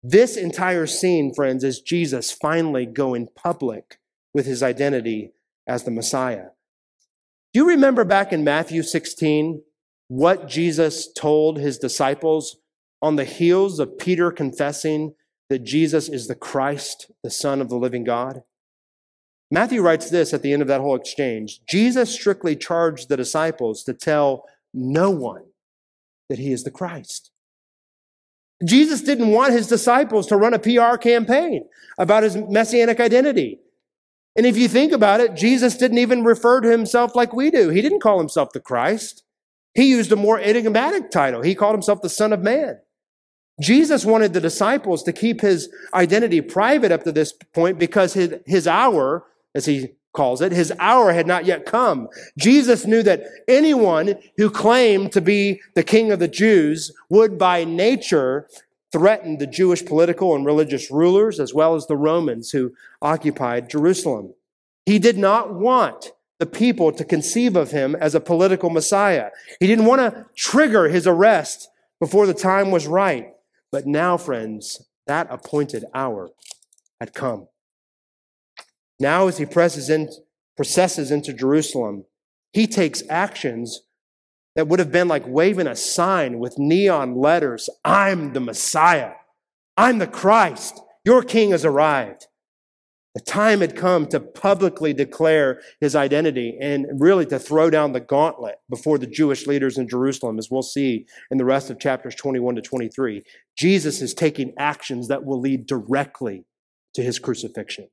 This 0.01 0.37
entire 0.37 0.85
scene, 0.85 1.33
friends, 1.33 1.63
is 1.63 1.81
Jesus 1.81 2.31
finally 2.31 2.85
going 2.85 3.27
public 3.35 3.99
with 4.33 4.45
his 4.45 4.61
identity 4.61 5.31
as 5.67 5.83
the 5.83 5.91
Messiah. 5.91 6.47
Do 7.53 7.61
you 7.61 7.67
remember 7.67 8.03
back 8.03 8.33
in 8.33 8.43
Matthew 8.43 8.83
16 8.83 9.61
what 10.07 10.47
Jesus 10.47 11.11
told 11.11 11.57
his 11.57 11.77
disciples 11.77 12.57
on 13.01 13.15
the 13.15 13.23
heels 13.23 13.79
of 13.79 13.97
Peter 13.97 14.31
confessing 14.31 15.13
that 15.49 15.63
Jesus 15.63 16.09
is 16.09 16.27
the 16.27 16.35
Christ, 16.35 17.11
the 17.23 17.29
Son 17.29 17.61
of 17.61 17.69
the 17.69 17.77
living 17.77 18.03
God? 18.03 18.43
Matthew 19.51 19.81
writes 19.81 20.09
this 20.09 20.33
at 20.33 20.41
the 20.41 20.51
end 20.51 20.61
of 20.61 20.67
that 20.67 20.81
whole 20.81 20.95
exchange 20.95 21.61
Jesus 21.67 22.13
strictly 22.13 22.55
charged 22.55 23.09
the 23.09 23.17
disciples 23.17 23.83
to 23.83 23.93
tell 23.93 24.45
no 24.73 25.09
one 25.11 25.43
that 26.29 26.39
he 26.39 26.51
is 26.51 26.63
the 26.63 26.71
Christ. 26.71 27.31
Jesus 28.63 29.01
didn't 29.01 29.31
want 29.31 29.53
his 29.53 29.67
disciples 29.67 30.27
to 30.27 30.37
run 30.37 30.53
a 30.53 30.59
PR 30.59 30.97
campaign 30.97 31.67
about 31.97 32.23
his 32.23 32.35
messianic 32.35 32.99
identity. 32.99 33.59
And 34.35 34.45
if 34.45 34.57
you 34.57 34.67
think 34.67 34.91
about 34.91 35.21
it, 35.21 35.35
Jesus 35.35 35.77
didn't 35.77 35.97
even 35.97 36.23
refer 36.23 36.61
to 36.61 36.69
himself 36.69 37.15
like 37.15 37.33
we 37.33 37.51
do. 37.51 37.69
He 37.69 37.81
didn't 37.81 38.01
call 38.01 38.19
himself 38.19 38.51
the 38.51 38.59
Christ. 38.59 39.23
He 39.73 39.89
used 39.89 40.11
a 40.11 40.17
more 40.17 40.39
enigmatic 40.39 41.09
title. 41.09 41.41
He 41.41 41.55
called 41.55 41.75
himself 41.75 42.01
the 42.01 42.09
Son 42.09 42.33
of 42.33 42.41
Man. 42.41 42.79
Jesus 43.61 44.03
wanted 44.03 44.33
the 44.33 44.41
disciples 44.41 45.03
to 45.03 45.13
keep 45.13 45.41
his 45.41 45.69
identity 45.93 46.41
private 46.41 46.91
up 46.91 47.03
to 47.03 47.11
this 47.11 47.33
point 47.53 47.79
because 47.79 48.13
his, 48.13 48.33
his 48.45 48.67
hour, 48.67 49.25
as 49.53 49.65
he 49.65 49.91
calls 50.13 50.41
it, 50.41 50.51
his 50.51 50.73
hour 50.79 51.13
had 51.13 51.27
not 51.27 51.45
yet 51.45 51.65
come. 51.65 52.09
Jesus 52.37 52.85
knew 52.85 53.03
that 53.03 53.23
anyone 53.47 54.15
who 54.37 54.49
claimed 54.49 55.11
to 55.13 55.21
be 55.21 55.61
the 55.73 55.83
king 55.83 56.11
of 56.11 56.19
the 56.19 56.27
Jews 56.27 56.93
would 57.09 57.37
by 57.37 57.63
nature 57.63 58.47
threatened 58.95 59.39
the 59.39 59.45
Jewish 59.45 59.85
political 59.85 60.33
and 60.33 60.45
religious 60.45 60.89
rulers 60.89 61.37
as 61.37 61.53
well 61.53 61.75
as 61.75 61.85
the 61.85 61.97
Romans 61.97 62.51
who 62.51 62.71
occupied 63.01 63.69
Jerusalem. 63.69 64.33
He 64.85 64.99
did 64.99 65.17
not 65.17 65.53
want 65.53 66.13
the 66.39 66.45
people 66.45 66.93
to 66.93 67.03
conceive 67.03 67.57
of 67.57 67.71
him 67.71 67.97
as 67.97 68.15
a 68.15 68.21
political 68.21 68.69
Messiah. 68.69 69.31
He 69.59 69.67
didn't 69.67 69.83
want 69.83 69.99
to 69.99 70.27
trigger 70.33 70.87
his 70.87 71.05
arrest 71.05 71.67
before 71.99 72.25
the 72.25 72.33
time 72.33 72.71
was 72.71 72.87
right. 72.87 73.33
But 73.69 73.85
now, 73.85 74.15
friends, 74.15 74.87
that 75.07 75.27
appointed 75.29 75.83
hour 75.93 76.29
had 77.01 77.13
come. 77.13 77.49
Now, 78.97 79.27
as 79.27 79.39
he 79.39 79.45
presses 79.45 79.89
in, 79.89 80.09
processes 80.55 81.11
into 81.11 81.33
Jerusalem, 81.33 82.05
he 82.53 82.65
takes 82.65 83.03
actions 83.09 83.81
that 84.55 84.67
would 84.67 84.79
have 84.79 84.91
been 84.91 85.07
like 85.07 85.27
waving 85.27 85.67
a 85.67 85.75
sign 85.75 86.39
with 86.39 86.57
neon 86.57 87.15
letters 87.15 87.69
I'm 87.83 88.33
the 88.33 88.39
Messiah. 88.39 89.13
I'm 89.77 89.99
the 89.99 90.07
Christ. 90.07 90.81
Your 91.03 91.21
king 91.21 91.51
has 91.51 91.65
arrived. 91.65 92.27
The 93.13 93.21
time 93.21 93.61
had 93.61 93.77
come 93.77 94.07
to 94.07 94.19
publicly 94.19 94.93
declare 94.93 95.61
his 95.79 95.95
identity 95.95 96.57
and 96.59 96.85
really 96.99 97.25
to 97.27 97.39
throw 97.39 97.69
down 97.69 97.93
the 97.93 98.01
gauntlet 98.01 98.55
before 98.69 98.97
the 98.97 99.07
Jewish 99.07 99.47
leaders 99.47 99.77
in 99.77 99.87
Jerusalem, 99.87 100.37
as 100.37 100.51
we'll 100.51 100.61
see 100.61 101.05
in 101.31 101.37
the 101.37 101.45
rest 101.45 101.69
of 101.69 101.79
chapters 101.79 102.13
21 102.15 102.55
to 102.55 102.61
23. 102.61 103.23
Jesus 103.57 104.01
is 104.01 104.13
taking 104.13 104.53
actions 104.59 105.07
that 105.07 105.23
will 105.23 105.39
lead 105.39 105.65
directly 105.65 106.43
to 106.93 107.01
his 107.01 107.17
crucifixion. 107.17 107.87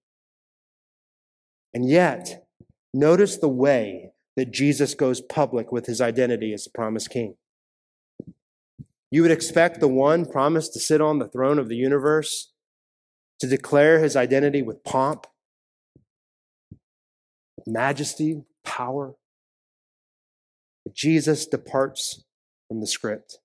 And 1.73 1.89
yet, 1.89 2.47
notice 2.93 3.37
the 3.37 3.49
way 3.49 4.11
that 4.37 4.51
Jesus 4.51 4.95
goes 4.95 5.21
public 5.21 5.73
with 5.73 5.87
his 5.87 6.01
identity 6.01 6.53
as 6.53 6.65
the 6.65 6.71
promised 6.71 7.11
king. 7.11 7.37
You 9.11 9.23
would 9.23 9.31
expect 9.31 9.81
the 9.81 9.89
one 9.89 10.25
promised 10.25 10.73
to 10.73 10.81
sit 10.81 11.01
on 11.01 11.19
the 11.19 11.29
throne 11.29 11.59
of 11.59 11.69
the 11.69 11.77
universe 11.77 12.53
to 13.41 13.47
declare 13.47 13.99
his 13.99 14.17
identity 14.17 14.63
with 14.63 14.85
pomp, 14.85 15.27
majesty, 17.67 18.45
power. 18.65 19.15
But 20.85 20.95
Jesus 20.95 21.47
departs 21.47 22.25
from 22.69 22.81
the 22.81 22.87
script. 22.87 23.39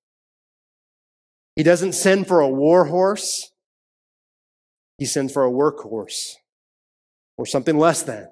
He 1.55 1.63
doesn't 1.63 1.93
send 1.93 2.27
for 2.27 2.39
a 2.39 2.47
war 2.47 2.85
horse, 2.85 3.51
he 4.97 5.05
sends 5.05 5.33
for 5.33 5.45
a 5.45 5.51
workhorse 5.51 6.35
or 7.37 7.45
something 7.45 7.77
less 7.77 8.03
than. 8.03 8.29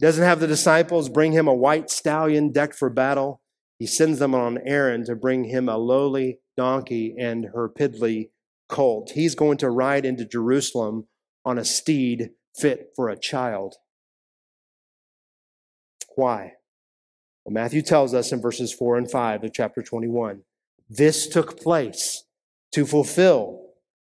Doesn't 0.00 0.24
have 0.24 0.40
the 0.40 0.46
disciples 0.46 1.10
bring 1.10 1.32
him 1.32 1.46
a 1.46 1.54
white 1.54 1.90
stallion 1.90 2.52
decked 2.52 2.74
for 2.74 2.88
battle. 2.88 3.42
He 3.78 3.86
sends 3.86 4.18
them 4.18 4.34
on 4.34 4.56
an 4.56 4.62
errand 4.66 5.06
to 5.06 5.14
bring 5.14 5.44
him 5.44 5.68
a 5.68 5.76
lowly 5.76 6.38
donkey 6.56 7.14
and 7.18 7.46
her 7.54 7.68
piddly 7.68 8.30
colt. 8.68 9.12
He's 9.14 9.34
going 9.34 9.58
to 9.58 9.70
ride 9.70 10.06
into 10.06 10.24
Jerusalem 10.24 11.06
on 11.44 11.58
a 11.58 11.64
steed 11.64 12.30
fit 12.56 12.92
for 12.96 13.08
a 13.08 13.18
child. 13.18 13.74
Why? 16.16 16.54
Well, 17.44 17.52
Matthew 17.52 17.82
tells 17.82 18.14
us 18.14 18.32
in 18.32 18.40
verses 18.40 18.72
4 18.72 18.96
and 18.96 19.10
5 19.10 19.44
of 19.44 19.52
chapter 19.52 19.82
21 19.82 20.42
this 20.92 21.28
took 21.28 21.60
place 21.60 22.24
to 22.72 22.84
fulfill 22.84 23.59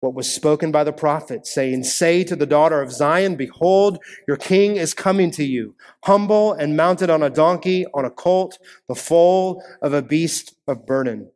what 0.01 0.15
was 0.15 0.33
spoken 0.33 0.71
by 0.71 0.83
the 0.83 0.91
prophet, 0.91 1.45
saying, 1.45 1.83
Say 1.83 2.23
to 2.25 2.35
the 2.35 2.47
daughter 2.47 2.81
of 2.81 2.91
Zion, 2.91 3.35
Behold, 3.35 3.99
your 4.27 4.35
king 4.35 4.75
is 4.75 4.93
coming 4.93 5.31
to 5.31 5.43
you, 5.43 5.75
humble 6.03 6.53
and 6.53 6.75
mounted 6.75 7.09
on 7.09 7.23
a 7.23 7.29
donkey, 7.29 7.85
on 7.93 8.03
a 8.03 8.09
colt, 8.09 8.57
the 8.87 8.95
foal 8.95 9.63
of 9.81 9.93
a 9.93 10.01
beast 10.01 10.55
of 10.67 10.85
burden. 10.85 11.31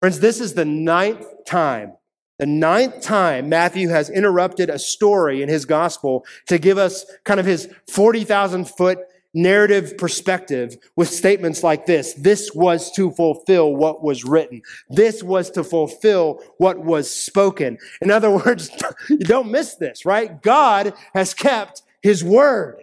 Friends, 0.00 0.20
this 0.20 0.40
is 0.40 0.54
the 0.54 0.64
ninth 0.64 1.26
time, 1.46 1.92
the 2.40 2.46
ninth 2.46 3.00
time 3.00 3.48
Matthew 3.48 3.88
has 3.88 4.10
interrupted 4.10 4.68
a 4.68 4.78
story 4.78 5.40
in 5.40 5.48
his 5.48 5.64
gospel 5.64 6.26
to 6.48 6.58
give 6.58 6.76
us 6.76 7.06
kind 7.24 7.38
of 7.38 7.46
his 7.46 7.68
40,000 7.88 8.68
foot 8.68 8.98
narrative 9.34 9.98
perspective 9.98 10.76
with 10.96 11.08
statements 11.08 11.62
like 11.62 11.86
this. 11.86 12.14
This 12.14 12.52
was 12.54 12.90
to 12.92 13.10
fulfill 13.10 13.74
what 13.74 14.02
was 14.02 14.24
written. 14.24 14.62
This 14.88 15.22
was 15.22 15.50
to 15.50 15.64
fulfill 15.64 16.40
what 16.58 16.78
was 16.78 17.10
spoken. 17.10 17.78
In 18.00 18.10
other 18.10 18.30
words, 18.44 18.70
you 19.08 19.18
don't 19.18 19.50
miss 19.50 19.74
this, 19.74 20.06
right? 20.06 20.40
God 20.40 20.94
has 21.14 21.34
kept 21.34 21.82
his 22.00 22.22
word. 22.22 22.80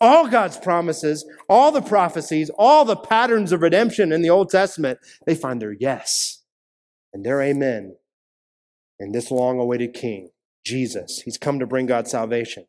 All 0.00 0.26
God's 0.26 0.56
promises, 0.56 1.24
all 1.48 1.70
the 1.70 1.82
prophecies, 1.82 2.50
all 2.58 2.84
the 2.84 2.96
patterns 2.96 3.52
of 3.52 3.62
redemption 3.62 4.10
in 4.10 4.22
the 4.22 4.30
Old 4.30 4.50
Testament, 4.50 4.98
they 5.26 5.36
find 5.36 5.62
their 5.62 5.72
yes 5.72 6.42
and 7.12 7.24
their 7.24 7.40
amen 7.40 7.96
in 8.98 9.12
this 9.12 9.30
long 9.30 9.60
awaited 9.60 9.94
King, 9.94 10.30
Jesus. 10.64 11.22
He's 11.24 11.38
come 11.38 11.58
to 11.60 11.66
bring 11.66 11.86
God's 11.86 12.10
salvation. 12.10 12.66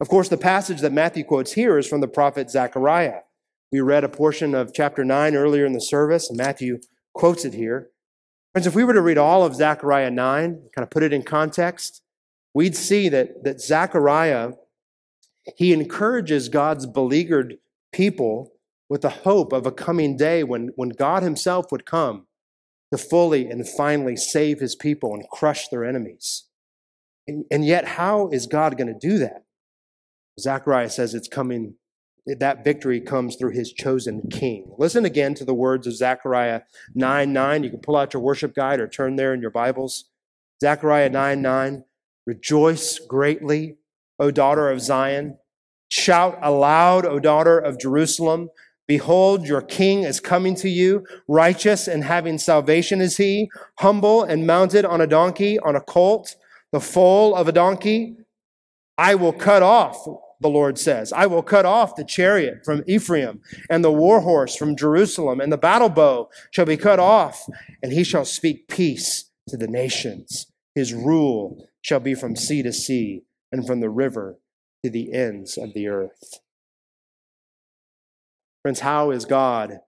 Of 0.00 0.08
course, 0.08 0.28
the 0.28 0.36
passage 0.36 0.80
that 0.80 0.92
Matthew 0.92 1.24
quotes 1.24 1.52
here 1.52 1.78
is 1.78 1.86
from 1.86 2.00
the 2.00 2.08
prophet 2.08 2.50
Zechariah. 2.50 3.20
We 3.70 3.80
read 3.80 4.04
a 4.04 4.08
portion 4.08 4.54
of 4.54 4.72
chapter 4.72 5.04
9 5.04 5.34
earlier 5.34 5.64
in 5.64 5.72
the 5.72 5.80
service, 5.80 6.28
and 6.28 6.36
Matthew 6.36 6.78
quotes 7.12 7.44
it 7.44 7.54
here. 7.54 7.90
Friends, 8.52 8.66
if 8.66 8.74
we 8.74 8.84
were 8.84 8.94
to 8.94 9.02
read 9.02 9.18
all 9.18 9.44
of 9.44 9.54
Zechariah 9.54 10.10
9, 10.10 10.68
kind 10.74 10.82
of 10.84 10.90
put 10.90 11.02
it 11.02 11.12
in 11.12 11.22
context, 11.22 12.02
we'd 12.54 12.76
see 12.76 13.08
that, 13.08 13.44
that 13.44 13.60
Zechariah, 13.60 14.52
he 15.56 15.72
encourages 15.72 16.48
God's 16.48 16.86
beleaguered 16.86 17.56
people 17.92 18.52
with 18.88 19.02
the 19.02 19.10
hope 19.10 19.52
of 19.52 19.66
a 19.66 19.72
coming 19.72 20.16
day 20.16 20.44
when, 20.44 20.70
when 20.76 20.90
God 20.90 21.22
himself 21.22 21.72
would 21.72 21.86
come 21.86 22.26
to 22.92 22.98
fully 22.98 23.48
and 23.48 23.68
finally 23.68 24.16
save 24.16 24.60
his 24.60 24.76
people 24.76 25.14
and 25.14 25.28
crush 25.30 25.68
their 25.68 25.84
enemies. 25.84 26.44
And, 27.26 27.44
and 27.50 27.64
yet, 27.64 27.86
how 27.86 28.28
is 28.28 28.46
God 28.46 28.76
going 28.76 28.88
to 28.88 29.08
do 29.08 29.18
that? 29.18 29.43
Zechariah 30.40 30.90
says 30.90 31.14
it's 31.14 31.28
coming, 31.28 31.74
that 32.26 32.64
victory 32.64 33.00
comes 33.00 33.36
through 33.36 33.52
his 33.52 33.72
chosen 33.72 34.22
king. 34.30 34.74
Listen 34.78 35.04
again 35.04 35.34
to 35.34 35.44
the 35.44 35.54
words 35.54 35.86
of 35.86 35.94
Zechariah 35.94 36.62
9 36.94 37.32
9. 37.32 37.64
You 37.64 37.70
can 37.70 37.80
pull 37.80 37.96
out 37.96 38.14
your 38.14 38.22
worship 38.22 38.54
guide 38.54 38.80
or 38.80 38.88
turn 38.88 39.16
there 39.16 39.34
in 39.34 39.40
your 39.40 39.50
Bibles. 39.50 40.06
Zechariah 40.60 41.10
9 41.10 41.42
9. 41.42 41.84
Rejoice 42.26 42.98
greatly, 42.98 43.76
O 44.18 44.30
daughter 44.30 44.70
of 44.70 44.80
Zion. 44.80 45.38
Shout 45.88 46.38
aloud, 46.42 47.04
O 47.04 47.20
daughter 47.20 47.58
of 47.58 47.78
Jerusalem. 47.78 48.48
Behold, 48.86 49.46
your 49.46 49.62
king 49.62 50.02
is 50.02 50.20
coming 50.20 50.54
to 50.56 50.68
you. 50.68 51.06
Righteous 51.28 51.86
and 51.88 52.04
having 52.04 52.38
salvation 52.38 53.00
is 53.00 53.16
he, 53.16 53.50
humble 53.78 54.22
and 54.22 54.46
mounted 54.46 54.84
on 54.84 55.00
a 55.00 55.06
donkey, 55.06 55.58
on 55.60 55.76
a 55.76 55.80
colt, 55.80 56.36
the 56.72 56.80
foal 56.80 57.34
of 57.34 57.48
a 57.48 57.52
donkey. 57.52 58.16
I 58.98 59.14
will 59.14 59.32
cut 59.32 59.62
off 59.62 60.06
the 60.44 60.50
Lord 60.50 60.78
says. 60.78 61.10
I 61.10 61.24
will 61.24 61.42
cut 61.42 61.64
off 61.64 61.96
the 61.96 62.04
chariot 62.04 62.66
from 62.66 62.84
Ephraim 62.86 63.40
and 63.70 63.82
the 63.82 63.90
war 63.90 64.20
horse 64.20 64.54
from 64.54 64.76
Jerusalem, 64.76 65.40
and 65.40 65.50
the 65.50 65.56
battle 65.56 65.88
bow 65.88 66.28
shall 66.50 66.66
be 66.66 66.76
cut 66.76 67.00
off, 67.00 67.46
and 67.82 67.90
he 67.90 68.04
shall 68.04 68.26
speak 68.26 68.68
peace 68.68 69.30
to 69.48 69.56
the 69.56 69.66
nations. 69.66 70.46
His 70.74 70.92
rule 70.92 71.66
shall 71.80 71.98
be 71.98 72.14
from 72.14 72.36
sea 72.36 72.62
to 72.62 72.74
sea 72.74 73.22
and 73.52 73.66
from 73.66 73.80
the 73.80 73.88
river 73.88 74.38
to 74.84 74.90
the 74.90 75.14
ends 75.14 75.56
of 75.56 75.72
the 75.72 75.88
earth. 75.88 76.40
Friends, 78.62 78.80
how 78.80 79.12
is 79.12 79.24
God 79.24 79.78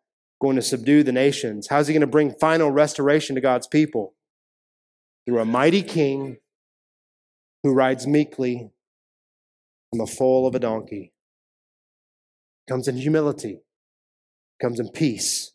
going 0.40 0.56
to 0.56 0.62
subdue 0.62 1.02
the 1.02 1.12
nations? 1.12 1.68
How 1.68 1.80
is 1.80 1.86
he 1.86 1.92
going 1.92 2.00
to 2.00 2.06
bring 2.06 2.32
final 2.32 2.70
restoration 2.70 3.34
to 3.34 3.42
God's 3.42 3.66
people? 3.66 4.14
Through 5.26 5.40
a 5.40 5.44
mighty 5.44 5.82
king 5.82 6.38
who 7.62 7.74
rides 7.74 8.06
meekly 8.06 8.70
on 9.96 10.06
the 10.06 10.12
foal 10.12 10.46
of 10.46 10.54
a 10.54 10.58
donkey. 10.58 11.12
Comes 12.68 12.88
in 12.88 12.96
humility, 12.96 13.60
comes 14.60 14.78
in 14.78 14.90
peace. 14.90 15.52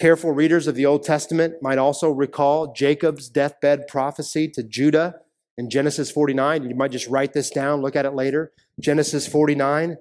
Careful 0.00 0.32
readers 0.32 0.66
of 0.66 0.74
the 0.74 0.86
Old 0.86 1.02
Testament 1.02 1.54
might 1.62 1.78
also 1.78 2.10
recall 2.10 2.72
Jacob's 2.72 3.28
deathbed 3.28 3.88
prophecy 3.88 4.48
to 4.48 4.62
Judah 4.62 5.16
in 5.56 5.70
Genesis 5.70 6.10
49. 6.10 6.68
You 6.68 6.74
might 6.74 6.90
just 6.90 7.08
write 7.08 7.32
this 7.32 7.50
down, 7.50 7.80
look 7.80 7.96
at 7.96 8.04
it 8.04 8.14
later. 8.14 8.52
Genesis 8.80 9.26
49. 9.26 9.96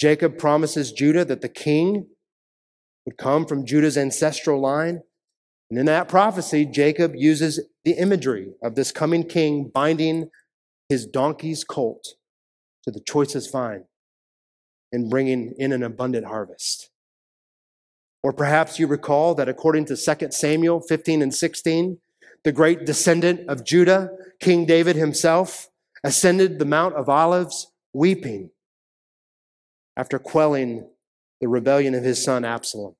Jacob 0.00 0.38
promises 0.38 0.92
Judah 0.92 1.24
that 1.24 1.40
the 1.40 1.48
king 1.48 2.06
would 3.04 3.16
come 3.18 3.46
from 3.46 3.66
Judah's 3.66 3.98
ancestral 3.98 4.60
line. 4.60 5.02
And 5.70 5.78
in 5.78 5.86
that 5.86 6.08
prophecy, 6.08 6.64
Jacob 6.64 7.14
uses 7.16 7.60
the 7.84 7.92
imagery 7.92 8.52
of 8.62 8.74
this 8.74 8.92
coming 8.92 9.24
king 9.24 9.70
binding 9.72 10.30
his 10.90 11.06
donkey's 11.06 11.62
colt 11.62 12.16
to 12.82 12.90
the 12.90 13.00
choicest 13.00 13.50
vine 13.50 13.84
and 14.92 15.08
bringing 15.08 15.54
in 15.56 15.72
an 15.72 15.84
abundant 15.84 16.26
harvest. 16.26 16.90
Or 18.24 18.32
perhaps 18.32 18.78
you 18.78 18.88
recall 18.88 19.34
that 19.36 19.48
according 19.48 19.86
to 19.86 19.96
2 19.96 20.28
Samuel 20.32 20.80
15 20.80 21.22
and 21.22 21.32
16, 21.32 21.98
the 22.42 22.52
great 22.52 22.84
descendant 22.84 23.48
of 23.48 23.64
Judah, 23.64 24.10
King 24.40 24.66
David 24.66 24.96
himself, 24.96 25.68
ascended 26.02 26.58
the 26.58 26.64
Mount 26.64 26.96
of 26.96 27.08
Olives 27.08 27.70
weeping 27.94 28.50
after 29.96 30.18
quelling 30.18 30.88
the 31.40 31.48
rebellion 31.48 31.94
of 31.94 32.02
his 32.02 32.22
son 32.22 32.44
Absalom. 32.44 32.96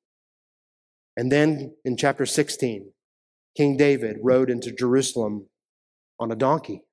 And 1.16 1.32
then 1.32 1.74
in 1.84 1.96
chapter 1.96 2.24
16, 2.24 2.92
King 3.56 3.76
David 3.76 4.18
rode 4.22 4.48
into 4.48 4.70
Jerusalem 4.70 5.48
on 6.20 6.30
a 6.30 6.36
donkey 6.36 6.84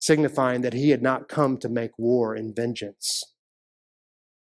signifying 0.00 0.62
that 0.62 0.72
he 0.72 0.90
had 0.90 1.02
not 1.02 1.28
come 1.28 1.56
to 1.58 1.68
make 1.68 1.98
war 1.98 2.34
and 2.34 2.56
vengeance, 2.56 3.22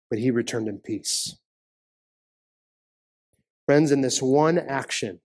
but 0.09 0.19
he 0.19 0.31
returned 0.31 0.67
in 0.67 0.79
peace. 0.79 1.37
Friends, 3.67 3.91
in 3.91 4.01
this 4.01 4.21
one 4.21 4.57
action, 4.57 5.19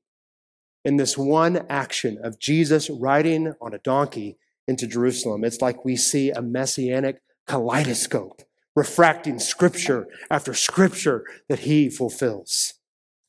in 0.85 0.97
this 0.99 1.17
one 1.17 1.65
action 1.71 2.19
of 2.23 2.39
Jesus 2.39 2.91
riding 2.91 3.55
on 3.61 3.73
a 3.73 3.79
donkey 3.79 4.37
into 4.69 4.87
Jerusalem, 4.87 5.45
it's 5.45 5.63
like 5.63 5.85
we 5.85 5.97
see 5.97 6.31
a 6.31 6.43
messianic 6.43 7.23
kaleidoscope 7.47 8.43
refracting 8.77 9.39
scripture 9.39 10.07
after 10.31 10.53
scripture 10.53 11.25
that 11.49 11.61
he 11.61 11.89
fulfills. 11.89 12.75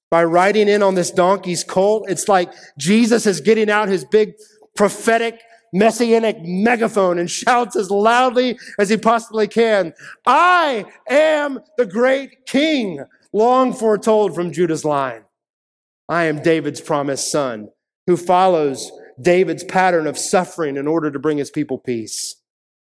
By 0.09 0.23
riding 0.23 0.67
in 0.67 0.81
on 0.81 0.95
this 0.95 1.11
donkey's 1.11 1.63
colt, 1.63 2.09
it's 2.09 2.27
like 2.27 2.51
Jesus 2.77 3.25
is 3.25 3.41
getting 3.41 3.69
out 3.69 3.87
his 3.87 4.05
big 4.05 4.33
prophetic 4.75 5.41
messianic 5.75 6.37
megaphone 6.41 7.19
and 7.19 7.29
shouts 7.29 7.75
as 7.75 7.91
loudly 7.91 8.57
as 8.79 8.89
he 8.89 8.97
possibly 8.97 9.47
can, 9.47 9.93
I 10.25 10.85
am 11.09 11.59
the 11.77 11.85
great 11.85 12.45
king, 12.45 13.03
long 13.33 13.73
foretold 13.73 14.33
from 14.33 14.51
Judah's 14.51 14.85
line. 14.85 15.25
I 16.07 16.25
am 16.25 16.41
David's 16.41 16.81
promised 16.81 17.29
son 17.29 17.69
who 18.07 18.15
follows 18.15 18.91
David's 19.21 19.63
pattern 19.63 20.07
of 20.07 20.17
suffering 20.17 20.77
in 20.77 20.87
order 20.87 21.11
to 21.11 21.19
bring 21.19 21.37
his 21.37 21.51
people 21.51 21.77
peace. 21.77 22.41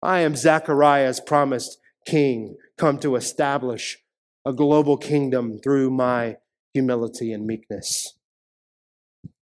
I 0.02 0.20
am 0.20 0.36
Zechariah's 0.36 1.22
promised 1.22 1.78
king, 2.06 2.58
come 2.78 2.98
to 3.00 3.16
establish 3.16 4.00
a 4.46 4.52
global 4.52 4.98
kingdom 4.98 5.60
through 5.60 5.90
my 5.92 6.38
humility 6.74 7.32
and 7.32 7.46
meekness. 7.46 8.18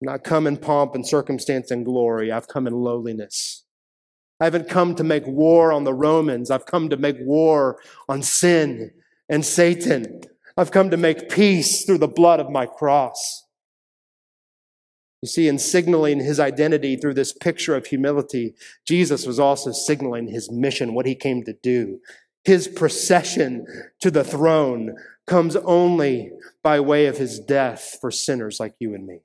Not 0.00 0.24
come 0.24 0.46
in 0.46 0.56
pomp 0.56 0.94
and 0.94 1.06
circumstance 1.06 1.70
and 1.70 1.84
glory. 1.84 2.32
I've 2.32 2.48
come 2.48 2.66
in 2.66 2.72
lowliness. 2.72 3.64
I 4.40 4.44
haven't 4.44 4.68
come 4.68 4.94
to 4.94 5.04
make 5.04 5.26
war 5.26 5.72
on 5.72 5.84
the 5.84 5.92
Romans. 5.92 6.50
I've 6.50 6.64
come 6.64 6.88
to 6.88 6.96
make 6.96 7.16
war 7.20 7.78
on 8.08 8.22
sin 8.22 8.90
and 9.28 9.44
Satan. 9.44 10.22
I've 10.56 10.70
come 10.70 10.90
to 10.90 10.96
make 10.96 11.28
peace 11.28 11.84
through 11.84 11.98
the 11.98 12.08
blood 12.08 12.40
of 12.40 12.50
my 12.50 12.66
cross. 12.66 13.46
You 15.22 15.28
see, 15.28 15.48
in 15.48 15.58
signaling 15.58 16.20
his 16.20 16.40
identity 16.40 16.96
through 16.96 17.14
this 17.14 17.34
picture 17.34 17.76
of 17.76 17.86
humility, 17.86 18.54
Jesus 18.86 19.26
was 19.26 19.38
also 19.38 19.70
signaling 19.70 20.28
his 20.28 20.50
mission, 20.50 20.94
what 20.94 21.04
he 21.04 21.14
came 21.14 21.44
to 21.44 21.52
do. 21.62 22.00
His 22.44 22.68
procession 22.68 23.66
to 24.00 24.10
the 24.10 24.24
throne 24.24 24.94
comes 25.26 25.56
only 25.56 26.32
by 26.62 26.80
way 26.80 27.04
of 27.04 27.18
his 27.18 27.38
death 27.38 27.98
for 28.00 28.10
sinners 28.10 28.58
like 28.58 28.74
you 28.80 28.94
and 28.94 29.06
me. 29.06 29.20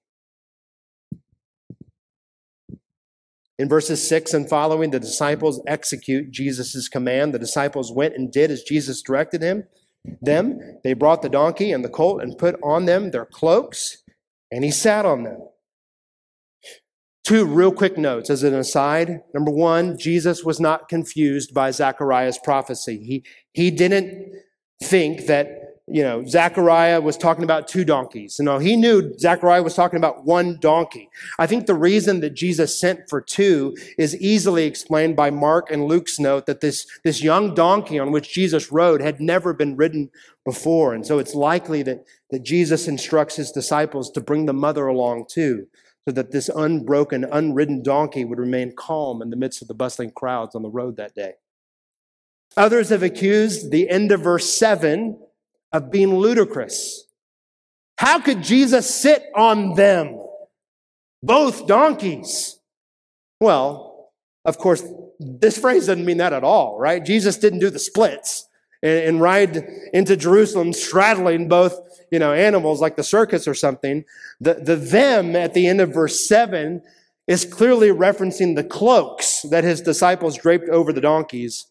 In 3.58 3.70
verses 3.70 4.08
6 4.08 4.34
and 4.34 4.49
following, 4.49 4.91
the 4.91 4.99
disciples 4.99 5.62
execute 5.66 6.32
Jesus' 6.32 6.89
command. 6.89 7.34
The 7.34 7.39
disciples 7.39 7.91
went 7.91 8.16
and 8.16 8.32
did 8.32 8.51
as 8.51 8.64
Jesus 8.64 9.01
directed 9.01 9.41
him. 9.41 9.64
Them, 10.22 10.60
they 10.84 10.93
brought 10.93 11.22
the 11.22 11.30
donkey 11.30 11.72
and 11.72 11.84
the 11.84 11.89
colt 11.89 12.22
and 12.22 12.38
put 12.38 12.60
on 12.62 12.86
them 12.86 13.12
their 13.12 13.26
cloaks, 13.26 14.03
and 14.51 14.64
he 14.64 14.72
sat 14.72 15.06
on 15.06 15.24
them. 15.24 15.39
Two 17.24 17.45
real 17.45 17.72
quick 17.72 17.97
notes 17.97 18.30
as 18.30 18.43
an 18.43 18.53
aside. 18.53 19.22
Number 19.34 19.49
one, 19.49 19.97
Jesus 19.97 20.43
was 20.43 20.60
not 20.60 20.89
confused 20.89 21.56
by 21.56 21.72
Zechariah's 21.72 22.38
prophecy. 22.38 23.03
He, 23.03 23.24
he 23.53 23.72
didn't 23.72 24.32
think 24.84 25.26
that 25.26 25.64
you 25.88 26.02
know, 26.02 26.26
Zechariah 26.26 27.00
was 27.00 27.16
talking 27.16 27.44
about 27.44 27.68
two 27.68 27.86
donkeys. 27.86 28.38
You 28.40 28.46
know, 28.46 28.58
he 28.58 28.76
knew 28.76 29.14
Zechariah 29.20 29.62
was 29.62 29.76
talking 29.76 29.98
about 29.98 30.26
one 30.26 30.58
donkey. 30.60 31.10
I 31.38 31.46
think 31.46 31.68
the 31.68 31.76
reason 31.76 32.22
that 32.22 32.34
Jesus 32.34 32.80
sent 32.80 33.08
for 33.08 33.22
two 33.22 33.76
is 33.98 34.20
easily 34.20 34.66
explained 34.66 35.16
by 35.16 35.30
Mark 35.30 35.70
and 35.70 35.86
Luke's 35.86 36.20
note 36.20 36.48
that 36.48 36.62
this, 36.62 36.88
this 37.04 37.22
young 37.22 37.54
donkey 37.54 38.00
on 38.00 38.12
which 38.12 38.34
Jesus 38.34 38.72
rode 38.72 39.00
had 39.00 39.22
never 39.22 39.54
been 39.54 39.76
ridden 39.76 40.10
before. 40.44 40.96
And 40.96 41.06
so 41.06 41.20
it's 41.20 41.36
likely 41.36 41.84
that, 41.84 42.04
that 42.32 42.44
Jesus 42.44 42.88
instructs 42.88 43.36
his 43.36 43.52
disciples 43.52 44.10
to 44.12 44.22
bring 44.22 44.48
the 44.48 44.54
mother 44.54 44.88
along 44.88 45.26
too, 45.30 45.68
so 46.08 46.12
that 46.14 46.32
this 46.32 46.50
unbroken, 46.50 47.26
unridden 47.26 47.84
donkey 47.84 48.26
would 48.26 48.40
remain 48.40 48.74
calm 48.76 49.22
in 49.22 49.30
the 49.30 49.38
midst 49.38 49.62
of 49.62 49.68
the 49.68 49.76
bustling 49.76 50.12
crowds 50.12 50.56
on 50.56 50.64
the 50.64 50.70
road 50.70 50.98
that 50.98 51.14
day. 51.14 51.34
Others 52.58 52.90
have 52.90 53.04
accused 53.04 53.70
the 53.70 53.88
end 53.90 54.12
of 54.12 54.22
verse 54.22 54.50
7 54.58 55.20
of 55.72 55.91
being 55.91 56.16
ludicrous. 56.16 57.05
How 57.97 58.20
could 58.20 58.43
Jesus 58.43 58.93
sit 58.93 59.24
on 59.36 59.76
them? 59.76 60.20
Both 61.24 61.68
donkeys. 61.68 62.59
Well, 63.39 64.11
of 64.43 64.57
course, 64.57 64.84
this 65.20 65.57
phrase 65.57 65.88
doesn't 65.88 66.05
mean 66.05 66.18
that 66.18 66.34
at 66.34 66.43
all, 66.43 66.78
right? 66.78 67.03
Jesus 67.03 67.38
didn't 67.38 67.59
do 67.59 67.70
the 67.70 67.80
splits 67.80 68.47
and, 68.84 68.99
and 68.99 69.22
ride 69.22 69.68
into 69.93 70.16
Jerusalem 70.16 70.74
straddling 70.74 71.47
both, 71.47 71.80
you 72.11 72.20
know, 72.20 72.34
animals 72.34 72.82
like 72.82 72.95
the 72.95 73.03
circus 73.03 73.47
or 73.47 73.53
something. 73.53 74.03
The, 74.39 74.55
the 74.55 74.76
them 74.76 75.36
at 75.36 75.53
the 75.53 75.68
end 75.68 75.82
of 75.82 75.93
verse 75.93 76.28
7 76.28 76.82
is 77.28 77.45
clearly 77.45 77.89
referencing 77.89 78.55
the 78.55 78.63
cloaks 78.63 79.41
that 79.49 79.63
his 79.63 79.82
disciples 79.82 80.38
draped 80.38 80.70
over 80.70 80.93
the 80.93 81.01
donkeys 81.01 81.68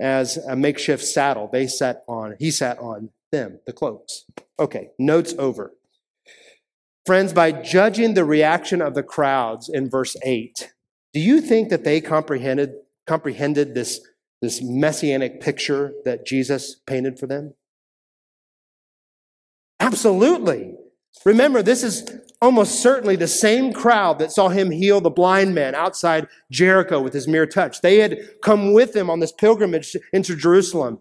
as 0.00 0.36
a 0.36 0.56
makeshift 0.56 1.04
saddle 1.04 1.48
they 1.52 1.66
sat 1.68 2.02
on 2.08 2.34
he 2.40 2.50
sat 2.50 2.78
on 2.78 3.10
them, 3.34 3.58
the 3.66 3.72
cloaks. 3.72 4.24
Okay, 4.58 4.90
notes 4.98 5.34
over. 5.38 5.72
Friends, 7.04 7.32
by 7.32 7.52
judging 7.52 8.14
the 8.14 8.24
reaction 8.24 8.80
of 8.80 8.94
the 8.94 9.02
crowds 9.02 9.68
in 9.68 9.90
verse 9.90 10.16
8, 10.22 10.72
do 11.12 11.20
you 11.20 11.40
think 11.40 11.68
that 11.68 11.84
they 11.84 12.00
comprehended, 12.00 12.70
comprehended 13.06 13.74
this, 13.74 14.00
this 14.40 14.62
messianic 14.62 15.40
picture 15.40 15.92
that 16.04 16.24
Jesus 16.24 16.76
painted 16.86 17.18
for 17.18 17.26
them? 17.26 17.54
Absolutely. 19.80 20.74
Remember, 21.24 21.62
this 21.62 21.82
is 21.82 22.10
almost 22.40 22.82
certainly 22.82 23.16
the 23.16 23.28
same 23.28 23.72
crowd 23.72 24.18
that 24.18 24.32
saw 24.32 24.48
him 24.48 24.70
heal 24.70 25.00
the 25.00 25.10
blind 25.10 25.54
man 25.54 25.74
outside 25.74 26.26
Jericho 26.50 27.00
with 27.00 27.12
his 27.12 27.28
mere 27.28 27.46
touch. 27.46 27.80
They 27.80 27.98
had 27.98 28.18
come 28.42 28.72
with 28.72 28.94
him 28.94 29.10
on 29.10 29.20
this 29.20 29.32
pilgrimage 29.32 29.96
into 30.12 30.36
Jerusalem. 30.36 30.98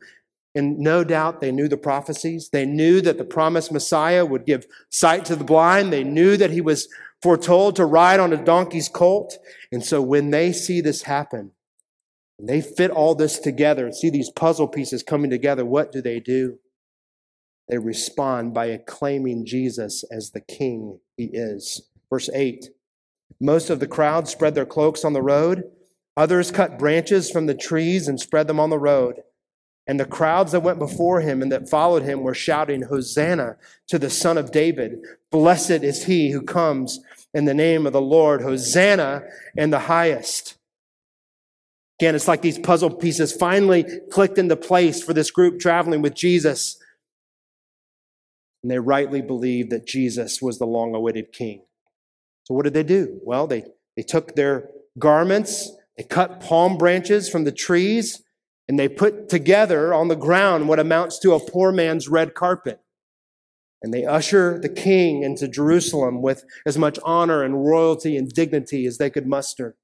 And 0.56 0.78
no 0.78 1.04
doubt 1.04 1.42
they 1.42 1.52
knew 1.52 1.68
the 1.68 1.78
prophecies. 1.78 2.50
They 2.50 2.66
knew 2.66 3.02
that 3.02 3.18
the 3.18 3.26
promised 3.26 3.72
Messiah 3.72 4.26
would 4.26 4.46
give 4.46 4.68
sight 4.90 5.26
to 5.26 5.36
the 5.36 5.44
blind. 5.44 5.92
They 5.92 6.04
knew 6.04 6.38
that 6.38 6.52
he 6.52 6.62
was 6.62 6.88
foretold 7.24 7.76
to 7.78 7.86
ride 7.86 8.20
on 8.20 8.34
a 8.34 8.44
donkey's 8.44 8.90
colt. 8.90 9.38
And 9.72 9.84
so 9.84 10.02
when 10.02 10.30
they 10.30 10.52
see 10.52 10.82
this 10.82 11.04
happen, 11.04 11.52
and 12.38 12.50
they 12.50 12.62
fit 12.62 12.92
all 12.92 13.16
this 13.16 13.40
together 13.40 13.86
and 13.86 13.96
see 13.96 14.10
these 14.10 14.30
puzzle 14.30 14.68
pieces 14.68 15.04
coming 15.04 15.30
together, 15.30 15.66
what 15.66 15.92
do 15.92 16.02
they 16.02 16.20
do? 16.20 16.60
They 17.70 17.78
respond 17.78 18.54
by 18.54 18.66
acclaiming 18.66 19.46
Jesus 19.46 20.04
as 20.12 20.32
the 20.32 20.42
king 20.42 21.00
he 21.16 21.30
is. 21.32 21.90
Verse 22.10 22.30
8 22.34 22.70
Most 23.40 23.70
of 23.70 23.80
the 23.80 23.88
crowd 23.88 24.28
spread 24.28 24.56
their 24.56 24.66
cloaks 24.66 25.06
on 25.06 25.14
the 25.14 25.22
road, 25.22 25.64
others 26.18 26.52
cut 26.52 26.78
branches 26.78 27.32
from 27.32 27.46
the 27.46 27.56
trees 27.56 28.08
and 28.08 28.20
spread 28.20 28.48
them 28.48 28.60
on 28.60 28.70
the 28.70 28.80
road. 28.80 29.22
And 29.86 30.00
the 30.00 30.06
crowds 30.06 30.54
that 30.54 30.62
went 30.62 30.80
before 30.80 31.20
him 31.20 31.42
and 31.42 31.52
that 31.52 31.70
followed 31.70 32.04
him 32.04 32.22
were 32.22 32.34
shouting, 32.34 32.84
Hosanna 32.84 33.58
to 33.88 34.00
the 34.00 34.10
Son 34.10 34.38
of 34.38 34.52
David. 34.52 35.00
Blessed 35.30 35.72
is 35.72 36.06
he 36.06 36.32
who 36.32 36.42
comes 36.42 37.02
in 37.34 37.46
the 37.46 37.54
name 37.54 37.86
of 37.86 37.94
the 37.94 38.02
Lord. 38.02 38.42
Hosanna 38.42 39.24
in 39.56 39.72
the 39.72 39.80
highest. 39.80 40.56
Again, 42.00 42.16
it's 42.16 42.28
like 42.28 42.42
these 42.42 42.60
puzzle 42.60 42.90
pieces 42.90 43.34
finally 43.34 43.86
clicked 44.10 44.38
into 44.38 44.56
place 44.56 45.04
for 45.04 45.14
this 45.14 45.32
group 45.32 45.60
traveling 45.60 46.02
with 46.02 46.16
Jesus. 46.16 46.78
And 48.62 48.72
they 48.72 48.80
rightly 48.80 49.22
believed 49.22 49.70
that 49.72 49.86
Jesus 49.86 50.42
was 50.42 50.60
the 50.60 50.66
long 50.66 50.96
awaited 50.96 51.34
king. 51.34 51.64
So 52.46 52.54
what 52.54 52.64
did 52.64 52.74
they 52.74 52.84
do? 52.84 53.20
Well, 53.24 53.48
they, 53.48 53.66
they 53.98 54.04
took 54.04 54.36
their 54.36 54.70
garments, 54.98 55.72
they 55.98 56.04
cut 56.04 56.40
palm 56.40 56.78
branches 56.78 57.30
from 57.30 57.44
the 57.44 57.52
trees, 57.52 58.23
and 58.68 58.80
they 58.80 58.88
put 58.88 59.30
together 59.30 59.94
on 59.94 60.08
the 60.08 60.16
ground 60.16 60.68
what 60.68 60.80
amounts 60.80 61.20
to 61.20 61.34
a 61.34 61.40
poor 61.40 61.72
man's 61.72 62.08
red 62.08 62.34
carpet. 62.34 62.80
And 63.82 63.94
they 63.94 64.06
usher 64.06 64.60
the 64.60 64.70
king 64.70 65.24
into 65.24 65.48
Jerusalem 65.48 66.22
with 66.22 66.46
as 66.66 66.78
much 66.78 66.98
honor 67.04 67.44
and 67.44 67.66
royalty 67.66 68.16
and 68.16 68.30
dignity 68.30 68.86
as 68.86 68.98
they 68.98 69.10
could 69.10 69.28
muster. 69.28 69.76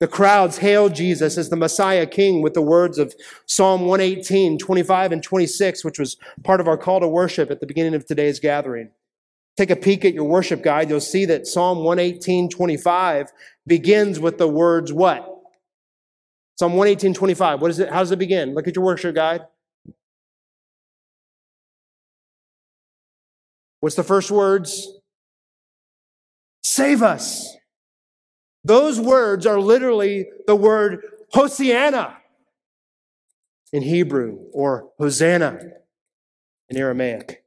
The 0.00 0.08
crowds 0.08 0.58
hailed 0.58 0.94
Jesus 0.94 1.38
as 1.38 1.48
the 1.48 1.54
Messiah 1.54 2.06
King 2.06 2.42
with 2.42 2.54
the 2.54 2.62
words 2.62 2.98
of 2.98 3.14
Psalm 3.46 3.82
118, 3.82 4.58
25, 4.58 5.12
and 5.12 5.22
26, 5.22 5.84
which 5.84 5.98
was 5.98 6.16
part 6.42 6.60
of 6.60 6.66
our 6.66 6.78
call 6.78 6.98
to 6.98 7.06
worship 7.06 7.52
at 7.52 7.60
the 7.60 7.68
beginning 7.68 7.94
of 7.94 8.04
today's 8.04 8.40
gathering. 8.40 8.90
Take 9.56 9.70
a 9.70 9.76
peek 9.76 10.04
at 10.04 10.14
your 10.14 10.24
worship 10.24 10.62
guide. 10.62 10.88
You'll 10.88 11.00
see 11.00 11.24
that 11.26 11.46
Psalm 11.46 11.84
118, 11.84 12.48
25 12.48 13.30
begins 13.64 14.18
with 14.18 14.38
the 14.38 14.48
words 14.48 14.92
what? 14.92 15.31
Psalm 16.62 16.74
118, 16.74 17.12
25. 17.12 17.60
What 17.60 17.72
is 17.72 17.80
it? 17.80 17.90
How 17.90 17.98
does 17.98 18.12
it 18.12 18.20
begin? 18.20 18.54
Look 18.54 18.68
at 18.68 18.76
your 18.76 18.84
worship 18.84 19.16
guide. 19.16 19.40
What's 23.80 23.96
the 23.96 24.04
first 24.04 24.30
words? 24.30 24.86
Save 26.62 27.02
us. 27.02 27.56
Those 28.62 29.00
words 29.00 29.44
are 29.44 29.58
literally 29.58 30.28
the 30.46 30.54
word 30.54 31.00
Hosanna 31.32 32.18
in 33.72 33.82
Hebrew 33.82 34.38
or 34.52 34.88
Hosanna 35.00 35.58
in 36.68 36.76
Aramaic. 36.76 37.42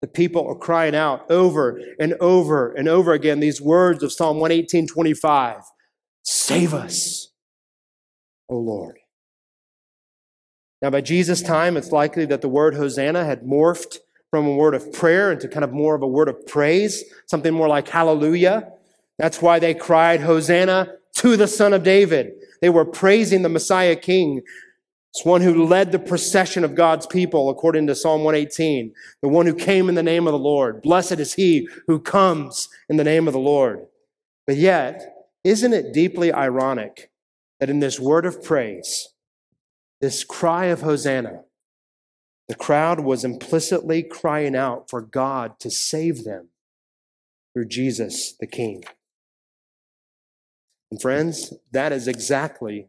The 0.00 0.08
people 0.08 0.48
are 0.48 0.54
crying 0.54 0.94
out 0.94 1.30
over 1.30 1.78
and 1.98 2.14
over 2.14 2.72
and 2.72 2.88
over 2.88 3.12
again 3.12 3.40
these 3.40 3.60
words 3.60 4.02
of 4.02 4.10
Psalm 4.10 4.38
118, 4.38 4.86
25. 4.86 5.60
Save 6.24 6.72
us. 6.72 7.29
O 8.50 8.58
Lord. 8.58 8.98
Now, 10.82 10.90
by 10.90 11.00
Jesus' 11.00 11.42
time, 11.42 11.76
it's 11.76 11.92
likely 11.92 12.26
that 12.26 12.40
the 12.40 12.48
word 12.48 12.74
Hosanna 12.74 13.24
had 13.24 13.42
morphed 13.42 13.98
from 14.30 14.46
a 14.46 14.54
word 14.54 14.74
of 14.74 14.92
prayer 14.92 15.32
into 15.32 15.48
kind 15.48 15.64
of 15.64 15.72
more 15.72 15.94
of 15.94 16.02
a 16.02 16.08
word 16.08 16.28
of 16.28 16.46
praise, 16.46 17.04
something 17.26 17.52
more 17.52 17.68
like 17.68 17.88
hallelujah. 17.88 18.72
That's 19.18 19.42
why 19.42 19.58
they 19.58 19.74
cried 19.74 20.20
Hosanna 20.20 20.94
to 21.16 21.36
the 21.36 21.48
Son 21.48 21.72
of 21.72 21.82
David. 21.82 22.32
They 22.62 22.70
were 22.70 22.84
praising 22.84 23.42
the 23.42 23.48
Messiah 23.48 23.96
King. 23.96 24.42
It's 25.12 25.24
one 25.24 25.42
who 25.42 25.66
led 25.66 25.92
the 25.92 25.98
procession 25.98 26.64
of 26.64 26.74
God's 26.74 27.06
people, 27.06 27.50
according 27.50 27.88
to 27.88 27.94
Psalm 27.94 28.22
118, 28.22 28.94
the 29.22 29.28
one 29.28 29.46
who 29.46 29.54
came 29.54 29.88
in 29.88 29.96
the 29.96 30.02
name 30.02 30.26
of 30.26 30.32
the 30.32 30.38
Lord. 30.38 30.82
Blessed 30.82 31.18
is 31.18 31.34
he 31.34 31.68
who 31.88 31.98
comes 31.98 32.68
in 32.88 32.96
the 32.96 33.04
name 33.04 33.26
of 33.26 33.34
the 33.34 33.40
Lord. 33.40 33.86
But 34.46 34.56
yet, 34.56 35.14
isn't 35.42 35.72
it 35.72 35.92
deeply 35.92 36.32
ironic 36.32 37.10
that 37.60 37.70
in 37.70 37.80
this 37.80 38.00
word 38.00 38.26
of 38.26 38.42
praise, 38.42 39.08
this 40.00 40.24
cry 40.24 40.66
of 40.66 40.80
Hosanna, 40.80 41.42
the 42.48 42.54
crowd 42.54 43.00
was 43.00 43.24
implicitly 43.24 44.02
crying 44.02 44.56
out 44.56 44.90
for 44.90 45.00
God 45.00 45.60
to 45.60 45.70
save 45.70 46.24
them 46.24 46.48
through 47.54 47.68
Jesus 47.68 48.34
the 48.40 48.46
King. 48.46 48.82
And 50.90 51.00
friends, 51.00 51.52
that 51.70 51.92
is 51.92 52.08
exactly 52.08 52.88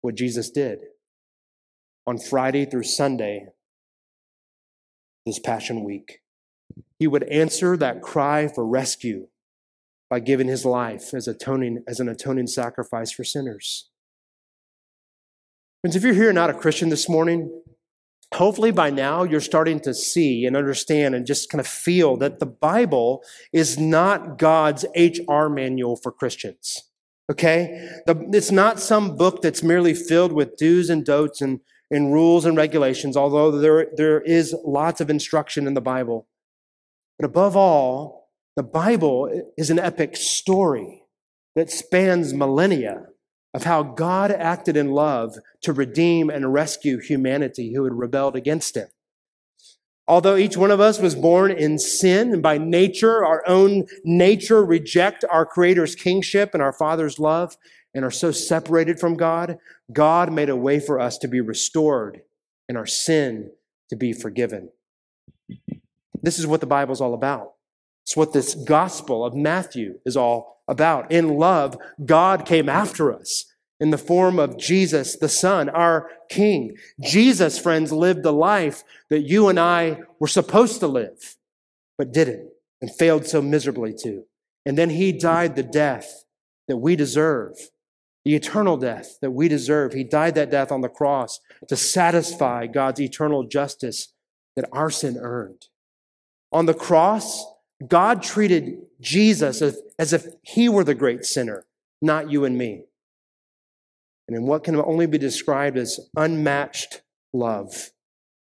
what 0.00 0.14
Jesus 0.14 0.50
did 0.50 0.78
on 2.06 2.18
Friday 2.18 2.64
through 2.64 2.84
Sunday 2.84 3.48
this 5.26 5.38
Passion 5.40 5.84
Week. 5.84 6.20
He 6.98 7.06
would 7.06 7.24
answer 7.24 7.76
that 7.76 8.00
cry 8.00 8.48
for 8.48 8.64
rescue 8.64 9.26
by 10.08 10.20
giving 10.20 10.46
his 10.46 10.64
life 10.64 11.12
as, 11.12 11.26
atoning, 11.26 11.82
as 11.86 12.00
an 12.00 12.08
atoning 12.08 12.46
sacrifice 12.46 13.10
for 13.10 13.24
sinners. 13.24 13.90
Friends, 15.82 15.94
if 15.94 16.02
you're 16.02 16.14
here 16.14 16.32
not 16.32 16.50
a 16.50 16.54
Christian 16.54 16.88
this 16.88 17.08
morning, 17.08 17.62
hopefully 18.34 18.70
by 18.70 18.90
now 18.90 19.22
you're 19.22 19.40
starting 19.40 19.78
to 19.80 19.94
see 19.94 20.44
and 20.44 20.56
understand 20.56 21.14
and 21.14 21.26
just 21.26 21.50
kind 21.50 21.60
of 21.60 21.66
feel 21.66 22.16
that 22.16 22.38
the 22.38 22.46
Bible 22.46 23.22
is 23.52 23.78
not 23.78 24.38
God's 24.38 24.84
HR 24.96 25.48
manual 25.48 25.96
for 25.96 26.10
Christians. 26.10 26.90
Okay? 27.30 27.88
it's 28.06 28.52
not 28.52 28.78
some 28.80 29.16
book 29.16 29.42
that's 29.42 29.62
merely 29.62 29.94
filled 29.94 30.32
with 30.32 30.56
do's 30.56 30.88
and 30.88 31.04
don'ts 31.04 31.40
and, 31.40 31.60
and 31.90 32.12
rules 32.12 32.44
and 32.44 32.56
regulations, 32.56 33.16
although 33.16 33.50
there, 33.50 33.88
there 33.96 34.20
is 34.20 34.54
lots 34.64 35.00
of 35.00 35.10
instruction 35.10 35.66
in 35.66 35.74
the 35.74 35.80
Bible. 35.80 36.28
But 37.18 37.26
above 37.26 37.56
all, 37.56 38.28
The 38.56 38.62
Bible 38.62 39.52
is 39.58 39.70
an 39.70 39.78
epic 39.78 40.16
story 40.16 41.02
that 41.56 41.70
spans 41.70 42.32
millennia 42.32 43.08
of 43.56 43.64
how 43.64 43.82
God 43.82 44.30
acted 44.30 44.76
in 44.76 44.90
love 44.90 45.38
to 45.62 45.72
redeem 45.72 46.28
and 46.28 46.52
rescue 46.52 47.00
humanity 47.00 47.72
who 47.72 47.84
had 47.84 47.94
rebelled 47.94 48.36
against 48.36 48.76
him. 48.76 48.88
Although 50.06 50.36
each 50.36 50.58
one 50.58 50.70
of 50.70 50.78
us 50.78 51.00
was 51.00 51.14
born 51.14 51.50
in 51.50 51.78
sin 51.78 52.34
and 52.34 52.42
by 52.42 52.58
nature, 52.58 53.24
our 53.24 53.42
own 53.48 53.86
nature 54.04 54.62
reject 54.62 55.24
our 55.30 55.46
Creator's 55.46 55.94
kingship 55.94 56.50
and 56.52 56.62
our 56.62 56.74
Father's 56.74 57.18
love 57.18 57.56
and 57.94 58.04
are 58.04 58.10
so 58.10 58.30
separated 58.30 59.00
from 59.00 59.16
God, 59.16 59.56
God 59.90 60.30
made 60.30 60.50
a 60.50 60.54
way 60.54 60.78
for 60.78 61.00
us 61.00 61.16
to 61.18 61.26
be 61.26 61.40
restored 61.40 62.20
and 62.68 62.76
our 62.76 62.86
sin 62.86 63.52
to 63.88 63.96
be 63.96 64.12
forgiven. 64.12 64.68
This 66.22 66.38
is 66.38 66.46
what 66.46 66.60
the 66.60 66.66
Bible's 66.66 67.00
all 67.00 67.14
about. 67.14 67.55
It's 68.06 68.16
what 68.16 68.32
this 68.32 68.54
gospel 68.54 69.24
of 69.24 69.34
Matthew 69.34 69.98
is 70.06 70.16
all 70.16 70.62
about. 70.68 71.10
In 71.10 71.38
love, 71.38 71.76
God 72.04 72.46
came 72.46 72.68
after 72.68 73.12
us 73.12 73.46
in 73.80 73.90
the 73.90 73.98
form 73.98 74.38
of 74.38 74.56
Jesus, 74.56 75.16
the 75.16 75.28
Son, 75.28 75.68
our 75.68 76.08
King. 76.30 76.76
Jesus, 77.00 77.58
friends, 77.58 77.90
lived 77.90 78.22
the 78.22 78.32
life 78.32 78.84
that 79.10 79.22
you 79.22 79.48
and 79.48 79.58
I 79.58 80.02
were 80.20 80.28
supposed 80.28 80.78
to 80.80 80.86
live, 80.86 81.36
but 81.98 82.12
didn't 82.12 82.48
and 82.80 82.94
failed 82.94 83.26
so 83.26 83.42
miserably 83.42 83.92
to. 84.02 84.22
And 84.64 84.78
then 84.78 84.90
he 84.90 85.10
died 85.10 85.56
the 85.56 85.64
death 85.64 86.24
that 86.68 86.76
we 86.76 86.94
deserve, 86.94 87.70
the 88.24 88.36
eternal 88.36 88.76
death 88.76 89.18
that 89.20 89.32
we 89.32 89.48
deserve. 89.48 89.94
He 89.94 90.04
died 90.04 90.36
that 90.36 90.52
death 90.52 90.70
on 90.70 90.80
the 90.80 90.88
cross 90.88 91.40
to 91.66 91.74
satisfy 91.74 92.68
God's 92.68 93.00
eternal 93.00 93.42
justice 93.42 94.12
that 94.54 94.68
our 94.72 94.90
sin 94.90 95.16
earned. 95.20 95.66
On 96.52 96.66
the 96.66 96.74
cross, 96.74 97.44
God 97.86 98.22
treated 98.22 98.78
Jesus 99.00 99.60
as, 99.60 99.80
as 99.98 100.12
if 100.12 100.26
he 100.42 100.68
were 100.68 100.84
the 100.84 100.94
great 100.94 101.24
sinner, 101.24 101.66
not 102.00 102.30
you 102.30 102.44
and 102.44 102.56
me 102.56 102.84
and 104.28 104.36
in 104.36 104.46
what 104.46 104.64
can 104.64 104.76
only 104.76 105.06
be 105.06 105.18
described 105.18 105.76
as 105.76 106.00
unmatched 106.16 107.02
love, 107.32 107.90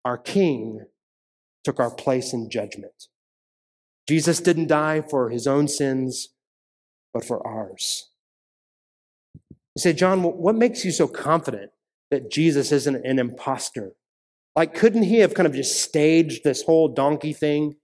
our 0.03 0.17
King 0.17 0.85
took 1.63 1.79
our 1.79 1.91
place 1.91 2.33
in 2.33 2.49
judgment. 2.49 3.07
Jesus 4.07 4.39
didn't 4.39 4.67
die 4.67 5.01
for 5.01 5.29
his 5.29 5.47
own 5.47 5.67
sins, 5.67 6.29
but 7.13 7.25
for 7.25 7.45
ours. 7.45 8.11
You 9.75 9.81
say, 9.81 9.93
Jon, 9.93 10.21
what 10.23 10.55
makes 10.55 10.85
you 10.85 10.91
so 10.91 11.07
confident 11.07 11.71
that 12.11 12.31
Jesus 12.31 12.71
isn't 12.71 13.05
an 13.05 13.19
impostor? 13.19 13.93
Like, 14.55 14.73
couldn't 14.73 15.03
he 15.03 15.17
have 15.19 15.33
kind 15.33 15.47
of 15.47 15.53
just 15.53 15.81
staged 15.81 16.43
this 16.43 16.63
whole 16.63 16.87
donkey 16.87 17.33
thing 17.33 17.75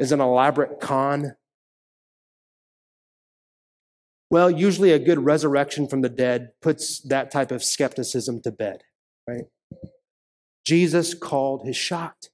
as 0.00 0.12
an 0.12 0.20
elaborate 0.20 0.80
con? 0.80 1.36
Well, 4.30 4.50
usually 4.50 4.90
a 4.92 4.98
good 4.98 5.20
resurrection 5.20 5.86
from 5.86 6.00
the 6.00 6.08
dead 6.08 6.50
puts 6.60 7.00
that 7.02 7.30
type 7.30 7.50
of 7.50 7.62
skepticism 7.62 8.40
to 8.42 8.50
bed, 8.50 8.82
right? 9.28 9.44
Jesus 10.66 11.14
called 11.14 11.66
his 11.66 11.76
shot. 11.76 12.28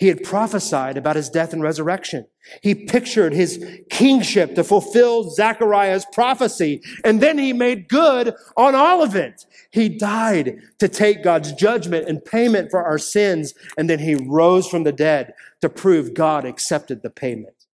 He 0.00 0.08
had 0.08 0.24
prophesied 0.24 0.96
about 0.96 1.16
his 1.16 1.28
death 1.28 1.52
and 1.52 1.62
resurrection. 1.62 2.26
He 2.62 2.74
pictured 2.74 3.34
his 3.34 3.62
kingship 3.90 4.54
to 4.54 4.64
fulfill 4.64 5.28
Zechariah's 5.28 6.06
prophecy, 6.10 6.80
and 7.04 7.20
then 7.20 7.36
he 7.36 7.52
made 7.52 7.86
good 7.86 8.34
on 8.56 8.74
all 8.74 9.02
of 9.02 9.14
it. 9.14 9.44
He 9.70 9.90
died 9.90 10.62
to 10.78 10.88
take 10.88 11.22
God's 11.22 11.52
judgment 11.52 12.08
and 12.08 12.24
payment 12.24 12.70
for 12.70 12.82
our 12.82 12.96
sins, 12.96 13.52
and 13.76 13.90
then 13.90 13.98
he 13.98 14.14
rose 14.14 14.66
from 14.66 14.84
the 14.84 14.92
dead 14.92 15.34
to 15.60 15.68
prove 15.68 16.14
God 16.14 16.46
accepted 16.46 17.02
the 17.02 17.10
payment. 17.10 17.66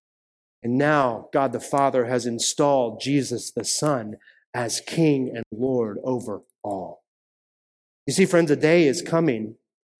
And 0.63 0.79
now 0.79 1.29
God 1.31 1.51
the 1.51 1.59
Father 1.59 2.05
has 2.05 2.25
installed 2.25 3.01
Jesus 3.01 3.51
the 3.51 3.63
Son 3.63 4.17
as 4.51 4.81
King 4.81 5.31
and 5.35 5.43
Lord 5.51 5.99
over 6.03 6.41
all. 6.63 7.03
You 8.07 8.13
see, 8.13 8.25
friends, 8.25 8.49
a 8.49 8.55
day 8.55 8.87
is 8.87 9.03
coming. 9.03 9.57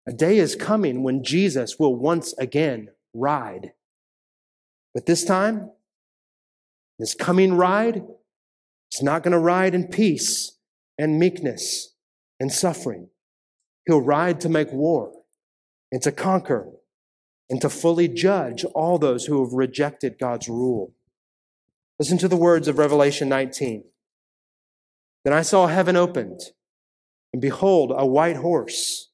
A 0.08 0.14
day 0.14 0.38
is 0.38 0.56
coming 0.56 1.04
when 1.04 1.24
Jesus 1.24 1.80
will 1.80 1.96
once 1.96 2.34
again 2.38 2.90
ride. 3.14 3.74
But 4.94 5.06
this 5.06 5.24
time, 5.24 5.72
this 7.00 7.16
coming 7.16 7.56
ride, 7.56 8.04
is 8.94 9.02
not 9.02 9.24
going 9.24 9.32
to 9.32 9.40
ride 9.40 9.74
in 9.74 9.88
peace 9.88 10.58
and 10.98 11.20
meekness 11.20 11.96
and 12.40 12.52
suffering. 12.52 13.10
He'll 13.86 14.02
ride 14.02 14.40
to 14.42 14.50
make 14.50 14.72
war 14.72 15.12
and 15.92 16.02
to 16.04 16.12
conquer 16.12 16.70
and 17.50 17.62
to 17.62 17.70
fully 17.70 18.08
judge 18.08 18.64
all 18.74 18.98
those 18.98 19.26
who 19.26 19.44
have 19.44 19.54
rejected 19.54 20.18
God's 20.20 20.48
rule. 20.48 20.94
Listen 22.00 22.18
to 22.20 22.28
the 22.28 22.36
words 22.36 22.68
of 22.68 22.78
Revelation 22.78 23.30
19. 23.30 23.84
Then 25.24 25.34
I 25.34 25.42
saw 25.42 25.68
heaven 25.68 25.96
opened, 25.96 26.40
and 27.34 27.42
behold, 27.42 27.92
a 27.96 28.06
white 28.06 28.36
horse. 28.38 29.10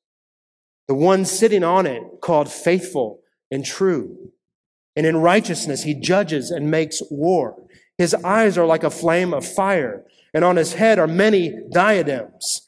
The 0.92 0.96
one 0.96 1.24
sitting 1.24 1.64
on 1.64 1.86
it 1.86 2.04
called 2.20 2.52
faithful 2.52 3.22
and 3.50 3.64
true. 3.64 4.34
And 4.98 5.06
in 5.06 5.16
righteousness 5.16 5.84
he 5.84 5.94
judges 5.94 6.52
and 6.52 6.70
makes 6.70 7.02
war. 7.10 7.56
His 7.98 8.14
eyes 8.14 8.58
are 8.58 8.66
like 8.66 8.84
a 8.84 8.90
flame 8.90 9.34
of 9.34 9.46
fire, 9.46 10.04
and 10.34 10.44
on 10.44 10.58
his 10.58 10.74
head 10.74 11.00
are 11.00 11.08
many 11.08 11.54
diadems 11.72 12.68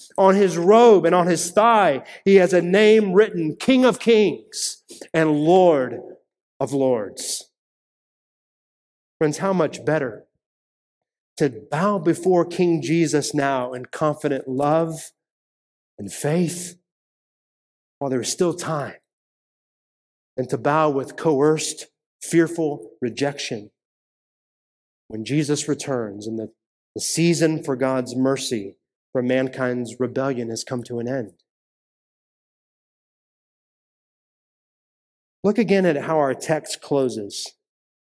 On 0.17 0.35
his 0.35 0.57
robe 0.57 1.05
and 1.05 1.15
on 1.15 1.27
his 1.27 1.51
thigh, 1.51 2.03
he 2.25 2.35
has 2.35 2.53
a 2.53 2.61
name 2.61 3.13
written 3.13 3.55
King 3.55 3.85
of 3.85 3.99
Kings 3.99 4.83
and 5.13 5.31
Lord 5.31 5.99
of 6.59 6.73
Lords. 6.73 7.49
Friends, 9.17 9.37
how 9.37 9.53
much 9.53 9.85
better 9.85 10.25
to 11.37 11.49
bow 11.71 11.97
before 11.97 12.45
King 12.45 12.81
Jesus 12.81 13.33
now 13.33 13.73
in 13.73 13.85
confident 13.85 14.47
love 14.47 15.11
and 15.97 16.11
faith 16.11 16.75
while 17.99 18.09
there 18.09 18.21
is 18.21 18.31
still 18.31 18.53
time 18.53 18.95
than 20.35 20.47
to 20.47 20.57
bow 20.57 20.89
with 20.89 21.15
coerced, 21.15 21.87
fearful 22.21 22.91
rejection 23.01 23.71
when 25.07 25.25
Jesus 25.25 25.67
returns 25.67 26.25
and 26.25 26.39
the, 26.39 26.51
the 26.95 27.01
season 27.01 27.63
for 27.63 27.75
God's 27.75 28.15
mercy 28.15 28.77
for 29.11 29.21
mankind's 29.21 29.99
rebellion 29.99 30.49
has 30.49 30.63
come 30.63 30.83
to 30.83 30.99
an 30.99 31.07
end. 31.07 31.33
Look 35.43 35.57
again 35.57 35.85
at 35.85 36.03
how 36.03 36.19
our 36.19 36.35
text 36.35 36.81
closes 36.81 37.53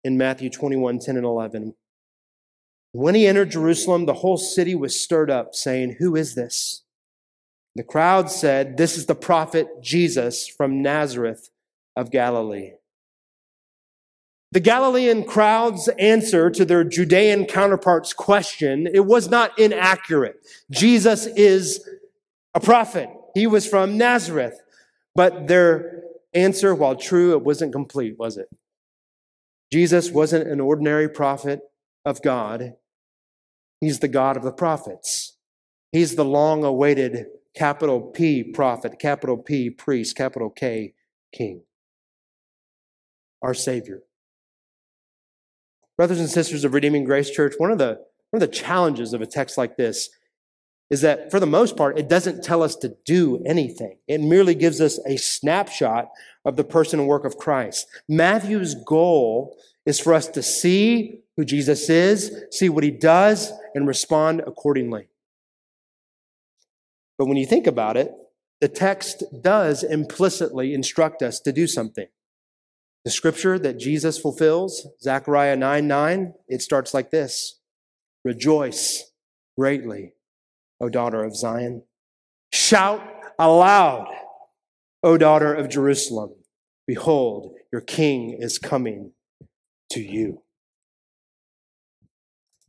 in 0.05 0.19
Matthew 0.19 0.51
21 0.51 0.99
10 0.99 1.17
and 1.17 1.25
11. 1.25 1.75
When 2.93 3.15
he 3.15 3.27
entered 3.27 3.51
Jerusalem, 3.51 4.07
the 4.07 4.15
whole 4.15 4.37
city 4.37 4.75
was 4.75 5.01
stirred 5.01 5.31
up, 5.31 5.55
saying, 5.55 5.97
Who 5.99 6.17
is 6.17 6.35
this? 6.35 6.83
The 7.77 7.85
crowd 7.85 8.31
said, 8.31 8.77
This 8.77 8.97
is 8.97 9.07
the 9.07 9.15
prophet 9.15 9.69
Jesus 9.81 10.49
from 10.49 10.83
Nazareth 10.83 11.51
of 11.97 12.11
Galilee. 12.11 12.73
The 14.53 14.61
Galilean 14.61 15.25
crowd's 15.25 15.89
answer 15.99 16.51
to 16.51 16.65
their 16.65 16.83
Judean 16.83 17.47
counterparts' 17.47 18.13
question, 18.13 18.89
it 18.93 19.07
was 19.07 19.29
not 19.29 19.57
inaccurate. 19.59 20.45
Jesus 20.71 21.27
is 21.27 21.89
a 22.55 22.61
prophet. 22.61 23.09
He 23.35 23.47
was 23.47 23.67
from 23.67 23.97
Nazareth. 23.97 24.61
But 25.15 25.47
their 25.47 26.03
answer, 26.35 26.75
while 26.75 26.97
true, 26.97 27.33
it 27.33 27.43
wasn't 27.43 27.73
complete, 27.73 28.19
was 28.19 28.37
it? 28.37 28.49
Jesus 29.73 30.11
wasn't 30.11 30.49
an 30.49 30.61
ordinary 30.61 31.09
prophet 31.09 31.61
of 32.05 32.21
God. 32.23 32.75
He's 33.81 34.01
the 34.01 34.09
God 34.09 34.37
of 34.37 34.43
the 34.43 34.53
prophets. 34.53 35.37
He's 35.93 36.17
the 36.17 36.25
long 36.25 36.65
awaited 36.65 37.27
capital 37.55 38.01
P 38.01 38.43
prophet, 38.43 38.99
capital 38.99 39.37
P 39.37 39.71
priest, 39.71 40.17
capital 40.17 40.51
K 40.51 40.95
king. 41.33 41.63
Our 43.43 43.55
Savior. 43.55 44.03
Brothers 46.01 46.21
and 46.21 46.31
sisters 46.31 46.65
of 46.65 46.73
Redeeming 46.73 47.05
Grace 47.05 47.29
Church, 47.29 47.57
one 47.59 47.71
of 47.71 47.77
the 47.77 48.01
one 48.31 48.43
of 48.43 48.49
the 48.49 48.57
challenges 48.57 49.13
of 49.13 49.21
a 49.21 49.27
text 49.27 49.59
like 49.59 49.77
this 49.77 50.09
is 50.89 51.03
that 51.03 51.31
for 51.31 51.39
the 51.39 51.47
most 51.47 51.77
part, 51.77 51.99
it 51.99 52.09
doesn't 52.09 52.43
tell 52.43 52.63
us 52.63 52.75
to 52.77 52.97
do 53.05 53.43
anything. 53.45 53.99
It 54.09 54.23
merely 54.23 54.55
gives 54.55 54.81
us 54.81 54.99
a 55.07 55.19
snapshot 55.19 56.09
of 56.47 56.57
the 56.57 56.65
person 56.65 57.01
and 57.01 57.07
work 57.07 57.27
of 57.27 57.37
Christ. 57.37 57.87
Matthew's 58.09 58.75
goal 58.75 59.59
is 59.85 60.01
for 60.01 60.15
us 60.15 60.27
to 60.29 60.43
see 60.43 61.21
who 61.37 61.45
Jesus 61.45 61.91
is, 61.91 62.35
see 62.51 62.71
what 62.71 62.83
he 62.83 62.91
does, 62.91 63.53
and 63.75 63.87
respond 63.87 64.41
accordingly. 64.47 65.09
But 67.19 67.27
when 67.27 67.37
you 67.37 67.45
think 67.45 67.67
about 67.67 67.99
it, 67.99 68.11
the 68.63 68.69
text 68.69 69.23
does 69.43 69.83
implicitly 69.83 70.73
instruct 70.73 71.21
us 71.21 71.41
to 71.41 71.53
do 71.53 71.67
something. 71.67 72.07
The 73.05 73.11
scripture 73.11 73.59
that 73.59 73.79
Jesus 73.79 74.19
fulfills, 74.19 74.87
Zechariah 75.01 75.57
9 75.57 75.87
9, 75.87 76.35
it 76.49 76.63
starts 76.63 76.93
like 76.93 77.11
this 77.11 77.61
Rejoice 78.25 79.11
greatly, 79.59 80.13
O 80.81 80.89
daughter 80.89 81.25
of 81.25 81.37
Zion. 81.37 81.83
Shout 82.53 83.03
aloud, 83.39 84.07
O 85.03 85.17
daughter 85.17 85.55
of 85.55 85.69
Jerusalem. 85.69 86.35
Behold, 86.87 87.55
your 87.73 87.81
king 87.81 88.37
is 88.39 88.59
coming 88.59 89.13
to 89.91 90.01
you. 90.01 90.43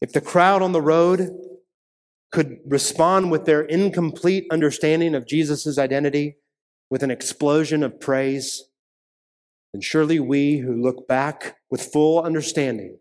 If 0.02 0.14
the 0.14 0.22
crowd 0.22 0.62
on 0.62 0.72
the 0.72 0.82
road 0.82 1.30
could 2.32 2.60
respond 2.66 3.30
with 3.32 3.46
their 3.46 3.62
incomplete 3.62 4.46
understanding 4.50 5.14
of 5.14 5.28
Jesus' 5.28 5.78
identity 5.78 6.38
with 6.90 7.04
an 7.04 7.12
explosion 7.12 7.84
of 7.84 8.00
praise, 8.00 8.64
then 9.74 9.82
surely 9.82 10.20
we 10.20 10.58
who 10.58 10.74
look 10.74 11.08
back 11.08 11.58
with 11.70 11.82
full 11.82 12.22
understanding 12.22 13.00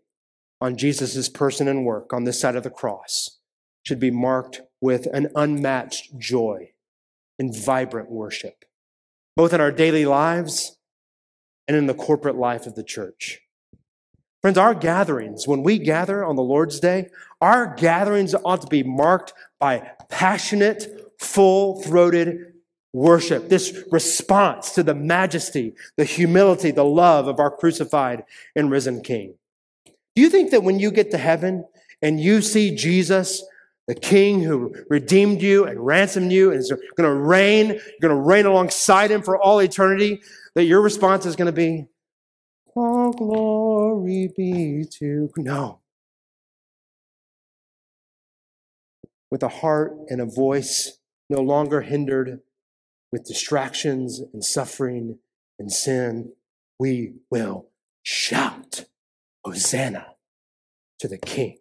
on 0.59 0.77
Jesus' 0.77 1.27
person 1.27 1.67
and 1.67 1.85
work 1.85 2.13
on 2.13 2.23
this 2.23 2.39
side 2.39 2.55
of 2.55 2.63
the 2.63 2.69
cross 2.69 3.39
should 3.83 3.99
be 3.99 4.11
marked 4.11 4.61
with 4.79 5.07
an 5.07 5.29
unmatched 5.35 6.17
joy 6.17 6.71
and 7.39 7.55
vibrant 7.55 8.11
worship, 8.11 8.65
both 9.35 9.53
in 9.53 9.61
our 9.61 9.71
daily 9.71 10.05
lives 10.05 10.77
and 11.67 11.75
in 11.75 11.87
the 11.87 11.93
corporate 11.93 12.35
life 12.35 12.67
of 12.67 12.75
the 12.75 12.83
church. 12.83 13.41
Friends, 14.41 14.57
our 14.57 14.73
gatherings, 14.73 15.47
when 15.47 15.61
we 15.61 15.77
gather 15.77 16.23
on 16.23 16.35
the 16.35 16.41
Lord's 16.41 16.79
Day, 16.79 17.09
our 17.41 17.75
gatherings 17.75 18.33
ought 18.43 18.61
to 18.61 18.67
be 18.67 18.81
marked 18.81 19.33
by 19.59 19.91
passionate, 20.09 21.13
full 21.19 21.81
throated 21.81 22.50
worship, 22.93 23.49
this 23.49 23.83
response 23.91 24.71
to 24.71 24.83
the 24.83 24.93
majesty, 24.93 25.73
the 25.97 26.03
humility, 26.03 26.71
the 26.71 26.83
love 26.83 27.27
of 27.27 27.39
our 27.39 27.51
crucified 27.51 28.23
and 28.55 28.69
risen 28.69 29.01
King. 29.01 29.35
Do 29.85 30.21
you 30.21 30.29
think 30.29 30.51
that 30.51 30.63
when 30.63 30.79
you 30.79 30.91
get 30.91 31.11
to 31.11 31.17
heaven 31.17 31.65
and 32.01 32.19
you 32.19 32.41
see 32.41 32.75
Jesus, 32.75 33.43
the 33.87 33.95
King 33.95 34.43
who 34.43 34.75
redeemed 34.89 35.41
you 35.41 35.65
and 35.65 35.85
ransomed 35.85 36.31
you 36.31 36.51
and 36.51 36.59
is 36.59 36.69
going 36.69 37.09
to 37.09 37.13
reign, 37.13 37.67
you're 37.67 37.79
going 38.01 38.15
to 38.15 38.21
reign 38.21 38.45
alongside 38.45 39.09
him 39.09 39.21
for 39.21 39.41
all 39.41 39.59
eternity, 39.59 40.21
that 40.55 40.65
your 40.65 40.81
response 40.81 41.25
is 41.25 41.35
going 41.35 41.47
to 41.47 41.51
be, 41.51 41.87
all 42.75 43.11
glory 43.11 44.31
be 44.35 44.85
to. 44.99 45.29
No. 45.37 45.79
With 49.29 49.43
a 49.43 49.49
heart 49.49 49.93
and 50.09 50.19
a 50.19 50.25
voice 50.25 50.97
no 51.29 51.39
longer 51.41 51.81
hindered 51.81 52.41
with 53.11 53.25
distractions 53.25 54.21
and 54.33 54.43
suffering 54.43 55.19
and 55.59 55.71
sin, 55.71 56.33
we 56.79 57.15
will 57.29 57.67
shout, 58.03 58.85
Hosanna 59.43 60.15
to 60.99 61.07
the 61.07 61.17
King. 61.17 61.57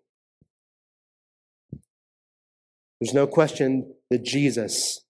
There's 3.00 3.14
no 3.14 3.26
question 3.26 3.94
that 4.10 4.22
Jesus 4.22 5.04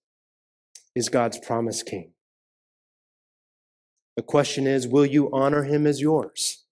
is 0.95 1.09
God's 1.09 1.37
promised 1.37 1.85
King. 1.85 2.13
The 4.15 4.23
question 4.23 4.67
is, 4.67 4.87
will 4.87 5.05
you 5.05 5.29
honor 5.31 5.63
him 5.63 5.85
as 5.85 6.01
yours? 6.01 6.65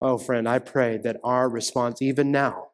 Oh, 0.00 0.18
friend, 0.18 0.48
I 0.48 0.58
pray 0.58 0.98
that 0.98 1.18
our 1.24 1.48
response, 1.48 2.02
even 2.02 2.30
now, 2.30 2.68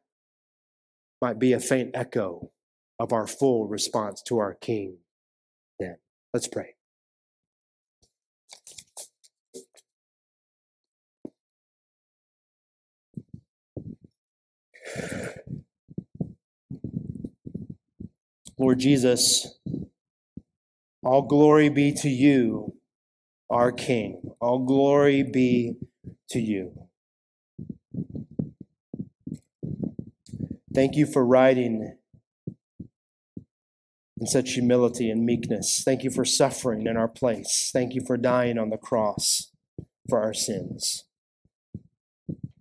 might 1.23 1.39
be 1.39 1.53
a 1.53 1.61
faint 1.61 1.91
echo 1.95 2.51
of 2.99 3.13
our 3.13 3.27
full 3.27 3.69
response 3.69 4.23
to 4.23 4.39
our 4.39 4.55
King. 4.55 4.99
Let's 6.33 6.47
pray. 6.47 6.75
Lord 18.59 18.79
Jesus, 18.79 19.59
all 21.03 21.23
glory 21.23 21.69
be 21.69 21.93
to 21.95 22.09
you 22.09 22.75
our 23.49 23.73
King. 23.73 24.21
All 24.41 24.61
glory 24.61 25.25
be 25.25 25.77
to 26.29 26.39
you. 26.39 26.89
Thank 30.73 30.95
you 30.95 31.07
for 31.07 31.27
riding 31.27 31.97
in 34.21 34.27
such 34.27 34.53
humility 34.53 35.11
and 35.11 35.25
meekness. 35.25 35.83
Thank 35.85 36.05
you 36.05 36.11
for 36.11 36.25
suffering 36.25 36.87
in 36.87 36.97
our 36.97 37.09
place. 37.09 37.71
Thank 37.73 37.95
you 37.95 38.03
for 38.07 38.17
dying 38.17 38.59
on 38.59 38.71
the 38.71 38.77
cross 38.77 39.51
for 40.09 40.21
our 40.21 40.35
sins. 40.35 41.05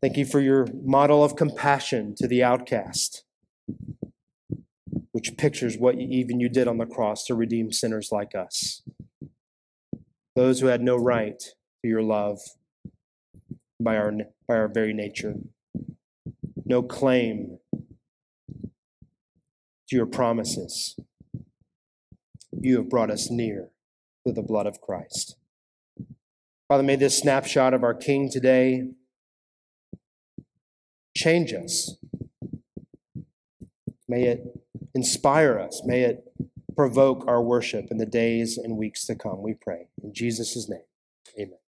Thank 0.02 0.16
you 0.16 0.26
for 0.26 0.40
your 0.40 0.68
model 0.84 1.24
of 1.24 1.36
compassion 1.36 2.16
to 2.16 2.28
the 2.28 2.42
outcast, 2.42 3.26
which 5.12 5.36
pictures 5.38 5.78
what 5.78 5.96
even 5.96 6.40
you 6.40 6.48
did 6.48 6.70
on 6.70 6.78
the 6.78 6.86
cross 6.86 7.26
to 7.26 7.36
redeem 7.36 7.74
sinners 7.74 8.10
like 8.12 8.34
us 8.34 8.82
those 10.40 10.62
who 10.62 10.68
had 10.68 10.82
no 10.82 10.96
right 10.96 11.38
to 11.38 11.90
your 11.90 12.02
love 12.02 12.40
by 13.78 13.98
our, 13.98 14.14
by 14.48 14.56
our 14.56 14.70
very 14.70 14.94
nature, 14.94 15.34
no 16.66 16.82
claim 16.82 17.60
to 17.74 19.98
your 19.98 20.06
promises. 20.06 20.98
You 22.52 22.78
have 22.78 22.90
brought 22.90 23.12
us 23.12 23.30
near 23.30 23.70
to 24.26 24.34
the 24.34 24.42
blood 24.42 24.68
of 24.68 24.82
Christ. 24.82 25.36
Father, 26.68 26.84
may 26.84 26.96
this 26.96 27.18
snapshot 27.18 27.74
of 27.74 27.84
our 27.84 27.94
King 27.94 28.30
today 28.30 28.92
change 31.16 31.54
us. 31.54 31.96
May 34.08 34.26
it 34.26 34.44
inspire 34.94 35.60
us. 35.60 35.82
May 35.86 36.02
it 36.02 36.24
provoke 36.80 37.26
our 37.28 37.42
worship 37.42 37.88
in 37.92 37.98
the 37.98 38.06
days 38.06 38.58
and 38.58 38.78
weeks 38.78 39.06
to 39.06 39.14
come, 39.14 39.42
we 39.42 39.54
pray. 39.54 39.88
In 40.02 40.14
Jesus' 40.14 40.70
name, 40.70 40.80
amen. 41.38 41.60